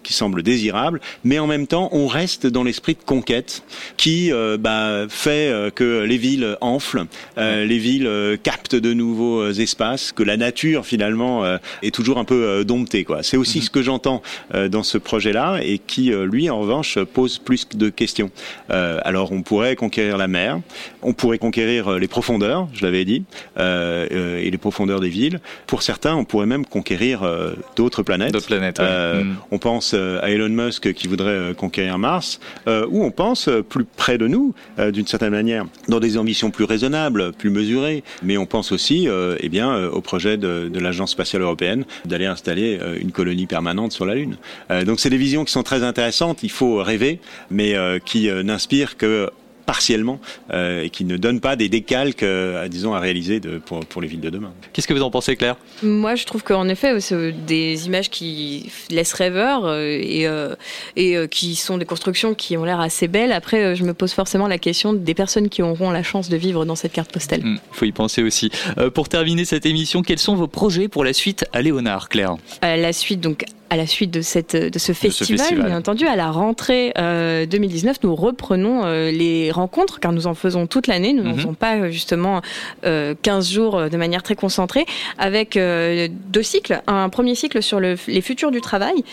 qui 0.04 0.14
semble 0.14 0.44
désirable. 0.44 1.02
Mais 1.24 1.40
en 1.40 1.48
même 1.48 1.66
temps, 1.66 1.90
on 1.94 2.06
reste 2.08 2.46
dans 2.46 2.64
l'esprit 2.64 2.94
de 2.94 3.04
conquête 3.04 3.64
qui 3.98 4.32
bah, 4.60 5.06
fait 5.10 5.72
que 5.74 6.04
les 6.04 6.18
villes 6.18 6.58
enflent, 6.62 7.06
les 7.38 7.78
villes 7.80 8.38
captent 8.44 8.76
de 8.76 8.94
nouveaux 8.94 9.50
espaces, 9.50 10.12
que 10.12 10.22
la 10.22 10.38
nature 10.38 10.86
finalement 10.86 11.44
est 11.82 11.94
toujours 11.94 12.20
un 12.20 12.26
peu 12.26 12.64
domptée. 12.64 13.04
Quoi. 13.04 13.24
C'est 13.24 13.38
aussi 13.38 13.62
ce 13.62 13.72
que 13.72 13.82
j'entends 13.82 14.22
dans 14.54 14.84
ce 14.84 15.00
projet-là 15.00 15.62
et 15.64 15.80
qui, 15.80 16.12
lui, 16.12 16.50
en 16.52 16.60
revanche, 16.60 17.00
pose 17.00 17.40
plus 17.40 17.68
de 17.70 17.90
questions. 17.90 18.30
Euh, 18.70 19.00
alors, 19.22 19.32
on 19.34 19.44
pourrait 19.44 19.76
conquérir 19.76 20.18
la 20.18 20.28
mer, 20.28 20.60
on 21.04 21.14
pourrait 21.14 21.38
conquérir 21.38 21.88
euh, 21.88 22.00
les 22.00 22.08
profondeurs, 22.08 22.68
je 22.74 22.84
l'avais 22.84 23.06
dit, 23.06 23.24
euh, 23.60 24.08
euh, 24.12 24.40
et 24.40 24.50
les 24.50 24.58
profondeurs 24.58 25.00
des 25.00 25.10
villes. 25.10 25.40
Pour 25.68 25.84
certains, 25.84 26.16
on 26.16 26.26
pourrait 26.26 26.48
même 26.48 26.66
conquérir 26.66 27.22
euh, 27.22 27.54
d'autres 27.76 28.02
planètes. 28.02 28.32
D'autres 28.34 28.48
planètes, 28.48 28.80
ouais. 28.80 29.24
Mm. 29.24 29.36
On 29.52 29.60
pense 29.60 29.94
à 29.94 30.32
Elon 30.32 30.50
Musk 30.50 30.94
qui 30.94 31.08
voudrait 31.08 31.54
conquérir 31.56 32.00
Mars, 32.00 32.40
ou 32.68 33.04
on 33.04 33.12
pense 33.12 33.50
plus 33.70 33.86
près 33.86 34.18
de 34.18 34.28
nous, 34.28 34.56
d'une 34.92 35.06
certaine 35.06 35.32
manière, 35.32 35.66
dans 35.88 36.00
des 36.00 36.18
ambitions 36.18 36.50
plus 36.50 36.64
raisonnables, 36.64 37.34
plus 37.34 37.50
mesurées. 37.50 38.04
Mais 38.24 38.38
on 38.38 38.46
pense 38.46 38.72
aussi, 38.72 39.08
eh 39.40 39.50
bien, 39.50 39.88
au 39.88 40.02
projet 40.02 40.38
de, 40.38 40.70
de 40.72 40.80
l'Agence 40.80 41.12
spatiale 41.12 41.44
européenne 41.44 41.86
d'aller 42.06 42.26
installer 42.26 42.80
une 43.00 43.12
colonie 43.12 43.46
permanente 43.46 43.92
sur 43.92 44.06
la 44.06 44.16
Lune. 44.16 44.38
Donc 44.86 45.00
c'est 45.00 45.10
des 45.10 45.18
visions 45.18 45.44
qui 45.46 45.52
sont 45.52 45.64
très 45.64 45.84
intéressantes. 45.84 46.44
Il 46.44 46.52
faut 46.52 46.78
rêver, 46.78 47.20
mais 47.50 47.76
qui 48.06 48.30
n'inspirent 48.44 48.98
que 49.02 49.30
partiellement 49.68 50.20
euh, 50.52 50.84
et 50.84 50.90
qui 50.90 51.06
ne 51.06 51.16
donnent 51.16 51.40
pas 51.40 51.56
des 51.56 51.70
décalques, 51.70 52.24
euh, 52.24 52.66
à, 52.66 52.68
disons, 52.68 52.94
à 52.94 53.00
réaliser 53.00 53.40
de, 53.40 53.58
pour, 53.58 53.80
pour 53.82 54.02
les 54.02 54.08
villes 54.08 54.20
de 54.20 54.30
demain. 54.30 54.52
Qu'est-ce 54.74 54.88
que 54.88 54.94
vous 54.94 55.04
en 55.04 55.12
pensez, 55.12 55.38
Claire? 55.38 55.56
Moi, 55.82 56.16
je 56.16 56.26
trouve 56.26 56.44
qu'en 56.44 56.68
effet, 56.68 57.00
c'est 57.00 57.32
des 57.32 57.86
images 57.86 58.10
qui 58.10 58.70
laissent 58.90 59.14
rêveur 59.14 59.66
euh, 59.66 59.88
et, 59.88 60.28
euh, 60.28 60.56
et 60.98 61.16
euh, 61.16 61.28
qui 61.28 61.56
sont 61.56 61.78
des 61.78 61.86
constructions 61.86 62.34
qui 62.34 62.58
ont 62.58 62.66
l'air 62.66 62.82
assez 62.82 63.08
belles. 63.08 63.32
Après, 63.32 63.64
euh, 63.64 63.76
je 63.76 63.86
me 63.86 63.94
pose 63.94 64.12
forcément 64.12 64.48
la 64.48 64.58
question 64.58 64.92
des 64.94 65.14
personnes 65.14 65.48
qui 65.48 65.62
auront 65.62 65.92
la 65.92 66.04
chance 66.04 66.28
de 66.28 66.38
vivre 66.38 66.66
dans 66.66 66.76
cette 66.76 66.92
carte 66.92 67.12
postale. 67.12 67.42
Il 67.44 67.60
faut 67.72 67.86
y 67.86 67.94
penser 67.94 68.24
aussi. 68.24 68.50
Euh, 68.78 68.90
pour 68.90 69.08
terminer 69.08 69.46
cette 69.46 69.66
émission, 69.66 70.02
quels 70.02 70.20
sont 70.20 70.36
vos 70.36 70.48
projets 70.48 70.90
pour 70.90 71.06
la 71.06 71.14
suite 71.14 71.46
à 71.54 71.62
Léonard, 71.62 72.10
Claire? 72.10 72.36
À 72.62 72.76
la 72.76 72.92
suite, 72.92 73.22
donc, 73.22 73.46
à 73.72 73.78
la 73.78 73.88
suite 73.88 74.12
de, 74.12 74.22
cette, 74.22 74.54
de 74.56 74.78
ce 74.78 74.92
festival, 74.92 75.40
festival. 75.40 75.66
bien 75.68 75.78
entendu, 75.78 76.06
à 76.06 76.18
la 76.18 76.30
rentrée 76.30 76.92
euh, 76.98 77.46
2019, 77.46 78.00
nous 78.04 78.14
reprenons 78.16 78.82
euh, 78.84 79.12
les 79.12 79.50
rencontres, 79.50 80.02
car 80.02 80.12
nous 80.12 80.28
en 80.28 80.34
faisons 80.34 80.68
toute 80.68 80.88
l'année. 80.88 81.14
Nous 81.14 81.24
n'en 81.24 81.30
Mhm. 81.32 81.38
faisons 81.38 81.54
pas 81.54 81.78
euh, 81.78 81.90
justement 81.90 82.42
euh, 82.86 83.16
15 83.22 83.50
jours 83.50 83.78
euh, 83.78 83.88
de 83.88 83.96
manière 83.96 84.24
très 84.24 84.36
concentrée, 84.36 84.86
avec 85.18 85.56
euh, 85.56 86.10
deux 86.28 86.44
cycles. 86.44 86.82
Un 86.88 87.08
premier 87.08 87.34
cycle 87.34 87.64
sur 87.64 87.80
le, 87.80 87.96
les 88.08 88.20
futurs 88.20 88.52
du 88.52 88.60
travail, 88.60 89.06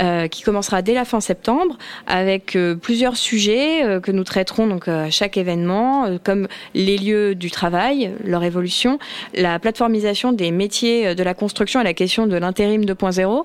euh, 0.00 0.28
qui 0.28 0.42
commencera 0.44 0.80
dès 0.80 0.94
la 0.94 1.04
fin 1.04 1.20
septembre, 1.20 1.76
avec 2.06 2.54
euh, 2.54 2.76
plusieurs 2.76 3.16
sujets 3.16 3.84
euh, 3.84 3.98
que 3.98 4.12
nous 4.12 4.22
traiterons 4.22 4.68
donc 4.68 4.86
à 4.86 5.10
chaque 5.10 5.36
événement, 5.36 6.04
euh, 6.06 6.18
comme 6.22 6.46
les 6.74 6.98
lieux 6.98 7.34
du 7.34 7.50
travail, 7.50 8.12
leur 8.24 8.44
évolution, 8.44 9.00
la 9.34 9.58
plateformisation 9.58 10.30
des 10.30 10.52
métiers 10.52 11.16
de 11.16 11.22
la 11.24 11.34
construction 11.34 11.80
et 11.80 11.84
la 11.84 11.94
question 11.94 12.28
de 12.28 12.36
l'intérim 12.36 12.84
2.0, 12.84 13.42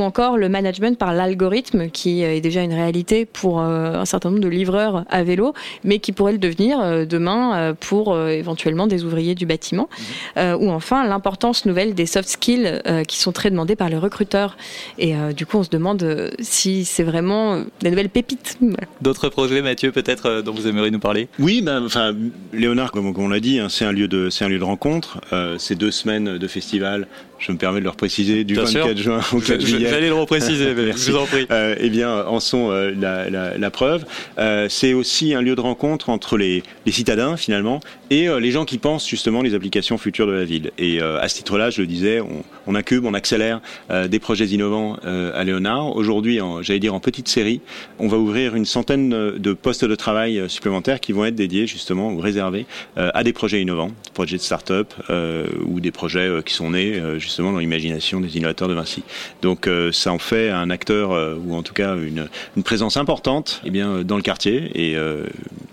ou 0.00 0.02
encore 0.02 0.36
le 0.36 0.48
management 0.48 0.98
par 0.98 1.14
l'algorithme, 1.14 1.90
qui 1.90 2.24
euh, 2.24 2.34
est 2.34 2.40
déjà 2.40 2.62
une 2.62 2.72
réalité 2.72 3.26
pour 3.26 3.60
euh, 3.60 3.94
un 3.94 4.04
certain 4.04 4.30
nombre 4.30 4.42
de 4.42 4.48
livreurs 4.48 5.04
à 5.08 5.22
vélo, 5.22 5.54
mais 5.84 5.98
qui 5.98 6.12
pourrait 6.12 6.32
le 6.32 6.38
devenir 6.38 6.80
euh, 6.80 7.04
demain 7.04 7.74
pour 7.80 8.18
éventuellement 8.18 8.86
des 8.86 9.04
ouvriers 9.04 9.34
du 9.34 9.46
bâtiment, 9.46 9.88
ou 10.36 10.70
enfin 10.70 11.06
l'importance 11.06 11.66
nouvelle 11.66 11.94
des 11.94 12.06
soft 12.06 12.28
skills 12.28 12.80
qui 13.06 13.18
sont 13.18 13.32
très 13.32 13.50
demandés 13.50 13.76
par 13.76 13.88
les 13.88 13.96
recruteurs. 13.96 14.56
Et 14.98 15.14
du 15.34 15.46
coup, 15.46 15.58
on 15.58 15.62
se 15.62 15.70
demande 15.70 16.30
si 16.40 16.84
c'est 16.84 17.02
vraiment 17.02 17.62
des 17.80 17.90
nouvelles 17.90 18.08
pépites. 18.08 18.58
D'autres 19.00 19.28
projets, 19.28 19.62
Mathieu, 19.62 19.92
peut-être, 19.92 20.42
dont 20.42 20.52
vous 20.52 20.66
aimeriez 20.66 20.90
nous 20.90 20.98
parler? 20.98 21.28
Oui, 21.38 21.62
ben, 21.62 21.84
enfin, 21.84 22.14
Léonard, 22.52 22.92
comme, 22.92 23.12
on 23.16 23.28
l'a 23.28 23.40
dit, 23.40 23.58
hein, 23.58 23.68
c'est 23.68 23.84
un 23.84 23.92
lieu 23.92 24.08
de, 24.08 24.30
c'est 24.30 24.44
un 24.44 24.48
lieu 24.48 24.58
de 24.58 24.64
rencontre. 24.64 25.20
Euh, 25.32 25.56
c'est 25.58 25.74
deux 25.74 25.90
semaines 25.90 26.38
de 26.38 26.46
festival. 26.46 27.06
Je 27.40 27.52
me 27.52 27.56
permets 27.56 27.78
de 27.80 27.84
le 27.84 27.90
repréciser 27.90 28.44
du 28.44 28.52
Bien 28.54 28.64
24 28.64 28.86
sûr. 28.88 28.96
juin 28.98 29.20
au 29.32 29.40
4 29.40 29.60
Je- 29.62 29.66
juillet. 29.66 29.88
j'allais 29.88 30.08
le 30.08 30.14
repréciser, 30.14 30.74
mais 30.74 30.84
Merci. 30.84 31.06
je 31.06 31.12
vous 31.12 31.18
en 31.18 31.24
prie. 31.26 31.46
Euh, 31.50 31.74
eh 31.80 31.88
bien, 31.88 32.24
en 32.26 32.38
sont 32.38 32.70
euh, 32.70 32.92
la, 32.98 33.30
la- 33.30 33.56
la 33.56 33.70
preuve. 33.70 34.04
Euh, 34.38 34.66
c'est 34.68 34.92
aussi 34.92 35.32
un 35.34 35.40
lieu 35.40 35.54
de 35.56 35.60
rencontre 35.62 36.10
entre 36.10 36.36
les, 36.36 36.62
les 36.84 36.92
citadins 36.92 37.38
finalement 37.38 37.80
et 38.10 38.28
euh, 38.28 38.40
les 38.40 38.50
gens 38.50 38.64
qui 38.66 38.76
pensent 38.76 39.08
justement 39.08 39.40
les 39.40 39.54
applications 39.54 39.96
futures 39.96 40.26
de 40.26 40.32
la 40.32 40.44
ville. 40.44 40.70
Et 40.78 41.00
euh, 41.00 41.18
à 41.18 41.28
ce 41.28 41.36
titre-là, 41.36 41.70
je 41.70 41.80
le 41.80 41.86
disais, 41.86 42.20
on, 42.20 42.44
on 42.66 42.74
incube, 42.74 43.06
on 43.06 43.14
accélère 43.14 43.60
euh, 43.90 44.06
des 44.06 44.18
projets 44.18 44.44
innovants 44.46 44.98
euh, 45.06 45.32
à 45.34 45.42
Léonard. 45.44 45.96
Aujourd'hui, 45.96 46.40
j'allais 46.60 46.78
dire 46.78 46.94
en 46.94 47.00
petite 47.00 47.28
série, 47.28 47.62
on 47.98 48.08
va 48.08 48.18
ouvrir 48.18 48.54
une 48.54 48.66
centaine 48.66 49.08
de 49.38 49.52
postes 49.54 49.86
de 49.86 49.94
travail 49.94 50.42
supplémentaires 50.48 51.00
qui 51.00 51.12
vont 51.12 51.24
être 51.24 51.36
dédiés 51.36 51.66
justement 51.66 52.12
ou 52.12 52.18
réservés 52.18 52.66
euh, 52.98 53.10
à 53.14 53.24
des 53.24 53.32
projets 53.32 53.62
innovants, 53.62 53.88
des 53.88 54.10
projets 54.12 54.36
de 54.36 54.42
start-up 54.42 54.92
euh, 55.08 55.46
ou 55.64 55.80
des 55.80 55.90
projets 55.90 56.28
qui 56.44 56.52
sont 56.52 56.70
nés 56.72 56.96
euh, 56.98 57.18
justement 57.30 57.52
dans 57.52 57.60
l'imagination 57.60 58.20
des 58.20 58.36
innovateurs 58.36 58.68
de 58.68 58.74
Vinci. 58.74 59.04
Donc 59.40 59.66
euh, 59.68 59.92
ça 59.92 60.12
en 60.12 60.18
fait 60.18 60.50
un 60.50 60.68
acteur 60.68 61.12
euh, 61.12 61.36
ou 61.36 61.54
en 61.54 61.62
tout 61.62 61.72
cas 61.72 61.94
une, 61.96 62.28
présence 62.64 62.96
importante 62.96 63.62
eh 63.64 63.70
bien, 63.70 63.88
euh, 63.88 64.02
dans 64.02 64.16
le 64.16 64.22
quartier 64.22 64.70
et 64.74 64.96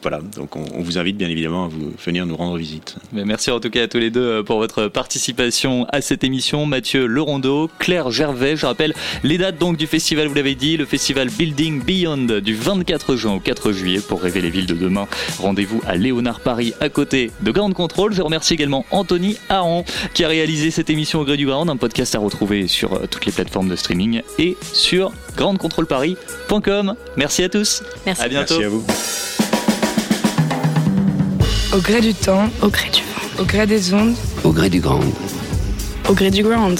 voilà, 0.04 0.20
donc 0.36 0.56
on, 0.56 0.82
vous 0.82 0.98
invite 0.98 1.18
bien 1.18 1.28
évidemment 1.28 1.66
à 1.66 1.68
vous 1.68 1.92
venir 2.06 2.26
nous 2.26 2.36
rendre 2.36 2.56
visite. 2.56 2.96
Merci 3.12 3.50
en 3.52 3.60
tout 3.60 3.70
cas 3.70 3.84
à 3.84 3.88
tous 3.88 3.98
les 3.98 4.12
deux 4.12 4.44
pour 4.44 4.60
votre 4.60 4.88
participation 4.88 5.86
à 5.92 6.02
cette 6.02 6.24
émission. 6.24 6.66
Mathieu 6.66 7.08
Lerondeau, 7.08 7.70
Claire 7.80 8.12
Gervais. 8.12 8.56
Je 8.56 8.66
rappelle 8.66 8.94
les 9.24 9.38
dates 9.38 9.58
donc 9.58 9.76
du 9.76 9.88
festival, 9.88 10.28
vous 10.28 10.36
l'avez 10.36 10.56
dit, 10.56 10.78
le 10.78 10.86
festival 10.86 11.30
Building 11.30 11.82
Beyond 11.84 12.40
du 12.42 12.54
24 12.54 13.16
juin 13.16 13.34
au 13.34 13.40
4 13.40 13.72
juillet 13.72 14.00
pour 14.00 14.22
rêver 14.22 14.42
les 14.42 14.52
villes 14.52 14.68
de 14.68 14.76
demain. 14.76 15.08
Rendez-vous 15.40 15.82
à 15.88 15.96
Léonard 15.96 16.40
Paris 16.40 16.74
à 16.80 16.90
côté 16.90 17.32
de 17.42 17.52
Ground 17.52 17.74
Control. 17.74 18.14
Je 18.14 18.22
remercie 18.22 18.54
également 18.54 18.86
Anthony 18.92 19.38
Aron 19.50 19.84
qui 20.14 20.24
a 20.24 20.28
réalisé 20.28 20.72
cette 20.72 20.90
émission 20.90 21.20
au 21.20 21.26
gré 21.26 21.38
du 21.38 21.47
Ground, 21.48 21.70
un 21.70 21.78
podcast 21.78 22.14
à 22.16 22.20
retrouver 22.20 22.68
sur 22.68 22.94
euh, 22.94 23.08
toutes 23.10 23.26
les 23.26 23.32
plateformes 23.32 23.68
de 23.70 23.76
streaming 23.76 24.22
et 24.38 24.56
sur 24.74 25.12
groundcontrolparis.com. 25.36 26.96
Merci 27.16 27.44
à 27.44 27.50
tous. 27.50 27.82
Merci. 28.06 28.22
À 28.22 28.28
bientôt. 28.28 28.60
Merci 28.60 28.64
à 28.66 28.70
vous. 28.70 28.86
Au 31.74 31.80
gré 31.82 32.02
du 32.02 32.14
temps, 32.14 32.50
au 32.62 32.70
gré 32.70 32.90
du 32.90 33.02
vent, 33.02 33.42
au 33.42 33.46
gré 33.46 33.66
des 33.68 33.94
ondes, 33.94 34.16
Au 34.44 34.52
gré 34.52 34.70
du 34.70 34.80
grand. 34.80 35.00
au 36.10 36.14
gré 36.14 36.30
du 36.32 36.44
ground. 36.44 36.80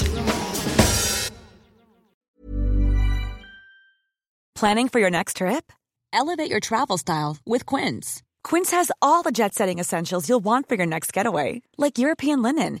Planning 4.54 4.88
for 4.88 4.98
your 5.00 5.10
next 5.10 5.36
trip? 5.36 5.72
Elevate 6.12 6.50
your 6.50 6.60
travel 6.60 6.96
style 6.98 7.36
with 7.46 7.64
Quince. 7.64 8.22
Quince 8.42 8.72
has 8.72 8.90
all 9.00 9.22
the 9.22 9.30
jet 9.30 9.54
setting 9.54 9.78
essentials 9.78 10.28
you'll 10.28 10.40
want 10.42 10.68
for 10.68 10.74
your 10.76 10.86
next 10.86 11.12
getaway, 11.12 11.60
like 11.76 11.98
European 11.98 12.42
linen, 12.42 12.80